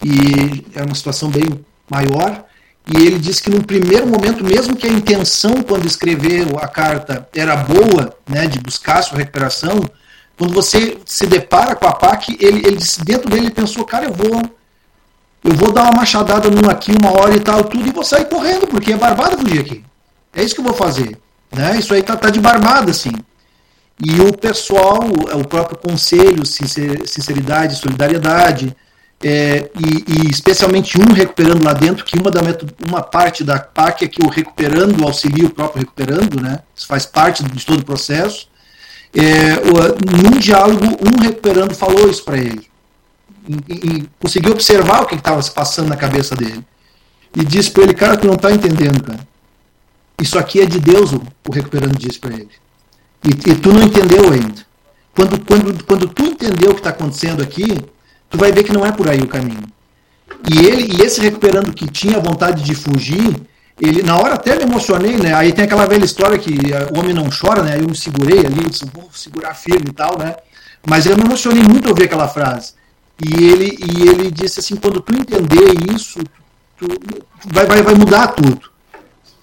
e 0.05 0.65
era 0.73 0.87
uma 0.87 0.95
situação 0.95 1.29
bem 1.29 1.65
maior, 1.91 2.45
e 2.93 3.07
ele 3.07 3.19
diz 3.19 3.39
que 3.39 3.51
no 3.51 3.63
primeiro 3.63 4.07
momento, 4.07 4.43
mesmo 4.43 4.75
que 4.75 4.87
a 4.87 4.91
intenção 4.91 5.63
quando 5.63 5.87
escreveu 5.87 6.59
a 6.59 6.67
carta 6.67 7.29
era 7.35 7.55
boa, 7.57 8.17
né, 8.29 8.49
de 8.49 8.59
buscar 8.59 9.03
sua 9.03 9.19
recuperação, 9.19 9.89
quando 10.37 10.53
você 10.53 10.99
se 11.05 11.27
depara 11.27 11.77
com 11.77 11.87
a 11.87 11.93
PAC, 11.93 12.37
ele, 12.41 12.67
ele 12.67 12.79
dentro 13.05 13.31
dele 13.31 13.47
ele 13.47 13.51
pensou, 13.51 13.85
cara, 13.85 14.07
eu 14.07 14.13
vou 14.13 14.43
eu 15.43 15.55
vou 15.55 15.73
dar 15.73 15.85
uma 15.85 16.01
machadada 16.01 16.51
num 16.51 16.69
aqui, 16.69 16.93
uma 16.93 17.19
hora 17.19 17.35
e 17.35 17.41
tal, 17.41 17.65
tudo, 17.65 17.87
e 17.87 17.93
vou 17.93 18.05
sair 18.05 18.27
correndo, 18.27 18.67
porque 18.67 18.93
é 18.93 18.97
barbada 18.97 19.39
fugir 19.39 19.61
aqui. 19.61 19.85
É 20.35 20.43
isso 20.43 20.55
que 20.55 20.61
eu 20.61 20.65
vou 20.65 20.75
fazer. 20.75 21.19
Né? 21.51 21.79
Isso 21.79 21.95
aí 21.95 22.03
tá, 22.03 22.15
tá 22.15 22.29
de 22.29 22.39
barbada, 22.39 22.91
assim. 22.91 23.13
E 24.03 24.21
o 24.21 24.37
pessoal, 24.37 25.01
o 25.35 25.47
próprio 25.47 25.79
conselho, 25.79 26.45
sinceridade, 26.45 27.77
solidariedade, 27.77 28.77
é, 29.23 29.71
e, 29.79 30.27
e, 30.27 30.31
especialmente 30.31 30.99
um 30.99 31.13
recuperando 31.13 31.63
lá 31.63 31.75
dentro, 31.75 32.05
que 32.05 32.19
uma, 32.19 32.31
da 32.31 32.41
uma 32.89 33.03
parte 33.03 33.45
da 33.45 33.59
PAC 33.59 34.05
é 34.05 34.09
que 34.09 34.25
o 34.25 34.29
recuperando 34.29 35.05
auxilia 35.05 35.47
o 35.47 35.51
próprio 35.51 35.81
recuperando, 35.81 36.41
né? 36.41 36.61
Isso 36.75 36.87
faz 36.87 37.05
parte 37.05 37.45
de 37.45 37.67
todo 37.67 37.81
o 37.81 37.85
processo. 37.85 38.49
É, 39.15 39.57
num 40.17 40.39
diálogo, 40.39 40.87
um 40.87 41.21
recuperando 41.21 41.75
falou 41.75 42.09
isso 42.09 42.25
para 42.25 42.39
ele. 42.39 42.67
E, 43.47 43.75
e, 43.75 44.09
conseguiu 44.19 44.53
observar 44.53 45.03
o 45.03 45.07
que 45.07 45.17
estava 45.17 45.43
se 45.43 45.51
passando 45.51 45.89
na 45.89 45.97
cabeça 45.97 46.35
dele. 46.35 46.65
E 47.37 47.45
disse 47.45 47.71
para 47.71 47.83
ele, 47.83 47.95
cara, 47.95 48.17
tu 48.17 48.27
não 48.27 48.35
está 48.35 48.51
entendendo, 48.51 49.03
cara. 49.03 49.21
Isso 50.21 50.39
aqui 50.39 50.61
é 50.61 50.67
de 50.67 50.81
Deus, 50.81 51.13
o, 51.13 51.23
o 51.47 51.53
recuperando 51.53 51.99
disse 51.99 52.19
para 52.19 52.33
ele. 52.33 52.51
E, 53.23 53.51
e, 53.51 53.55
tu 53.55 53.71
não 53.71 53.83
entendeu 53.83 54.33
ainda. 54.33 54.65
Quando, 55.15 55.39
quando, 55.45 55.85
quando 55.85 56.09
tu 56.09 56.25
entendeu 56.25 56.71
o 56.71 56.75
que 56.75 56.81
está 56.81 56.91
acontecendo 56.91 57.43
aqui, 57.43 57.85
tu 58.31 58.39
vai 58.39 58.53
ver 58.53 58.65
que 58.65 58.73
não 58.73 58.87
é 58.87 58.93
por 58.93 59.09
aí 59.09 59.21
o 59.21 59.27
caminho. 59.27 59.65
E 60.49 60.59
ele 60.65 60.97
e 60.97 61.03
esse 61.03 61.21
recuperando 61.21 61.75
que 61.75 61.87
tinha 61.87 62.19
vontade 62.19 62.63
de 62.63 62.75
fugir, 62.75 63.43
ele 63.81 64.03
na 64.03 64.17
hora 64.17 64.35
até 64.35 64.57
me 64.57 64.63
emocionei, 64.63 65.17
né? 65.17 65.35
Aí 65.35 65.53
tem 65.53 65.65
aquela 65.65 65.87
velha 65.87 66.05
história 66.05 66.39
que 66.39 66.51
o 66.95 66.99
homem 66.99 67.13
não 67.13 67.29
chora, 67.29 67.63
né? 67.63 67.75
Aí 67.75 67.81
eu 67.81 67.89
me 67.89 67.97
segurei 67.97 68.47
ali, 68.47 68.69
disse, 68.69 68.87
vou 68.93 69.11
segurar 69.13 69.55
firme 69.55 69.89
e 69.89 69.93
tal, 69.93 70.19
né? 70.19 70.37
Mas 70.87 71.07
eu 71.07 71.17
me 71.17 71.25
emocionei 71.25 71.63
muito 71.63 71.87
ao 71.87 71.91
ouvir 71.91 72.05
aquela 72.05 72.29
frase. 72.29 72.75
E 73.23 73.45
ele 73.45 73.79
e 73.79 74.09
ele 74.09 74.31
disse 74.31 74.61
assim, 74.61 74.77
quando 74.77 75.01
tu 75.01 75.13
entender 75.15 75.93
isso, 75.95 76.21
tu, 76.79 76.87
vai, 77.47 77.67
vai, 77.67 77.83
vai 77.83 77.95
mudar 77.95 78.29
tudo. 78.29 78.71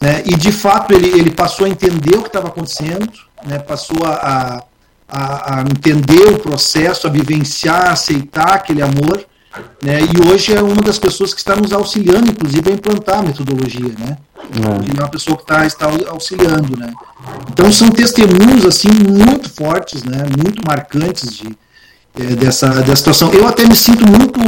Né? 0.02 0.24
E 0.26 0.36
de 0.36 0.52
fato 0.52 0.94
ele, 0.94 1.08
ele 1.08 1.32
passou 1.32 1.66
a 1.66 1.70
entender 1.70 2.16
o 2.16 2.22
que 2.22 2.28
estava 2.28 2.48
acontecendo, 2.48 3.12
né? 3.46 3.60
passou 3.60 3.98
a, 4.06 4.64
a, 5.08 5.62
entender 5.62 6.34
o 6.34 6.40
processo, 6.40 7.08
a 7.08 7.10
vivenciar, 7.10 7.90
a 7.90 7.92
aceitar 7.94 8.56
aquele 8.56 8.82
amor, 8.82 9.26
né? 9.82 10.00
E 10.02 10.30
hoje 10.30 10.54
é 10.54 10.62
uma 10.62 10.82
das 10.82 11.00
pessoas 11.00 11.34
que 11.34 11.40
está 11.40 11.56
nos 11.56 11.72
auxiliando, 11.72 12.30
inclusive, 12.30 12.70
a 12.70 12.74
implantar 12.74 13.20
a 13.20 13.24
metodologia, 13.24 13.94
né? 13.98 14.18
É. 14.54 14.98
é 14.98 15.00
uma 15.00 15.10
pessoa 15.10 15.36
que 15.36 15.44
está, 15.44 15.66
está 15.66 15.88
auxiliando, 16.10 16.78
né? 16.78 16.94
Então 17.52 17.72
são 17.72 17.90
testemunhos 17.90 18.66
assim 18.66 18.90
muito 18.90 19.50
fortes, 19.50 20.04
né? 20.04 20.24
Muito 20.38 20.62
marcantes 20.66 21.30
de, 21.38 21.58
é, 22.20 22.36
dessa, 22.36 22.70
dessa 22.70 22.98
situação. 22.98 23.34
Eu 23.34 23.48
até 23.48 23.66
me 23.66 23.76
sinto 23.76 24.06
muito 24.06 24.40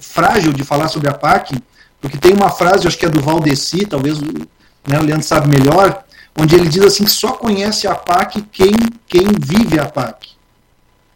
frágil 0.00 0.52
de 0.52 0.64
falar 0.64 0.88
sobre 0.88 1.08
a 1.08 1.14
PAC, 1.14 1.56
Porque 2.00 2.18
tem 2.18 2.32
uma 2.32 2.50
frase, 2.50 2.86
acho 2.86 2.98
que 2.98 3.06
é 3.06 3.08
do 3.08 3.20
Valdeci, 3.20 3.86
talvez 3.86 4.20
né, 4.20 4.98
o 4.98 5.02
Leandro 5.02 5.26
sabe 5.26 5.48
melhor, 5.48 6.04
onde 6.38 6.54
ele 6.54 6.68
diz 6.68 6.84
assim 6.84 7.04
que 7.04 7.10
só 7.10 7.32
conhece 7.32 7.86
a 7.86 7.94
PAC 7.94 8.42
quem, 8.52 8.72
quem 9.06 9.26
vive 9.40 9.78
a 9.78 9.86
PAC. 9.86 10.28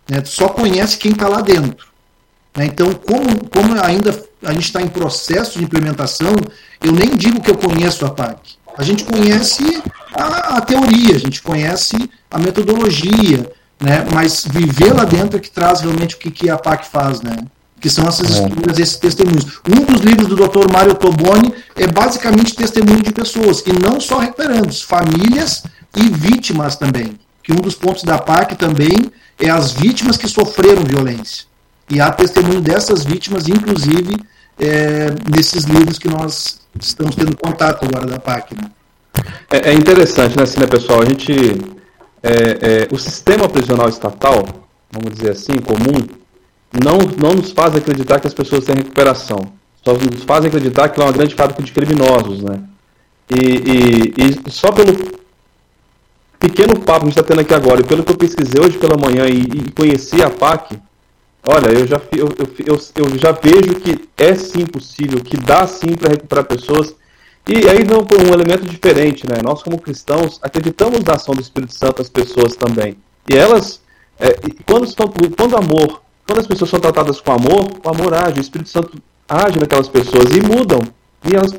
Né? 0.09 0.23
Só 0.25 0.49
conhece 0.49 0.99
quem 0.99 1.13
está 1.13 1.29
lá 1.29 1.41
dentro. 1.41 1.87
Né? 2.57 2.67
Então, 2.67 2.93
como, 2.93 3.49
como 3.49 3.81
ainda 3.81 4.25
a 4.43 4.53
gente 4.53 4.65
está 4.65 4.83
em 4.83 4.89
processo 4.89 5.59
de 5.59 5.65
implementação, 5.65 6.35
eu 6.83 6.93
nem 6.93 7.17
digo 7.17 7.41
que 7.41 7.51
eu 7.51 7.57
conheço 7.57 8.05
a 8.05 8.11
PAC. 8.11 8.57
A 8.77 8.83
gente 8.83 9.05
conhece 9.05 9.83
a, 10.15 10.57
a 10.57 10.61
teoria, 10.61 11.15
a 11.15 11.19
gente 11.19 11.41
conhece 11.41 11.97
a 12.31 12.39
metodologia, 12.39 13.51
né? 13.79 14.05
mas 14.13 14.45
viver 14.45 14.93
lá 14.93 15.05
dentro 15.05 15.37
é 15.37 15.41
que 15.41 15.51
traz 15.51 15.81
realmente 15.81 16.17
o 16.17 16.19
que, 16.19 16.31
que 16.31 16.51
a 16.51 16.59
PAC 16.59 16.89
faz. 16.89 17.21
Né? 17.21 17.37
Que 17.83 17.91
são 17.91 18.07
essas 18.07 18.31
é. 18.31 18.33
histórias, 18.33 18.79
esses 18.79 18.97
testemunhos. 18.97 19.61
Um 19.69 19.85
dos 19.85 20.01
livros 20.03 20.29
do 20.29 20.37
Dr. 20.37 20.73
Mário 20.73 20.95
Toboni 20.95 21.53
é 21.75 21.89
basicamente 21.89 22.55
testemunho 22.55 23.03
de 23.03 23.13
pessoas, 23.13 23.63
e 23.67 23.73
não 23.73 24.01
só 24.01 24.19
recuperandos, 24.19 24.83
famílias 24.83 25.65
e 25.97 26.09
vítimas 26.09 26.77
também. 26.77 27.19
Que 27.43 27.53
um 27.53 27.57
dos 27.57 27.75
pontos 27.75 28.05
da 28.05 28.19
PAC 28.19 28.55
também 28.55 29.11
é 29.37 29.51
as 29.51 29.73
vítimas 29.73 30.17
que 30.17 30.29
sofreram 30.29 30.85
violência. 30.85 31.45
E 31.91 32.01
há 32.01 32.09
testemunho 32.13 32.61
dessas 32.61 33.05
vítimas, 33.05 33.49
inclusive, 33.49 34.17
é, 34.61 35.09
nesses 35.29 35.65
livros 35.65 35.99
que 35.99 36.09
nós 36.09 36.61
estamos 36.81 37.17
tendo 37.17 37.37
contato 37.37 37.85
agora 37.85 38.07
da 38.07 38.21
PAC. 38.21 38.55
Né? 38.55 38.71
É, 39.51 39.71
é, 39.71 39.75
interessante, 39.75 40.37
né, 40.37 40.45
assim, 40.45 40.61
né, 40.61 40.67
pessoal? 40.67 41.03
A 41.03 41.05
gente. 41.05 41.33
É, 42.23 42.31
é, 42.31 42.89
o 42.93 42.97
sistema 42.97 43.49
prisional 43.49 43.89
estatal, 43.89 44.47
vamos 44.93 45.19
dizer 45.19 45.33
assim, 45.33 45.59
comum, 45.59 46.22
não, 46.73 46.99
não 47.21 47.35
nos 47.35 47.53
faz 47.53 47.75
acreditar 47.75 48.21
que 48.21 48.27
as 48.27 48.35
pessoas 48.35 48.65
têm 48.65 48.77
recuperação. 48.77 49.53
Só 49.85 49.93
nos 49.93 50.23
fazem 50.25 50.49
acreditar 50.49 50.89
que 50.89 51.01
é 51.01 51.05
uma 51.05 51.13
grande 51.13 51.35
fábrica 51.35 51.63
de 51.63 51.73
criminosos, 51.73 52.43
né? 52.43 52.63
E, 53.31 54.15
e, 54.17 54.47
e 54.47 54.51
só 54.51 54.71
pelo 54.71 54.93
pequeno 56.39 56.79
papo 56.81 57.01
que 57.01 57.07
a 57.07 57.11
gente 57.11 57.19
está 57.19 57.23
tendo 57.23 57.41
aqui 57.41 57.55
agora, 57.55 57.81
e 57.81 57.85
pelo 57.85 58.03
que 58.03 58.13
eu 58.13 58.17
pesquisei 58.17 58.61
hoje 58.61 58.79
pela 58.79 58.97
manhã 58.97 59.27
e, 59.27 59.43
e 59.43 59.71
conheci 59.73 60.23
a 60.23 60.31
PAC, 60.31 60.79
olha, 61.47 61.69
eu 61.71 61.87
já, 61.87 62.01
eu, 62.13 62.29
eu, 62.67 62.81
eu, 62.97 63.19
já 63.19 63.33
vejo 63.33 63.81
que 63.81 64.09
é 64.17 64.35
sim 64.35 64.67
possível, 64.67 65.21
que 65.21 65.37
dá 65.37 65.67
sim 65.67 65.95
para 65.95 66.11
recuperar 66.11 66.45
pessoas. 66.45 66.95
E 67.47 67.69
aí 67.69 67.83
não 67.83 67.99
um 68.01 68.33
elemento 68.33 68.65
diferente, 68.67 69.27
né? 69.29 69.41
Nós 69.43 69.65
como 69.65 69.81
cristãos 69.81 70.39
acreditamos 70.43 71.01
na 71.01 71.15
ação 71.15 71.35
do 71.35 71.41
Espírito 71.41 71.75
Santo 71.77 72.01
às 72.01 72.09
pessoas 72.09 72.55
também. 72.55 72.97
E 73.29 73.37
elas, 73.37 73.81
é, 74.19 74.37
quando, 74.65 74.85
estão, 74.85 75.09
quando 75.37 75.53
o 75.53 75.59
amor 75.59 76.02
quando 76.27 76.39
as 76.39 76.47
pessoas 76.47 76.71
são 76.71 76.81
tratadas 76.81 77.21
com 77.21 77.33
amor, 77.33 77.69
o 77.85 77.89
amor 77.89 78.15
age, 78.15 78.39
o 78.39 78.41
Espírito 78.41 78.71
Santo 78.71 78.99
age 79.29 79.59
naquelas 79.59 79.89
pessoas 79.89 80.31
e 80.35 80.41
mudam. 80.41 80.81
E 81.25 81.35
elas 81.35 81.55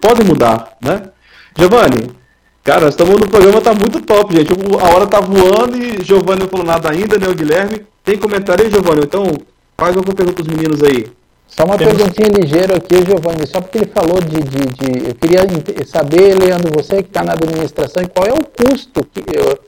podem 0.00 0.26
mudar, 0.26 0.76
né? 0.80 1.02
Giovanni, 1.56 2.10
cara, 2.64 2.82
nós 2.82 2.90
estamos 2.94 3.14
no 3.20 3.28
programa, 3.28 3.60
tá 3.60 3.74
muito 3.74 4.00
top, 4.02 4.34
gente. 4.34 4.52
A 4.80 4.94
hora 4.94 5.06
tá 5.06 5.20
voando 5.20 5.76
e 5.76 6.02
Giovanni 6.02 6.42
não 6.42 6.48
falou 6.48 6.66
nada 6.66 6.90
ainda, 6.90 7.18
né? 7.18 7.28
O 7.28 7.34
Guilherme. 7.34 7.86
Tem 8.04 8.16
comentário 8.16 8.64
aí, 8.64 8.70
Giovanni? 8.70 9.02
Então, 9.04 9.24
faz 9.76 9.96
alguma 9.96 10.14
pergunta 10.14 10.42
para 10.42 10.50
os 10.50 10.56
meninos 10.56 10.82
aí. 10.82 11.06
Só 11.46 11.64
uma 11.64 11.76
Temos... 11.76 11.94
perguntinha 11.94 12.28
ligeira 12.28 12.76
aqui, 12.76 13.04
Giovanni, 13.04 13.46
só 13.46 13.60
porque 13.60 13.78
ele 13.78 13.90
falou 13.94 14.20
de, 14.20 14.40
de, 14.40 14.66
de... 14.66 15.08
Eu 15.08 15.14
queria 15.14 15.42
saber, 15.86 16.38
Leandro, 16.38 16.72
você 16.72 17.02
que 17.02 17.10
está 17.10 17.22
na 17.22 17.34
administração, 17.34 18.02
qual 18.06 18.26
é 18.26 18.32
o 18.32 18.42
custo 18.42 19.04
que, 19.12 19.20
eu, 19.36 19.58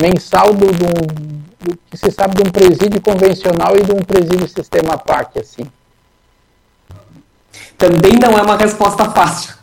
mensal 0.00 0.54
do, 0.54 0.66
do, 0.66 0.88
do, 1.64 1.78
que 1.90 1.96
se 1.96 2.10
sabe 2.10 2.36
de 2.36 2.48
um 2.48 2.50
presídio 2.50 3.00
convencional 3.00 3.76
e 3.76 3.82
de 3.82 3.92
um 3.92 4.02
presídio 4.02 4.48
sistema 4.48 4.96
PAC, 4.96 5.38
assim? 5.38 5.66
Também 7.76 8.12
não 8.20 8.38
é 8.38 8.42
uma 8.42 8.58
resposta 8.58 9.10
fácil. 9.10 9.54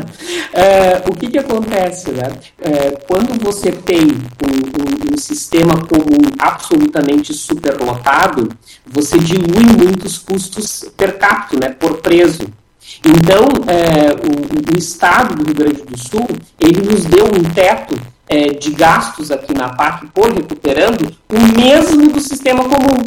é, 0.52 1.02
o 1.06 1.14
que, 1.14 1.28
que 1.28 1.38
acontece? 1.38 2.10
Né? 2.10 2.32
É, 2.58 2.90
quando 3.06 3.38
você 3.38 3.70
tem 3.70 4.00
um, 4.00 5.12
um, 5.12 5.14
um, 5.14 5.18
sistema 5.18 5.74
comum 5.86 6.18
absolutamente 6.38 7.34
superlotado, 7.34 8.48
você 8.86 9.18
dilui 9.18 9.64
muitos 9.76 10.16
custos 10.16 10.86
per 10.96 11.18
capita, 11.18 11.68
né, 11.68 11.74
por 11.74 11.98
preso. 11.98 12.48
Então, 13.04 13.44
é, 13.66 14.14
o, 14.14 14.74
o, 14.74 14.78
Estado 14.78 15.34
do 15.34 15.44
Rio 15.44 15.54
Grande 15.54 15.82
do 15.82 15.98
Sul, 15.98 16.26
ele 16.58 16.80
nos 16.80 17.04
deu 17.04 17.26
um 17.26 17.42
teto 17.52 17.94
é, 18.28 18.48
de 18.48 18.70
gastos 18.72 19.30
aqui 19.30 19.54
na 19.54 19.70
PAC 19.70 20.06
por 20.08 20.32
recuperando 20.32 21.14
o 21.28 21.38
mesmo 21.60 22.08
do 22.10 22.20
sistema 22.20 22.64
comum. 22.64 23.06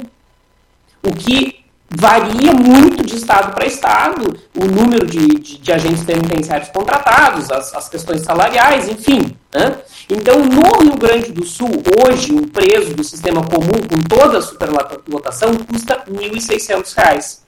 O 1.03 1.13
que 1.13 1.59
varia 1.89 2.53
muito 2.53 3.03
de 3.03 3.15
estado 3.15 3.53
para 3.53 3.65
estado, 3.65 4.37
o 4.55 4.65
número 4.65 5.07
de, 5.07 5.27
de, 5.39 5.57
de 5.57 5.71
agentes 5.71 6.03
penitenciários 6.03 6.69
contratados, 6.69 7.49
as, 7.49 7.73
as 7.73 7.89
questões 7.89 8.21
salariais, 8.21 8.87
enfim. 8.87 9.35
Né? 9.53 9.77
Então, 10.07 10.39
no 10.39 10.83
Rio 10.83 10.97
Grande 10.97 11.31
do 11.31 11.45
Sul, 11.45 11.71
hoje, 11.99 12.31
um 12.31 12.47
preso 12.47 12.93
do 12.93 13.03
sistema 13.03 13.41
comum, 13.43 13.81
com 13.89 14.01
toda 14.07 14.37
a 14.37 14.41
superlotação, 14.41 15.55
custa 15.55 16.03
R$ 16.05 16.29
1.600, 16.29 17.39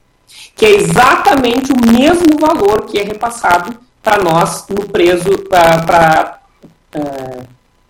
que 0.55 0.65
é 0.65 0.71
exatamente 0.71 1.71
o 1.71 1.91
mesmo 1.91 2.39
valor 2.39 2.85
que 2.85 2.97
é 2.97 3.03
repassado 3.03 3.77
para 4.01 4.23
nós 4.23 4.65
no 4.69 4.87
preso, 4.87 5.37
para 5.47 6.39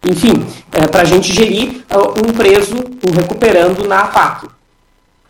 enfim, 0.04 0.45
é, 0.72 0.88
para 0.88 1.02
a 1.02 1.06
gente 1.06 1.32
gerir 1.32 1.84
uh, 1.91 2.28
um 2.28 2.34
preso, 2.34 2.76
um 2.76 3.12
recuperando 3.14 3.88
na 3.88 4.08
PAC. 4.08 4.47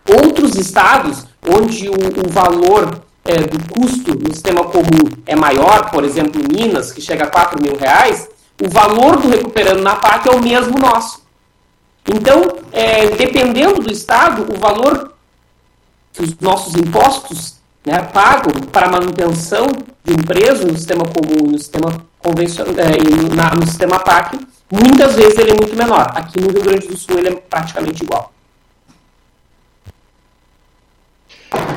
Outros 0.09 0.55
estados, 0.55 1.26
onde 1.47 1.89
o, 1.89 1.93
o 1.93 2.30
valor 2.30 3.01
é, 3.26 3.36
do 3.36 3.59
custo 3.72 4.17
no 4.17 4.34
sistema 4.34 4.63
comum 4.63 5.09
é 5.26 5.36
maior, 5.36 5.91
por 5.91 6.03
exemplo, 6.03 6.41
Minas, 6.51 6.91
que 6.91 7.01
chega 7.01 7.26
a 7.26 7.28
4 7.28 7.61
mil 7.61 7.76
reais, 7.76 8.30
o 8.61 8.69
valor 8.69 9.17
do 9.17 9.30
recuperando 9.30 9.82
na 9.82 9.95
PAC 9.95 10.30
é 10.30 10.32
o 10.32 10.41
mesmo 10.41 10.78
nosso. 10.80 11.22
Então, 12.07 12.57
é, 12.72 13.07
dependendo 13.07 13.82
do 13.82 13.91
estado, 13.91 14.47
o 14.53 14.57
valor 14.57 15.13
que 16.13 16.24
os 16.24 16.38
nossos 16.39 16.76
impostos 16.76 17.55
né, 17.86 18.01
pagam 18.13 18.53
para 18.72 18.89
manutenção 18.89 19.67
de 20.03 20.13
um 20.13 20.24
preso 20.24 20.65
no 20.65 20.78
sistema 20.78 21.03
comum 21.05 21.51
no 21.51 21.57
sistema 21.57 22.03
convencional, 22.19 22.74
é, 22.78 22.97
e 22.97 23.36
na, 23.36 23.55
no 23.55 23.65
sistema 23.65 23.99
PAC 23.99 24.39
Muitas 24.72 25.15
vezes 25.15 25.38
ele 25.38 25.51
é 25.51 25.55
muito 25.55 25.76
menor. 25.76 26.11
Aqui 26.15 26.39
no 26.39 26.49
Rio 26.49 26.63
Grande 26.63 26.88
do 26.88 26.97
Sul 26.97 27.19
ele 27.19 27.30
é 27.30 27.36
praticamente 27.36 28.03
igual. 28.03 28.32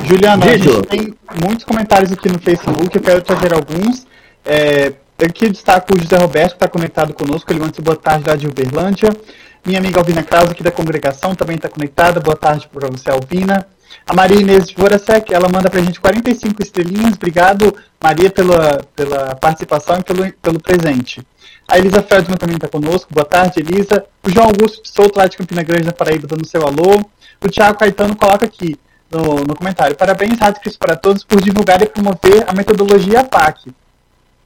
Juliana, 0.05 0.45
a 0.45 0.57
gente 0.57 0.81
tem 0.83 1.13
muitos 1.43 1.65
comentários 1.65 2.11
aqui 2.11 2.29
no 2.29 2.39
Facebook, 2.39 2.95
eu 2.95 3.01
quero 3.01 3.21
trazer 3.21 3.53
alguns. 3.53 4.05
É, 4.45 4.93
aqui 5.21 5.45
eu 5.45 5.51
destaco 5.51 5.93
o 5.93 5.99
José 5.99 6.15
Roberto, 6.17 6.51
que 6.51 6.55
está 6.55 6.67
conectado 6.67 7.13
conosco, 7.13 7.51
ele 7.51 7.59
manda 7.59 7.73
boa 7.81 7.97
tarde 7.97 8.29
lá 8.29 8.35
de 8.35 8.47
Uberlândia. 8.47 9.09
Minha 9.65 9.79
amiga 9.79 9.99
Alvina 9.99 10.21
Krause, 10.21 10.51
aqui 10.51 10.63
da 10.63 10.71
congregação, 10.71 11.33
também 11.33 11.55
está 11.55 11.67
conectada. 11.67 12.19
Boa 12.19 12.37
tarde 12.37 12.69
para 12.71 12.87
você, 12.87 13.09
Alvina. 13.09 13.65
A 14.07 14.13
Maria 14.13 14.39
Inês 14.39 14.67
de 14.67 14.75
Voracek, 14.75 15.33
ela 15.33 15.49
manda 15.49 15.69
para 15.69 15.79
a 15.79 15.83
gente 15.83 15.99
45 15.99 16.61
estrelinhas. 16.61 17.13
Obrigado, 17.15 17.75
Maria, 18.01 18.29
pela, 18.29 18.83
pela 18.95 19.35
participação 19.35 19.97
e 19.97 20.03
pelo, 20.03 20.31
pelo 20.33 20.59
presente. 20.59 21.25
A 21.67 21.77
Elisa 21.79 22.01
Feldman 22.01 22.37
também 22.37 22.55
está 22.55 22.67
conosco. 22.67 23.13
Boa 23.13 23.25
tarde, 23.25 23.59
Elisa. 23.59 24.05
O 24.23 24.29
João 24.29 24.47
Augusto 24.47 24.81
Souto, 24.83 25.17
lá 25.17 25.27
de 25.27 25.37
Campina 25.37 25.63
Grande, 25.63 25.85
na 25.85 25.93
Paraíba, 25.93 26.27
dando 26.27 26.45
seu 26.45 26.61
alô. 26.61 27.03
O 27.43 27.49
Thiago 27.49 27.77
Caetano 27.77 28.15
coloca 28.15 28.45
aqui 28.45 28.77
no, 29.11 29.43
no 29.43 29.55
comentário. 29.55 29.95
Parabéns, 29.95 30.39
Rádio 30.39 30.61
para 30.77 30.95
Todos, 30.95 31.23
por 31.23 31.41
divulgar 31.41 31.81
e 31.81 31.87
promover 31.87 32.43
a 32.47 32.53
metodologia 32.53 33.23
PAC. 33.23 33.73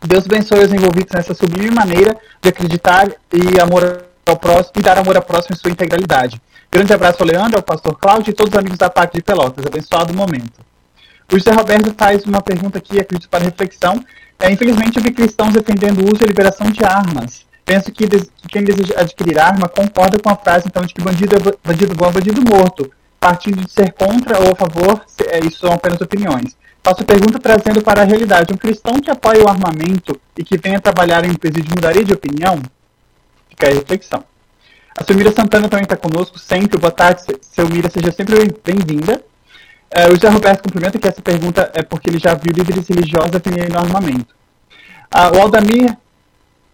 Deus 0.02 0.26
abençoe 0.26 0.64
os 0.64 0.74
envolvidos 0.74 1.12
nessa 1.14 1.34
sublime 1.34 1.72
maneira 1.72 2.16
de 2.42 2.50
acreditar 2.50 3.10
e 3.34 3.60
amor 3.60 4.06
ao 4.26 4.38
próximo 4.38 4.74
e 4.78 4.82
dar 4.82 4.98
amor 4.98 5.18
ao 5.18 5.24
próximo 5.24 5.56
em 5.56 5.60
sua 5.60 5.72
integralidade. 5.72 6.42
Grande 6.72 6.94
abraço 6.94 7.18
ao 7.22 7.28
Leandro, 7.28 7.58
ao 7.58 7.64
pastor 7.64 7.98
Cláudio 7.98 8.32
e 8.32 8.34
todos 8.34 8.54
os 8.54 8.58
amigos 8.58 8.78
da 8.78 8.90
PAC 8.90 9.16
de 9.16 9.22
Pelotas. 9.22 9.66
Abençoado 9.66 10.14
momento. 10.14 10.62
O 11.32 11.38
José 11.38 11.52
Roberto 11.52 11.94
faz 11.96 12.24
uma 12.24 12.42
pergunta 12.42 12.80
aqui, 12.80 13.00
acredito, 13.00 13.30
para 13.30 13.44
reflexão. 13.44 14.04
É, 14.40 14.52
infelizmente, 14.52 14.98
eu 14.98 15.04
vi 15.04 15.12
cristãos 15.12 15.54
defendendo 15.54 16.00
o 16.00 16.06
uso 16.06 16.24
e 16.24 16.28
liberação 16.28 16.72
de 16.72 16.84
armas. 16.84 17.46
Penso 17.64 17.92
que, 17.92 18.08
que, 18.08 18.48
quem 18.48 18.64
deseja 18.64 18.96
adquirir 19.00 19.38
arma 19.38 19.70
concorda 19.70 20.18
com 20.18 20.30
a 20.30 20.36
frase, 20.36 20.66
então, 20.68 20.84
de 20.84 20.92
que 20.92 21.02
bandido 21.02 21.36
é 21.36 21.40
bandido 21.64 21.94
bom 21.94 22.08
é 22.08 22.12
bandido 22.12 22.42
morto. 22.42 22.92
Partindo 23.20 23.64
de 23.64 23.72
ser 23.72 23.94
contra 23.94 24.40
ou 24.40 24.54
a 24.54 24.56
favor, 24.56 25.06
é, 25.28 25.40
isso 25.46 25.60
são 25.60 25.72
apenas 25.72 26.02
opiniões. 26.02 26.58
Faço 26.84 27.06
pergunta 27.06 27.38
trazendo 27.38 27.82
para 27.82 28.02
a 28.02 28.06
realidade. 28.06 28.52
Um 28.52 28.58
cristão 28.58 28.94
que 28.94 29.12
apoia 29.12 29.44
o 29.44 29.50
armamento 29.50 30.20
e 30.36 30.44
que 30.44 30.58
venha 30.58 30.80
trabalhar 30.80 31.24
em 31.26 31.30
um 31.32 31.36
presídio 31.36 31.70
mudaria 31.70 32.04
de 32.04 32.14
opinião? 32.14 32.60
Fica 33.50 33.68
aí 33.68 33.74
a 33.74 33.76
reflexão. 33.76 34.24
A 34.98 35.04
Selmira 35.04 35.32
Santana 35.32 35.70
também 35.70 35.84
está 35.84 35.96
conosco 35.96 36.40
sempre. 36.40 36.80
Boa 36.80 36.92
tarde, 36.92 37.22
Selmira. 37.42 37.90
Seja 37.90 38.12
sempre 38.12 38.36
bem-vinda. 38.64 39.22
É, 39.92 40.08
o 40.08 40.12
José 40.12 40.30
Roberto 40.30 40.64
cumprimenta 40.64 41.00
que 41.00 41.08
essa 41.08 41.22
pergunta 41.22 41.72
é 41.74 41.82
porque 41.82 42.10
ele 42.10 42.20
já 42.20 42.34
viu 42.36 42.54
líderes 42.56 42.88
religiosos 42.88 43.32
defenderem 43.32 43.70
no 43.70 43.80
armamento. 43.80 44.36
Ah, 45.12 45.32
o 45.36 45.42
Aldamir 45.42 45.98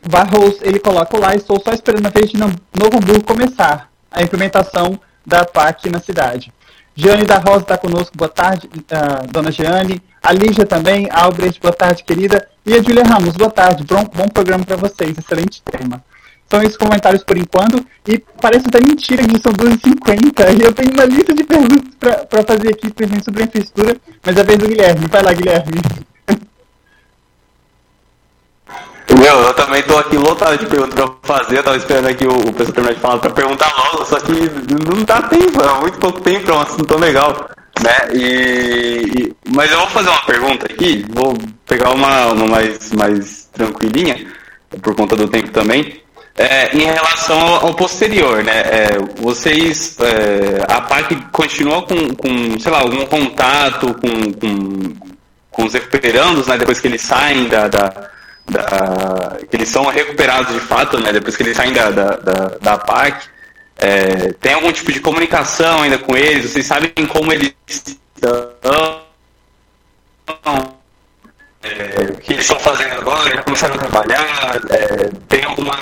Barros, 0.08 0.58
ele 0.62 0.80
coloca 0.80 1.18
lá, 1.18 1.34
estou 1.34 1.60
só 1.62 1.72
esperando 1.72 2.06
a 2.06 2.10
vez 2.10 2.30
de 2.30 2.38
Novo 2.38 2.56
Hamburgo 2.98 3.24
começar 3.24 3.90
a 4.12 4.22
implementação 4.22 5.00
da 5.26 5.46
PAC 5.46 5.90
na 5.90 6.00
cidade. 6.00 6.54
Jeane 6.94 7.26
da 7.26 7.38
Rosa 7.38 7.62
está 7.62 7.78
conosco, 7.78 8.16
boa 8.16 8.30
tarde, 8.30 8.70
uh, 8.74 9.28
dona 9.32 9.52
Jeane. 9.52 10.02
a 10.24 10.32
Lígia 10.32 10.66
também, 10.66 11.10
a 11.12 11.24
Albrecht, 11.24 11.60
boa 11.60 11.74
tarde, 11.74 12.04
querida. 12.04 12.48
E 12.66 12.74
a 12.74 12.82
Julia 12.82 13.04
Ramos, 13.04 13.36
boa 13.36 13.50
tarde, 13.50 13.84
bom, 13.84 14.04
bom 14.06 14.28
programa 14.28 14.64
para 14.64 14.78
vocês, 14.78 15.18
excelente 15.18 15.62
tema. 15.64 16.04
São 16.50 16.62
esses 16.62 16.78
comentários 16.78 17.24
por 17.24 17.38
enquanto, 17.38 17.86
e 18.08 18.20
parece 18.40 18.68
até 18.68 18.80
mentira 18.80 19.24
que 19.24 19.42
são 19.42 19.52
2h50, 19.52 20.60
e 20.60 20.64
eu 20.64 20.74
tenho 20.74 20.92
uma 20.92 21.06
lista 21.06 21.34
de 21.34 21.44
perguntas 21.44 21.96
para 22.00 22.44
fazer 22.44 22.70
aqui, 22.70 22.94
principalmente 22.94 23.26
sobre 23.26 23.44
a 23.44 23.46
infraestrutura, 23.46 23.98
mas 24.24 24.38
é 24.38 24.42
a 24.42 24.44
vez 24.44 24.60
do 24.60 24.68
Guilherme. 24.68 25.08
Vai 25.08 25.24
lá, 25.24 25.34
Guilherme. 25.34 25.82
Meu, 29.18 29.40
eu 29.40 29.54
também 29.54 29.82
tô 29.84 29.98
aqui 29.98 30.18
lotado 30.18 30.58
de 30.58 30.66
perguntas 30.66 30.94
pra 30.94 31.10
fazer, 31.24 31.58
eu 31.58 31.64
tava 31.64 31.78
esperando 31.78 32.08
aqui 32.08 32.28
o, 32.28 32.36
o 32.36 32.54
pessoal 32.54 32.74
terminar 32.74 32.94
de 32.94 33.00
falar 33.00 33.18
pra 33.20 33.30
perguntar 33.32 33.74
logo, 33.76 34.06
só 34.06 34.20
que 34.20 34.32
não 34.34 35.04
dá 35.04 35.22
tempo, 35.24 35.62
é 35.62 35.80
muito 35.80 35.98
pouco 36.00 36.22
tempo, 36.22 36.52
é 36.52 36.54
um 36.54 36.62
assunto 36.62 36.86
tão 36.86 37.00
legal. 37.00 37.50
Né? 37.82 38.14
E, 38.14 39.02
e, 39.18 39.36
mas 39.50 39.72
eu 39.72 39.80
vou 39.80 39.88
fazer 39.88 40.10
uma 40.10 40.26
pergunta 40.26 40.66
aqui, 40.66 41.06
vou 41.10 41.34
pegar 41.66 41.92
uma, 41.92 42.34
uma 42.34 42.48
mais, 42.48 42.92
mais 42.92 43.50
tranquilinha, 43.54 44.28
por 44.82 44.96
conta 44.96 45.16
do 45.16 45.28
tempo 45.28 45.50
também. 45.52 46.05
É, 46.38 46.76
em 46.76 46.84
relação 46.84 47.40
ao, 47.40 47.74
posterior, 47.74 48.44
né? 48.44 48.60
É, 48.60 48.88
vocês, 49.22 49.98
é, 50.00 50.66
a 50.68 50.82
PAC 50.82 51.16
continua 51.32 51.82
com, 51.84 52.14
com, 52.14 52.60
sei 52.60 52.72
lá, 52.72 52.82
algum 52.82 53.06
contato 53.06 53.94
com, 53.94 54.34
com, 54.34 54.96
com 55.50 55.64
os 55.64 55.74
recuperandos, 55.74 56.48
né? 56.48 56.58
Depois 56.58 56.82
que 56.82 56.88
eles 56.88 57.02
saem 57.02 57.48
da, 57.48 57.70
da 57.70 58.10
da, 58.48 59.38
que 59.50 59.56
eles 59.56 59.70
são 59.70 59.86
recuperados 59.86 60.54
de 60.54 60.60
fato, 60.60 61.00
né, 61.00 61.12
depois 61.12 61.36
que 61.36 61.44
eles 61.44 61.58
saem 61.58 61.74
da, 61.74 61.90
da, 61.90 62.16
da, 62.18 62.48
da 62.62 62.78
PAC. 62.78 63.28
É, 63.78 64.32
tem 64.40 64.54
algum 64.54 64.72
tipo 64.72 64.92
de 64.92 65.00
comunicação 65.00 65.82
ainda 65.82 65.98
com 65.98 66.16
eles? 66.16 66.52
Vocês 66.52 66.66
sabem 66.66 66.92
como 67.08 67.34
eles 67.34 67.54
estão? 67.68 69.04
É, 71.64 72.12
o 72.12 72.18
que 72.18 72.34
eles 72.34 72.46
estão 72.46 72.60
fazendo 72.60 72.94
agora? 72.94 73.30
Já 73.30 73.44
começaram 73.44 73.76
a 73.76 73.78
trabalhar? 73.80 74.62
É, 74.70 75.10
tem 75.28 75.44
alguma 75.44 75.74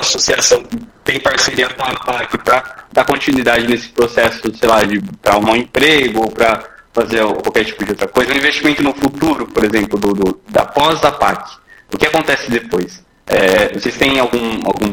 associação 0.00 0.62
tem 1.04 1.18
parceria 1.20 1.68
com 1.68 1.82
a 1.82 1.94
PAC 1.94 2.38
para 2.38 2.84
dar 2.92 3.04
continuidade 3.04 3.66
nesse 3.66 3.88
processo, 3.88 4.40
sei 4.54 4.68
lá, 4.68 4.84
de 4.84 5.00
para 5.22 5.38
um 5.38 5.56
emprego 5.56 6.20
ou 6.22 6.30
para 6.30 6.64
fazer 6.92 7.24
qualquer 7.24 7.64
tipo 7.64 7.84
de 7.84 7.92
outra 7.92 8.08
coisa? 8.08 8.32
Um 8.32 8.36
investimento 8.36 8.82
no 8.82 8.92
futuro, 8.94 9.46
por 9.46 9.64
exemplo, 9.64 9.98
do, 9.98 10.12
do 10.12 10.40
da 10.48 10.64
pós 10.64 11.00
da 11.00 11.10
PAC. 11.12 11.56
O 11.92 11.98
que 11.98 12.06
acontece 12.06 12.50
depois? 12.50 13.04
É, 13.26 13.72
vocês 13.72 13.96
têm 13.96 14.18
algum, 14.18 14.60
algum 14.64 14.86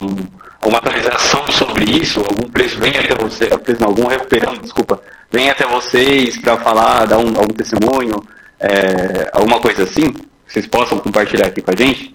um, 0.00 0.16
alguma 0.60 0.78
atualização 0.78 1.46
sobre 1.52 1.84
isso? 1.84 2.20
Algum 2.20 2.48
preço 2.50 2.78
vem 2.78 2.92
até 2.96 3.14
você, 3.14 3.48
não, 3.78 3.88
algum 3.88 4.06
recuperando, 4.06 4.60
desculpa, 4.60 5.00
vem 5.30 5.50
até 5.50 5.66
vocês 5.66 6.38
para 6.38 6.56
falar, 6.58 7.06
dar 7.06 7.18
um, 7.18 7.28
algum 7.28 7.54
testemunho, 7.54 8.22
é, 8.58 9.30
alguma 9.32 9.60
coisa 9.60 9.84
assim? 9.84 10.14
Vocês 10.46 10.66
possam 10.66 10.98
compartilhar 10.98 11.46
aqui 11.46 11.60
com 11.60 11.70
a 11.70 11.76
gente? 11.76 12.14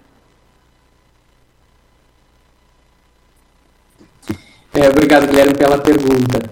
É, 4.73 4.87
obrigado, 4.87 5.27
Guilherme, 5.27 5.53
pela 5.53 5.77
pergunta. 5.77 6.49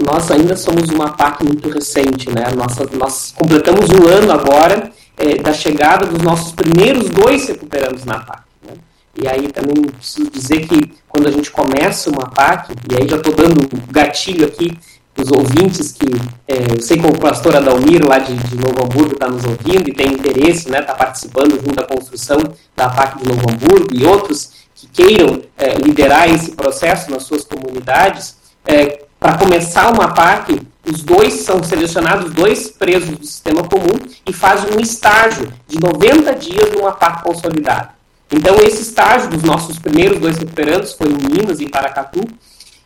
nós 0.00 0.30
ainda 0.30 0.56
somos 0.56 0.88
uma 0.90 1.10
PAC 1.10 1.44
muito 1.44 1.68
recente, 1.68 2.30
né? 2.30 2.44
Nossa, 2.54 2.86
nós 2.96 3.32
completamos 3.36 3.88
um 3.90 4.06
ano 4.08 4.32
agora 4.32 4.90
é, 5.16 5.36
da 5.36 5.52
chegada 5.52 6.06
dos 6.06 6.22
nossos 6.22 6.52
primeiros 6.52 7.08
dois 7.10 7.46
recuperandos 7.48 8.04
na 8.04 8.18
PAC. 8.20 8.42
Né? 8.66 8.74
E 9.22 9.28
aí 9.28 9.48
também 9.48 9.82
preciso 9.82 10.30
dizer 10.30 10.66
que 10.66 10.94
quando 11.08 11.28
a 11.28 11.30
gente 11.30 11.50
começa 11.50 12.10
uma 12.10 12.28
PAC, 12.30 12.72
e 12.90 12.96
aí 12.96 13.08
já 13.08 13.16
estou 13.16 13.34
dando 13.34 13.68
gatilho 13.90 14.46
aqui 14.46 14.76
os 15.18 15.30
ouvintes 15.30 15.92
que 15.92 16.06
é, 16.48 16.74
eu 16.74 16.80
sei 16.80 16.96
que 16.96 17.06
o 17.06 17.18
pastor 17.18 17.54
Adalmiro 17.54 18.08
lá 18.08 18.18
de, 18.18 18.34
de 18.34 18.56
Novo 18.56 18.84
Hamburgo 18.84 19.12
está 19.12 19.28
nos 19.28 19.44
ouvindo 19.44 19.88
e 19.88 19.92
tem 19.92 20.14
interesse, 20.14 20.66
está 20.66 20.70
né, 20.70 20.82
tá 20.82 20.94
participando 20.94 21.52
junto 21.52 21.74
da 21.74 21.84
construção 21.84 22.38
da 22.74 22.88
PAC 22.88 23.18
de 23.18 23.28
Novo 23.28 23.50
Hamburgo 23.50 23.88
e 23.92 24.04
outros 24.04 24.52
que 24.80 24.86
queiram 24.88 25.42
é, 25.58 25.74
liderar 25.74 26.30
esse 26.30 26.52
processo 26.52 27.10
nas 27.10 27.24
suas 27.24 27.44
comunidades, 27.44 28.36
é, 28.64 29.04
para 29.18 29.36
começar 29.36 29.92
uma 29.92 30.08
PAC, 30.14 30.60
os 30.86 31.02
dois 31.02 31.34
são 31.34 31.62
selecionados, 31.62 32.32
dois 32.32 32.70
presos 32.70 33.18
do 33.18 33.26
sistema 33.26 33.62
comum, 33.64 33.98
e 34.26 34.32
fazem 34.32 34.74
um 34.74 34.80
estágio 34.80 35.52
de 35.68 35.78
90 35.78 36.34
dias 36.36 36.72
numa 36.72 36.92
PAC 36.92 37.22
consolidada. 37.22 37.90
Então, 38.32 38.56
esse 38.56 38.82
estágio 38.82 39.28
dos 39.28 39.42
nossos 39.42 39.78
primeiros 39.78 40.18
dois 40.18 40.38
recuperantes 40.38 40.92
foi 40.92 41.08
em 41.08 41.16
Minas, 41.16 41.60
em 41.60 41.68
Paracatu, 41.68 42.20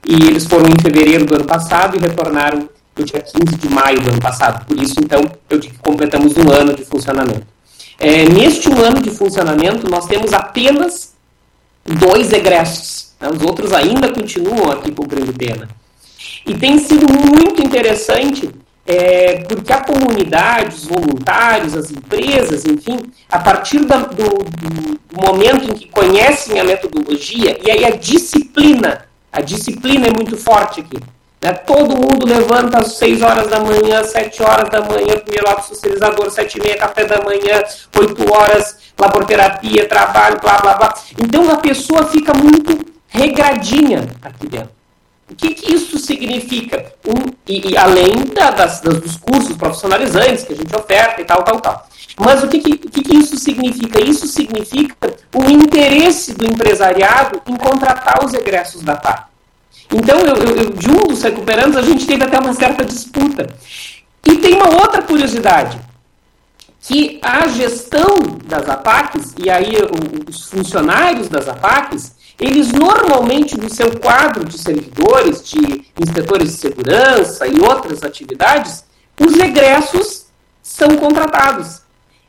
e 0.05 0.15
eles 0.27 0.47
foram 0.47 0.69
em 0.69 0.83
fevereiro 0.83 1.25
do 1.25 1.37
ano 1.37 1.45
passado 1.45 1.97
e 1.97 2.01
retornaram 2.01 2.69
no 2.97 3.05
dia 3.05 3.21
15 3.21 3.57
de 3.57 3.69
maio 3.69 4.01
do 4.01 4.11
ano 4.11 4.21
passado. 4.21 4.65
Por 4.67 4.77
isso, 4.83 4.95
então, 4.99 5.23
eu 5.49 5.59
digo 5.59 5.75
que 5.75 5.81
completamos 5.81 6.37
um 6.37 6.51
ano 6.51 6.75
de 6.75 6.85
funcionamento. 6.85 7.47
É, 7.99 8.25
neste 8.25 8.69
um 8.69 8.79
ano 8.83 9.01
de 9.01 9.11
funcionamento, 9.11 9.89
nós 9.89 10.07
temos 10.07 10.33
apenas 10.33 11.14
dois 11.85 12.33
egressos. 12.33 13.13
Né? 13.21 13.29
Os 13.29 13.43
outros 13.43 13.73
ainda 13.73 14.13
continuam 14.13 14.71
aqui 14.73 14.91
cumprindo 14.91 15.33
pena. 15.33 15.69
E 16.47 16.55
tem 16.55 16.79
sido 16.79 17.07
muito 17.11 17.63
interessante 17.63 18.51
é, 18.87 19.37
porque 19.45 19.73
a 19.73 19.81
comunidade, 19.81 20.77
os 20.77 20.85
voluntários, 20.85 21.75
as 21.75 21.91
empresas, 21.91 22.65
enfim, 22.67 22.99
a 23.31 23.39
partir 23.39 23.85
da, 23.85 23.99
do, 23.99 24.29
do, 24.29 24.95
momento 25.15 25.71
em 25.71 25.75
que 25.75 25.89
conhecem 25.89 26.59
a 26.59 26.65
metodologia, 26.65 27.59
e 27.65 27.71
aí 27.71 27.85
a 27.85 27.91
disciplina, 27.91 29.07
a 29.33 29.41
disciplina 29.41 30.09
é 30.09 30.13
muito 30.13 30.37
forte 30.37 30.81
aqui. 30.81 30.99
Né? 31.45 31.53
Todo 31.53 31.95
mundo 31.95 32.27
levanta 32.27 32.79
às 32.79 32.95
6 32.95 33.21
horas 33.21 33.49
da 33.49 33.61
manhã, 33.61 34.03
7 34.03 34.43
horas 34.43 34.71
da 34.71 34.81
manhã, 34.81 35.15
primeiro 35.19 35.47
ato 35.51 35.67
socializador, 35.67 36.31
7 36.31 36.57
e 36.57 36.63
meia, 36.63 36.79
café 36.79 37.05
da 37.05 37.23
manhã, 37.23 37.63
8 37.95 38.33
horas, 38.33 38.79
laborterapia, 38.99 39.87
trabalho, 39.87 40.41
blá, 40.41 40.57
blá, 40.57 40.73
blá. 40.73 40.95
Então 41.19 41.51
a 41.51 41.59
pessoa 41.59 42.07
fica 42.07 42.33
muito 42.33 42.87
regradinha 43.09 44.07
aqui 44.23 44.49
dentro. 44.49 44.71
O 45.31 45.35
que, 45.35 45.53
que 45.53 45.75
isso 45.75 45.99
significa? 45.99 46.95
Um, 47.07 47.31
e, 47.47 47.73
e 47.73 47.77
além 47.77 48.25
da, 48.35 48.51
das, 48.51 48.81
dos 48.81 49.17
cursos 49.19 49.55
profissionalizantes 49.55 50.45
que 50.45 50.55
a 50.55 50.57
gente 50.57 50.75
oferta 50.75 51.21
e 51.21 51.25
tal, 51.27 51.43
tal, 51.43 51.61
tal. 51.61 51.87
Mas 52.19 52.43
o 52.43 52.49
que, 52.49 52.59
que, 52.59 52.79
que, 52.79 53.17
isso 53.17 53.37
significa? 53.37 54.01
Isso 54.01 54.27
significa 54.27 55.15
o 55.35 55.45
interesse 55.51 56.33
do 56.33 56.47
empresariado 56.47 57.43
em 57.47 57.57
contratar 57.57 58.25
os 58.25 58.33
egressos 58.33 58.81
da 58.83 58.97
TAP. 58.97 59.34
Então, 59.95 60.19
eu, 60.19 60.35
eu, 60.35 60.57
eu, 60.57 60.75
recuperandos, 61.23 61.77
a 61.77 61.83
gente 61.83 62.07
teve 62.07 62.25
até 62.25 62.39
uma 62.39 62.53
certa 62.53 62.85
disputa. 62.85 63.47
E 64.27 64.37
tem 64.37 64.55
uma 64.55 64.81
outra 64.81 65.03
curiosidade, 65.03 65.79
que 66.81 67.19
a 67.23 67.47
gestão 67.49 68.19
das 68.45 68.69
APACs, 68.69 69.35
e 69.43 69.49
aí 69.49 69.75
os 70.29 70.45
funcionários 70.51 71.29
das 71.29 71.49
APACs, 71.49 72.13
eles 72.39 72.73
normalmente, 72.73 73.59
no 73.59 73.73
seu 73.73 73.99
quadro 73.99 74.45
de 74.45 74.59
servidores, 74.59 75.43
de 75.45 75.85
inspetores 76.01 76.53
de 76.53 76.59
segurança 76.59 77.47
e 77.47 77.61
outras 77.61 78.03
atividades, 78.03 78.85
os 79.21 79.37
egressos 79.37 80.27
são 80.63 80.89
contratados. 80.97 81.83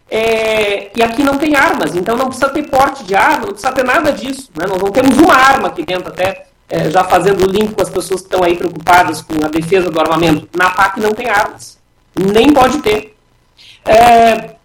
É, 0.10 0.92
e 0.96 1.02
aqui 1.02 1.24
não 1.24 1.38
tem 1.38 1.56
armas, 1.56 1.96
então 1.96 2.16
não 2.16 2.28
precisa 2.28 2.50
ter 2.50 2.70
porte 2.70 3.04
de 3.04 3.16
arma, 3.16 3.48
não 3.48 3.54
precisa 3.54 3.72
ter 3.72 3.84
nada 3.84 4.12
disso. 4.12 4.52
Né? 4.56 4.68
Nós 4.68 4.80
não 4.80 4.92
temos 4.92 5.18
uma 5.18 5.34
arma 5.34 5.70
aqui 5.70 5.84
dentro, 5.84 6.10
até 6.10 6.46
é, 6.70 6.90
já 6.90 7.04
fazendo 7.04 7.46
o 7.46 7.52
link 7.52 7.74
com 7.74 7.82
as 7.82 7.90
pessoas 7.90 8.22
que 8.22 8.28
estão 8.28 8.44
aí 8.44 8.56
preocupadas 8.56 9.22
com 9.22 9.34
a 9.44 9.48
defesa 9.48 9.90
do 9.90 10.00
armamento. 10.00 10.48
Na 10.56 10.70
PAC 10.72 11.00
não 11.00 11.12
tem 11.12 11.30
armas, 11.30 11.78
nem 12.16 12.52
pode 12.54 12.80
ter. 12.80 13.16
É, 13.86 14.56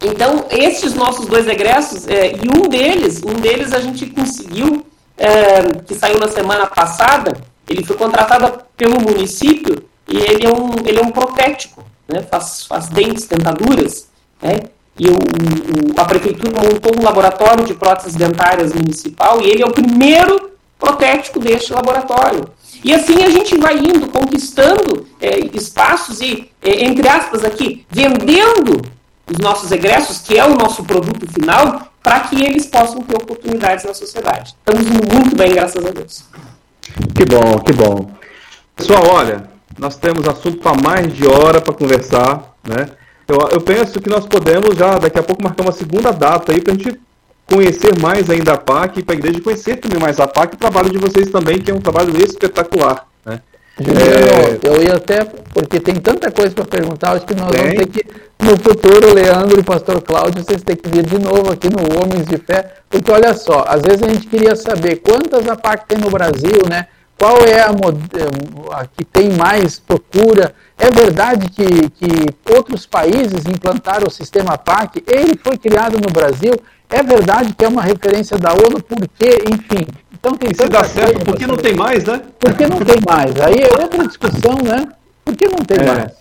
então, 0.00 0.46
esses 0.50 0.94
nossos 0.94 1.26
dois 1.26 1.46
egressos, 1.46 2.08
é, 2.08 2.32
e 2.32 2.48
um 2.48 2.68
deles, 2.68 3.22
um 3.24 3.34
deles 3.34 3.72
a 3.72 3.80
gente 3.80 4.06
conseguiu, 4.06 4.84
é, 5.16 5.62
que 5.86 5.94
saiu 5.94 6.18
na 6.18 6.28
semana 6.28 6.66
passada, 6.66 7.36
ele 7.68 7.84
foi 7.84 7.96
contratado 7.96 8.64
pelo 8.76 9.00
município 9.00 9.84
e 10.08 10.16
ele 10.16 10.46
é 10.46 10.52
um, 10.52 10.86
ele 10.86 10.98
é 10.98 11.02
um 11.02 11.10
protético, 11.10 11.84
né, 12.08 12.22
faz, 12.22 12.66
faz 12.66 12.88
dentes, 12.88 13.26
dentaduras, 13.26 14.08
né, 14.42 14.60
e 14.98 15.08
o, 15.08 15.14
o, 15.14 16.00
a 16.00 16.04
prefeitura 16.04 16.60
montou 16.60 16.92
um 16.98 17.02
laboratório 17.02 17.64
de 17.64 17.74
próteses 17.74 18.14
dentárias 18.14 18.72
municipal 18.72 19.40
e 19.40 19.50
ele 19.50 19.62
é 19.62 19.66
o 19.66 19.72
primeiro 19.72 20.53
protético 20.78 21.38
deste 21.38 21.72
laboratório. 21.72 22.48
E 22.82 22.92
assim 22.92 23.22
a 23.24 23.30
gente 23.30 23.56
vai 23.58 23.78
indo, 23.78 24.08
conquistando 24.08 25.06
é, 25.20 25.38
espaços 25.56 26.20
e, 26.20 26.50
é, 26.62 26.84
entre 26.84 27.08
aspas 27.08 27.44
aqui, 27.44 27.86
vendendo 27.90 28.82
os 29.30 29.38
nossos 29.38 29.72
egressos, 29.72 30.18
que 30.18 30.38
é 30.38 30.44
o 30.44 30.54
nosso 30.54 30.84
produto 30.84 31.26
final, 31.32 31.88
para 32.02 32.20
que 32.20 32.44
eles 32.44 32.66
possam 32.66 33.00
ter 33.00 33.16
oportunidades 33.16 33.84
na 33.84 33.94
sociedade. 33.94 34.54
Estamos 34.58 34.86
muito 34.86 35.34
bem, 35.34 35.54
graças 35.54 35.84
a 35.84 35.90
Deus. 35.90 36.24
Que 37.14 37.24
bom, 37.24 37.58
que 37.60 37.72
bom. 37.72 38.10
Pessoal, 38.76 39.02
olha, 39.14 39.48
nós 39.78 39.96
temos 39.96 40.28
assunto 40.28 40.58
para 40.58 40.76
mais 40.76 41.14
de 41.14 41.26
hora 41.26 41.62
para 41.62 41.72
conversar, 41.72 42.54
né? 42.62 42.90
Eu, 43.26 43.38
eu 43.52 43.60
penso 43.62 44.00
que 44.00 44.10
nós 44.10 44.26
podemos 44.26 44.76
já 44.76 44.98
daqui 44.98 45.18
a 45.18 45.22
pouco 45.22 45.42
marcar 45.42 45.62
uma 45.62 45.72
segunda 45.72 46.12
data 46.12 46.52
aí 46.52 46.60
para 46.60 46.74
a 46.74 46.76
gente 46.76 47.00
conhecer 47.54 47.96
mais 48.00 48.28
ainda 48.28 48.54
a 48.54 48.58
PAC 48.58 48.98
e 48.98 49.02
para 49.02 49.14
a 49.14 49.18
igreja 49.18 49.40
conhecer 49.40 49.76
também 49.76 50.00
mais 50.00 50.18
a 50.18 50.26
PAC 50.26 50.54
e 50.54 50.56
o 50.56 50.58
trabalho 50.58 50.90
de 50.90 50.98
vocês 50.98 51.30
também, 51.30 51.58
que 51.58 51.70
é 51.70 51.74
um 51.74 51.80
trabalho 51.80 52.16
espetacular. 52.22 53.06
Né? 53.24 53.40
É... 53.78 54.68
eu 54.68 54.82
ia 54.82 54.94
até, 54.94 55.24
porque 55.52 55.78
tem 55.78 55.94
tanta 55.94 56.30
coisa 56.30 56.54
para 56.54 56.64
perguntar, 56.64 57.12
acho 57.12 57.26
que 57.26 57.34
nós 57.34 57.50
tem. 57.50 57.62
vamos 57.62 57.76
ter 57.76 57.86
que, 57.86 58.06
no 58.42 58.56
futuro, 58.56 59.14
Leandro 59.14 59.56
e 59.56 59.60
o 59.60 59.64
pastor 59.64 60.02
Cláudio, 60.02 60.44
vocês 60.44 60.62
têm 60.62 60.76
que 60.76 60.88
vir 60.88 61.04
de 61.04 61.18
novo 61.18 61.52
aqui 61.52 61.68
no 61.68 61.82
Homens 61.96 62.26
de 62.26 62.36
Fé, 62.38 62.74
porque 62.90 63.10
olha 63.10 63.32
só, 63.34 63.64
às 63.68 63.82
vezes 63.82 64.02
a 64.02 64.08
gente 64.08 64.26
queria 64.26 64.56
saber 64.56 64.96
quantas 64.96 65.48
a 65.48 65.56
PAC 65.56 65.86
tem 65.86 65.98
no 65.98 66.10
Brasil, 66.10 66.60
né? 66.68 66.88
Qual 67.16 67.38
é 67.46 67.60
a, 67.60 67.70
a 68.72 68.86
que 68.86 69.04
tem 69.04 69.30
mais 69.30 69.78
procura? 69.78 70.52
É 70.76 70.90
verdade 70.90 71.48
que, 71.48 71.88
que 71.90 72.52
outros 72.52 72.86
países 72.86 73.46
implantaram 73.46 74.08
o 74.08 74.10
sistema 74.10 74.58
PAC? 74.58 75.02
Ele 75.06 75.38
foi 75.42 75.56
criado 75.56 75.94
no 75.94 76.12
Brasil? 76.12 76.52
É 76.90 77.02
verdade 77.02 77.54
que 77.56 77.64
é 77.64 77.68
uma 77.68 77.82
referência 77.82 78.38
da 78.38 78.52
ONU? 78.52 78.82
Por 78.82 79.08
quê? 79.18 79.42
Enfim, 79.50 79.86
então 80.12 80.34
tem 80.36 80.54
Se 80.54 80.68
dá 80.68 80.84
certo, 80.84 81.24
por 81.24 81.36
que 81.36 81.46
não 81.46 81.56
tem 81.56 81.74
mais, 81.74 82.04
né? 82.04 82.20
Por 82.38 82.54
que 82.54 82.66
não 82.66 82.78
tem 82.78 82.96
mais? 83.06 83.40
Aí 83.40 83.56
é 83.56 83.82
outra 83.82 84.06
discussão, 84.06 84.56
né? 84.62 84.86
Por 85.24 85.36
que 85.36 85.46
não 85.48 85.58
tem 85.58 85.78
é. 85.78 85.84
mais? 85.84 86.12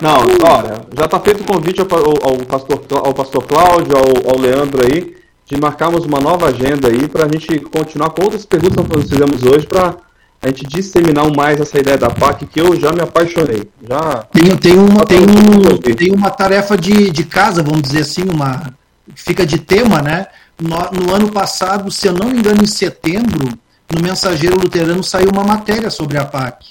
Não, 0.00 0.18
olha, 0.18 0.80
já 0.96 1.04
está 1.04 1.20
feito 1.20 1.42
o 1.42 1.44
convite 1.44 1.80
ao, 1.80 1.86
ao, 2.28 2.36
pastor, 2.38 2.80
ao 3.04 3.14
pastor 3.14 3.44
Cláudio, 3.44 3.96
ao, 3.96 4.32
ao 4.32 4.40
Leandro 4.40 4.82
aí, 4.84 5.14
de 5.46 5.60
marcarmos 5.60 6.04
uma 6.04 6.18
nova 6.18 6.48
agenda 6.48 6.88
aí 6.88 7.06
para 7.06 7.26
a 7.26 7.28
gente 7.28 7.60
continuar 7.60 8.10
com 8.10 8.24
outras 8.24 8.44
perguntas 8.44 8.84
que 8.84 8.96
nós 8.96 9.08
fizemos 9.08 9.42
hoje 9.44 9.66
para 9.66 9.94
a 10.42 10.48
gente 10.48 10.66
disseminar 10.66 11.30
mais 11.36 11.60
essa 11.60 11.78
ideia 11.78 11.96
da 11.96 12.10
PAC 12.10 12.46
que 12.46 12.60
eu 12.60 12.74
já 12.74 12.90
me 12.90 13.00
apaixonei. 13.00 13.62
Já 13.88 14.24
tem, 14.32 14.56
tem, 14.56 14.76
uma, 14.76 15.04
tem, 15.04 15.20
um, 15.20 15.76
tem 15.78 16.10
uma 16.10 16.30
tarefa 16.30 16.76
de, 16.76 17.10
de 17.10 17.22
casa, 17.22 17.62
vamos 17.62 17.82
dizer 17.82 18.00
assim, 18.00 18.24
uma 18.28 18.74
fica 19.14 19.44
de 19.44 19.58
tema, 19.58 20.00
né? 20.02 20.26
no, 20.62 21.00
no 21.00 21.14
ano 21.14 21.30
passado, 21.30 21.90
se 21.90 22.06
eu 22.06 22.12
não 22.12 22.28
me 22.28 22.38
engano, 22.38 22.62
em 22.62 22.66
setembro, 22.66 23.48
no 23.90 24.00
Mensageiro 24.00 24.56
Luterano 24.56 25.02
saiu 25.02 25.30
uma 25.30 25.44
matéria 25.44 25.90
sobre 25.90 26.18
a 26.18 26.24
PAC. 26.24 26.70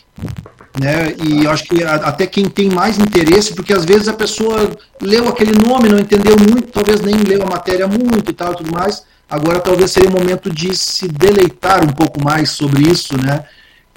Né? 0.80 1.14
E 1.22 1.44
eu 1.44 1.52
acho 1.52 1.66
que 1.66 1.84
até 1.84 2.26
quem 2.26 2.46
tem 2.46 2.70
mais 2.70 2.98
interesse, 2.98 3.54
porque 3.54 3.74
às 3.74 3.84
vezes 3.84 4.08
a 4.08 4.14
pessoa 4.14 4.72
leu 5.02 5.28
aquele 5.28 5.52
nome, 5.52 5.90
não 5.90 6.00
entendeu 6.00 6.36
muito, 6.38 6.72
talvez 6.72 7.02
nem 7.02 7.16
leu 7.16 7.44
a 7.44 7.50
matéria 7.50 7.88
muito 7.88 8.32
e 8.32 8.34
tal, 8.34 8.56
tudo 8.56 8.72
mais. 8.72 9.04
Agora 9.30 9.60
talvez 9.60 9.92
seria 9.92 10.10
o 10.10 10.14
momento 10.14 10.50
de 10.50 10.76
se 10.76 11.08
deleitar 11.08 11.84
um 11.84 11.94
pouco 11.94 12.24
mais 12.24 12.52
sobre 12.52 12.90
isso, 12.90 13.18
né? 13.18 13.46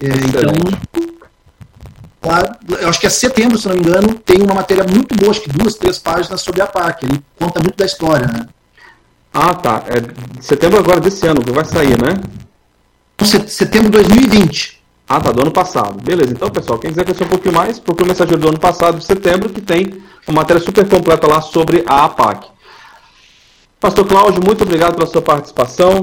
É, 0.02 0.08
então, 0.08 0.52
lá, 2.26 2.56
eu 2.80 2.88
acho 2.88 3.00
que 3.00 3.06
é 3.06 3.10
setembro, 3.10 3.58
se 3.58 3.68
não 3.68 3.74
me 3.74 3.80
engano, 3.80 4.14
tem 4.14 4.42
uma 4.42 4.54
matéria 4.54 4.84
muito 4.84 5.14
boa, 5.16 5.30
acho 5.30 5.40
que 5.40 5.50
duas, 5.50 5.74
três 5.74 5.98
páginas 5.98 6.40
sobre 6.40 6.62
a 6.62 6.66
PAC. 6.66 7.04
Ele 7.04 7.22
conta 7.38 7.60
muito 7.60 7.76
da 7.76 7.84
história, 7.84 8.26
né? 8.26 8.46
Ah, 9.32 9.54
tá. 9.54 9.82
É 9.88 10.42
setembro 10.42 10.78
agora 10.78 11.00
desse 11.00 11.26
ano 11.26 11.42
que 11.42 11.50
vai 11.50 11.64
sair, 11.64 12.00
né? 12.00 12.20
Setembro 13.48 13.90
de 13.90 14.02
2020. 14.02 14.82
Ah, 15.08 15.20
tá, 15.20 15.32
do 15.32 15.42
ano 15.42 15.50
passado. 15.50 16.02
Beleza, 16.02 16.32
então, 16.32 16.48
pessoal, 16.48 16.78
quem 16.78 16.90
quiser 16.90 17.04
conhecer 17.04 17.24
um 17.24 17.28
pouquinho 17.28 17.54
mais, 17.54 17.78
procure 17.78 18.04
o 18.04 18.08
mensageiro 18.08 18.40
do 18.40 18.48
ano 18.48 18.58
passado, 18.58 18.98
de 18.98 19.04
setembro, 19.04 19.48
que 19.50 19.60
tem 19.60 20.02
uma 20.26 20.40
matéria 20.40 20.62
super 20.62 20.88
completa 20.88 21.26
lá 21.26 21.40
sobre 21.40 21.84
a 21.86 22.04
APAC. 22.04 22.53
Pastor 23.84 24.06
Cláudio, 24.06 24.40
muito 24.42 24.64
obrigado 24.64 24.94
pela 24.94 25.06
sua 25.06 25.20
participação. 25.20 26.00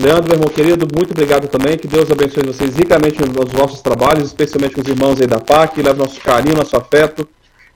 Leandro, 0.00 0.26
meu 0.26 0.34
irmão 0.34 0.48
querido, 0.48 0.86
muito 0.94 1.10
obrigado 1.10 1.48
também. 1.48 1.76
Que 1.76 1.88
Deus 1.88 2.08
abençoe 2.08 2.46
vocês 2.46 2.76
ricamente 2.76 3.20
nos 3.22 3.50
vossos 3.50 3.82
trabalhos, 3.82 4.28
especialmente 4.28 4.76
com 4.76 4.80
os 4.80 4.86
irmãos 4.86 5.20
aí 5.20 5.26
da 5.26 5.40
PAC. 5.40 5.82
Leve 5.82 5.98
nosso 5.98 6.20
carinho, 6.20 6.54
nosso 6.54 6.76
afeto 6.76 7.28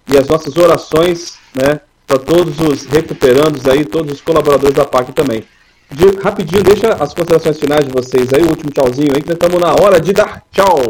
e 0.07 0.17
as 0.17 0.29
nossas 0.29 0.57
orações, 0.57 1.39
né? 1.53 1.81
para 2.07 2.21
todos 2.21 2.61
os 2.61 2.85
recuperandos 2.85 3.67
aí, 3.67 3.85
todos 3.85 4.13
os 4.13 4.21
colaboradores 4.21 4.77
da 4.77 4.85
PAC 4.85 5.11
também. 5.13 5.43
De, 5.91 6.07
rapidinho, 6.23 6.63
deixa 6.63 6.93
as 6.93 7.13
considerações 7.13 7.59
finais 7.59 7.85
de 7.85 7.91
vocês 7.91 8.33
aí, 8.33 8.45
o 8.45 8.51
último 8.51 8.71
tchauzinho 8.71 9.11
aí, 9.13 9.21
que 9.21 9.29
nós 9.29 9.35
estamos 9.35 9.59
na 9.59 9.73
hora 9.73 10.01
de 10.01 10.13
dar 10.13 10.41
tchau. 10.53 10.87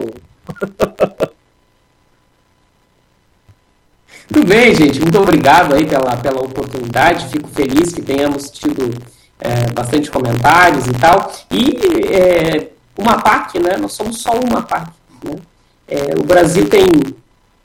Muito 4.31 4.47
bem, 4.47 4.75
gente. 4.75 5.01
Muito 5.01 5.19
obrigado 5.19 5.75
aí 5.75 5.87
pela, 5.87 6.17
pela 6.17 6.41
oportunidade. 6.41 7.29
Fico 7.29 7.49
feliz 7.49 7.93
que 7.93 8.03
tenhamos 8.03 8.51
tido 8.51 8.95
é, 9.41 9.71
bastante 9.73 10.11
comentários 10.11 10.87
e 10.87 10.93
tal. 10.93 11.33
E 11.51 11.79
é, 12.13 12.69
uma 12.97 13.23
PAC, 13.23 13.59
né? 13.59 13.77
Nós 13.79 13.93
somos 13.95 14.21
só 14.21 14.39
uma 14.39 14.63
PAC. 14.63 14.91
Né? 15.25 15.37
É, 15.89 16.15
o 16.19 16.25
Brasil 16.25 16.69
tem 16.69 16.85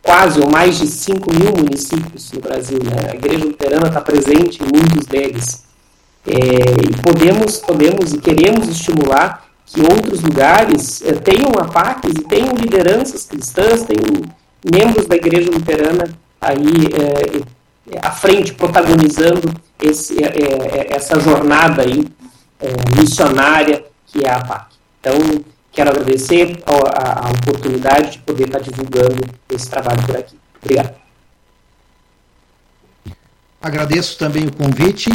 quase 0.01 0.39
ou 0.39 0.49
mais 0.49 0.77
de 0.77 0.87
5 0.87 1.33
mil 1.33 1.51
municípios 1.51 2.31
no 2.31 2.39
Brasil. 2.39 2.79
Né? 2.81 3.11
A 3.11 3.15
Igreja 3.15 3.45
Luterana 3.45 3.87
está 3.87 3.99
presente 3.99 4.61
em 4.63 4.65
muitos 4.65 5.05
deles. 5.05 5.63
É, 6.25 6.35
e 6.35 7.01
podemos, 7.01 7.57
podemos 7.57 8.13
e 8.13 8.19
queremos 8.19 8.69
estimular 8.69 9.45
que 9.65 9.81
outros 9.81 10.21
lugares 10.21 11.01
é, 11.01 11.11
tenham 11.13 11.51
APACs 11.59 12.11
e 12.11 12.23
tenham 12.23 12.53
lideranças 12.53 13.25
cristãs, 13.25 13.83
tenham 13.83 14.21
membros 14.73 15.07
da 15.07 15.15
Igreja 15.15 15.51
Luterana 15.51 16.22
aí 16.43 17.45
é, 17.91 17.99
à 18.01 18.11
frente, 18.11 18.53
protagonizando 18.53 19.53
esse, 19.81 20.23
é, 20.23 20.27
é, 20.27 20.95
essa 20.95 21.19
jornada 21.19 21.83
aí 21.83 22.05
missionária 22.97 23.83
que 24.07 24.25
é 24.25 24.29
a 24.29 24.37
APAC. 24.37 24.67
Então, 25.01 25.43
Quero 25.73 25.89
agradecer 25.89 26.61
a, 26.67 27.27
a, 27.27 27.31
oportunidade 27.31 28.11
de 28.11 28.19
poder 28.19 28.45
estar 28.45 28.59
divulgando 28.59 29.25
esse 29.49 29.67
trabalho 29.67 30.05
por 30.05 30.15
aqui. 30.15 30.37
Obrigado. 30.61 30.93
Agradeço 33.59 34.19
também 34.19 34.45
o 34.45 34.53
convite, 34.53 35.09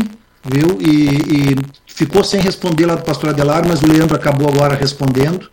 viu? 0.44 0.76
E, 0.80 1.52
e 1.52 1.56
ficou 1.86 2.24
sem 2.24 2.40
responder 2.40 2.86
lá 2.86 2.96
do 2.96 3.04
pastor 3.04 3.30
Adelar, 3.30 3.68
mas 3.68 3.82
o 3.82 3.86
Leandro 3.86 4.16
acabou 4.16 4.48
agora 4.48 4.74
respondendo 4.74 5.48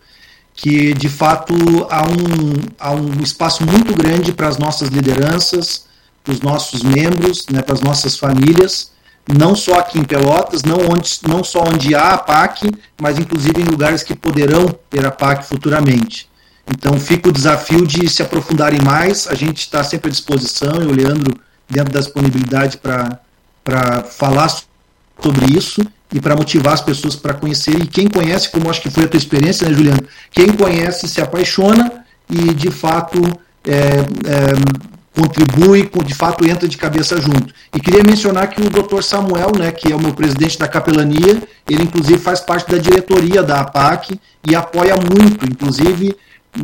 que 0.56 0.94
de 0.94 1.10
fato 1.10 1.54
há 1.90 2.04
um, 2.04 2.54
há 2.80 2.92
um 2.92 3.22
espaço 3.22 3.66
muito 3.66 3.94
grande 3.94 4.32
para 4.32 4.48
as 4.48 4.58
nossas 4.58 4.88
lideranças, 4.90 5.86
para 6.24 6.34
os 6.34 6.40
nossos 6.40 6.82
membros, 6.82 7.46
né, 7.52 7.62
para 7.62 7.74
as 7.74 7.82
nossas 7.82 8.18
famílias, 8.18 8.92
não 9.28 9.56
só 9.56 9.80
aqui 9.80 10.00
em 10.00 10.04
Pelotas, 10.04 10.64
não, 10.64 10.78
onde, 10.90 11.20
não 11.28 11.44
só 11.44 11.64
onde 11.64 11.94
há 11.94 12.12
a 12.12 12.18
PAC, 12.18 12.72
mas 13.00 13.20
inclusive 13.20 13.62
em 13.62 13.66
lugares 13.66 14.02
que 14.02 14.16
poderão 14.16 14.68
ter 14.90 15.06
a 15.06 15.12
PAC 15.12 15.46
futuramente. 15.46 16.30
Então 16.68 17.00
fica 17.00 17.30
o 17.30 17.32
desafio 17.32 17.86
de 17.86 18.10
se 18.10 18.22
aprofundarem 18.22 18.82
mais, 18.82 19.28
a 19.28 19.36
gente 19.36 19.60
está 19.60 19.84
sempre 19.84 20.10
à 20.10 20.12
disposição, 20.12 20.82
e 20.82 20.86
o 20.86 20.92
Leandro, 20.92 21.38
dentro 21.70 21.94
da 21.94 22.00
disponibilidade 22.00 22.78
para 22.78 24.04
falar 24.04 24.50
sobre 24.50 25.58
isso 25.58 25.86
e 26.14 26.20
para 26.20 26.36
motivar 26.36 26.74
as 26.74 26.82
pessoas 26.82 27.16
para 27.16 27.34
conhecer. 27.34 27.76
E 27.76 27.88
quem 27.88 28.08
conhece, 28.08 28.50
como 28.50 28.70
acho 28.70 28.82
que 28.82 28.90
foi 28.90 29.06
a 29.06 29.08
tua 29.08 29.18
experiência, 29.18 29.68
né, 29.68 29.74
Juliano? 29.74 30.04
Quem 30.32 30.52
conhece 30.54 31.08
se 31.08 31.22
apaixona 31.22 31.92
e, 32.30 32.54
de 32.54 32.72
fato, 32.72 33.22
é, 33.68 33.78
é, 33.78 34.86
contribui, 35.16 35.90
de 36.06 36.14
fato 36.14 36.46
entra 36.46 36.68
de 36.68 36.78
cabeça 36.78 37.20
junto. 37.20 37.54
E 37.74 37.80
queria 37.80 38.04
mencionar 38.04 38.50
que 38.50 38.62
o 38.62 38.70
Dr. 38.70 39.02
Samuel, 39.02 39.52
né, 39.58 39.72
que 39.72 39.92
é 39.92 39.96
o 39.96 40.00
meu 40.00 40.14
presidente 40.14 40.60
da 40.60 40.68
capelania, 40.68 41.42
ele 41.70 41.84
inclusive 41.84 42.20
faz 42.20 42.42
parte 42.42 42.70
da 42.70 42.78
diretoria 42.78 43.42
da 43.42 43.62
APAC 43.62 44.20
e 44.48 44.56
apoia 44.56 44.96
muito, 44.96 45.46
inclusive, 45.46 46.16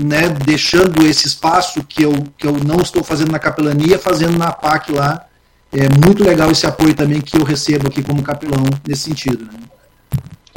né, 0.04 0.30
deixando 0.30 1.06
esse 1.06 1.28
espaço 1.28 1.84
que 1.84 2.04
eu, 2.04 2.14
que 2.38 2.46
eu 2.46 2.54
não 2.64 2.82
estou 2.82 3.04
fazendo 3.04 3.32
na 3.32 3.40
capelania, 3.40 3.98
fazendo 3.98 4.38
na 4.38 4.48
APAC 4.48 4.92
lá. 4.92 5.26
É 5.74 5.88
muito 6.06 6.24
legal 6.24 6.52
esse 6.52 6.66
apoio 6.66 6.94
também 6.94 7.22
que 7.22 7.38
eu 7.38 7.44
recebo 7.44 7.88
aqui 7.88 8.04
como 8.04 8.22
capelão 8.22 8.64
nesse 8.86 9.04
sentido. 9.04 9.46
Né? 9.46 9.60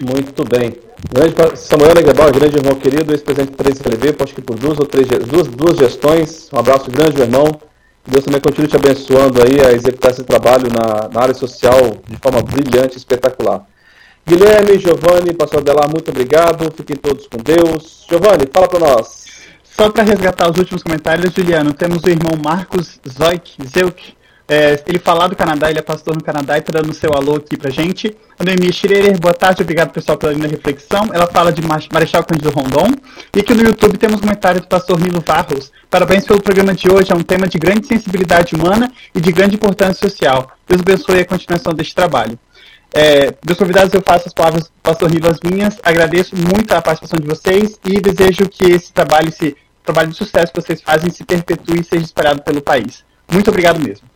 Muito 0.02 0.44
bem. 0.44 0.76
Grande 1.12 1.56
Samuel 1.56 1.94
Negrabal, 1.94 2.32
grande 2.32 2.56
irmão 2.56 2.74
querido, 2.74 3.12
ex-presidente 3.12 3.52
do 3.52 3.62
3LB, 3.62 4.22
acho 4.24 4.34
que 4.34 4.42
por 4.42 4.56
duas 4.56 4.78
ou 4.78 4.86
três 4.86 5.06
duas, 5.06 5.46
duas 5.46 5.78
gestões. 5.78 6.48
Um 6.52 6.58
abraço 6.58 6.90
grande, 6.90 7.16
meu 7.16 7.26
irmão. 7.26 7.60
Deus 8.06 8.24
também 8.24 8.40
continue 8.40 8.68
te 8.68 8.76
abençoando 8.76 9.40
aí 9.40 9.60
a 9.64 9.72
executar 9.72 10.10
esse 10.10 10.24
trabalho 10.24 10.66
na, 10.68 11.08
na 11.08 11.20
área 11.22 11.34
social 11.34 11.96
de 12.06 12.16
forma 12.16 12.42
brilhante, 12.42 12.98
espetacular. 12.98 13.64
Guilherme, 14.26 14.78
Giovanni, 14.78 15.32
pastor 15.32 15.60
Adelar, 15.60 15.88
muito 15.88 16.10
obrigado. 16.10 16.72
Fiquem 16.76 16.96
todos 16.96 17.28
com 17.28 17.38
Deus. 17.38 18.04
Giovanni, 18.08 18.48
fala 18.52 18.68
para 18.68 18.80
nós. 18.80 19.24
Só 19.62 19.90
para 19.90 20.02
resgatar 20.02 20.50
os 20.50 20.58
últimos 20.58 20.82
comentários, 20.82 21.32
Juliano, 21.34 21.72
temos 21.72 22.02
o 22.02 22.08
irmão 22.08 22.32
Marcos 22.42 23.00
Zoik, 23.08 23.56
Zeuk, 23.68 24.14
é, 24.46 24.82
ele 24.86 24.98
falar 24.98 25.28
do 25.28 25.36
Canadá, 25.36 25.70
ele 25.70 25.78
é 25.78 25.82
pastor 25.82 26.14
no 26.14 26.22
Canadá 26.22 26.56
e 26.56 26.60
está 26.60 26.72
dando 26.72 26.92
seu 26.92 27.12
alô 27.14 27.36
aqui 27.36 27.56
pra 27.56 27.70
gente. 27.70 28.14
A 28.38 28.44
Noemi 28.44 28.70
Schreier, 28.72 29.18
boa 29.18 29.32
tarde, 29.32 29.62
obrigado 29.62 29.90
pessoal 29.90 30.18
pela 30.18 30.32
linda 30.32 30.46
reflexão. 30.46 31.08
Ela 31.14 31.26
fala 31.26 31.50
de 31.50 31.62
Marechal 31.62 32.22
Cândido 32.24 32.50
Rondon. 32.50 32.94
E 33.34 33.40
aqui 33.40 33.54
no 33.54 33.62
YouTube 33.62 33.96
temos 33.96 34.18
um 34.18 34.20
comentário 34.20 34.60
do 34.60 34.66
pastor 34.66 35.00
Nilo 35.00 35.22
Varros. 35.26 35.72
Parabéns 35.88 36.26
pelo 36.26 36.42
programa 36.42 36.74
de 36.74 36.90
hoje, 36.90 37.10
é 37.10 37.14
um 37.14 37.22
tema 37.22 37.48
de 37.48 37.58
grande 37.58 37.86
sensibilidade 37.86 38.54
humana 38.54 38.92
e 39.14 39.20
de 39.20 39.32
grande 39.32 39.54
importância 39.54 40.08
social. 40.08 40.50
Deus 40.68 40.82
abençoe 40.82 41.20
a 41.20 41.24
continuação 41.24 41.72
deste 41.72 41.94
trabalho. 41.94 42.38
É, 42.92 43.34
meus 43.44 43.58
convidados, 43.58 43.94
eu 43.94 44.02
faço 44.06 44.28
as 44.28 44.34
palavras 44.34 44.64
do 44.64 44.70
pastor 44.82 45.10
Nilo 45.10 45.28
as 45.28 45.40
minhas. 45.40 45.78
Agradeço 45.82 46.36
muito 46.36 46.70
a 46.72 46.82
participação 46.82 47.18
de 47.18 47.26
vocês 47.26 47.78
e 47.82 47.98
desejo 47.98 48.46
que 48.48 48.66
esse 48.66 48.92
trabalho, 48.92 49.28
esse 49.30 49.56
trabalho 49.82 50.10
de 50.10 50.16
sucesso 50.16 50.52
que 50.52 50.60
vocês 50.60 50.82
fazem, 50.82 51.10
se 51.10 51.24
perpetue 51.24 51.80
e 51.80 51.84
seja 51.84 52.04
espalhado 52.04 52.42
pelo 52.42 52.60
país. 52.60 53.02
Muito 53.32 53.48
obrigado 53.48 53.80
mesmo. 53.80 54.13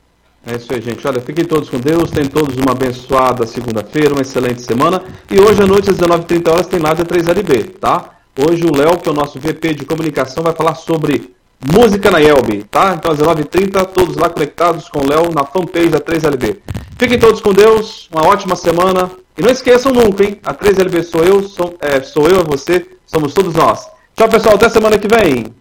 É 0.50 0.56
isso 0.56 0.72
aí, 0.72 0.80
gente. 0.80 1.06
Olha, 1.06 1.20
fiquem 1.20 1.44
todos 1.44 1.68
com 1.68 1.78
Deus. 1.78 2.10
Tenham 2.10 2.30
todos 2.30 2.56
uma 2.56 2.72
abençoada 2.72 3.46
segunda-feira, 3.46 4.14
uma 4.14 4.22
excelente 4.22 4.62
semana. 4.62 5.02
E 5.30 5.38
hoje 5.38 5.62
à 5.62 5.66
noite, 5.66 5.90
às 5.90 5.98
19h30 5.98 6.50
horas, 6.50 6.66
tem 6.66 6.80
Nádia 6.80 7.04
3LB, 7.04 7.74
tá? 7.78 8.14
Hoje 8.34 8.64
o 8.64 8.74
Léo, 8.74 8.96
que 8.96 9.10
é 9.10 9.12
o 9.12 9.14
nosso 9.14 9.38
VP 9.38 9.74
de 9.74 9.84
comunicação, 9.84 10.42
vai 10.42 10.54
falar 10.54 10.74
sobre 10.74 11.34
Música 11.70 12.10
na 12.10 12.22
Elbe, 12.22 12.64
tá? 12.70 12.94
Então 12.96 13.12
às 13.12 13.18
19h30, 13.18 13.84
todos 13.88 14.16
lá 14.16 14.30
conectados 14.30 14.88
com 14.88 15.00
o 15.00 15.06
Léo 15.06 15.30
na 15.34 15.44
fanpage 15.44 15.90
da 15.90 16.00
3LB. 16.00 16.56
Fiquem 16.98 17.18
todos 17.18 17.42
com 17.42 17.52
Deus, 17.52 18.08
uma 18.10 18.26
ótima 18.26 18.56
semana. 18.56 19.10
E 19.36 19.42
não 19.42 19.50
esqueçam 19.50 19.92
nunca, 19.92 20.24
hein? 20.24 20.40
A 20.46 20.54
3LB 20.54 21.02
sou 21.02 21.24
eu, 21.24 21.42
sou, 21.42 21.76
é, 21.78 22.00
sou 22.00 22.26
eu, 22.26 22.42
você, 22.42 22.86
somos 23.06 23.34
todos 23.34 23.54
nós. 23.54 23.86
Tchau, 24.16 24.28
pessoal, 24.30 24.54
até 24.54 24.70
semana 24.70 24.98
que 24.98 25.08
vem. 25.08 25.57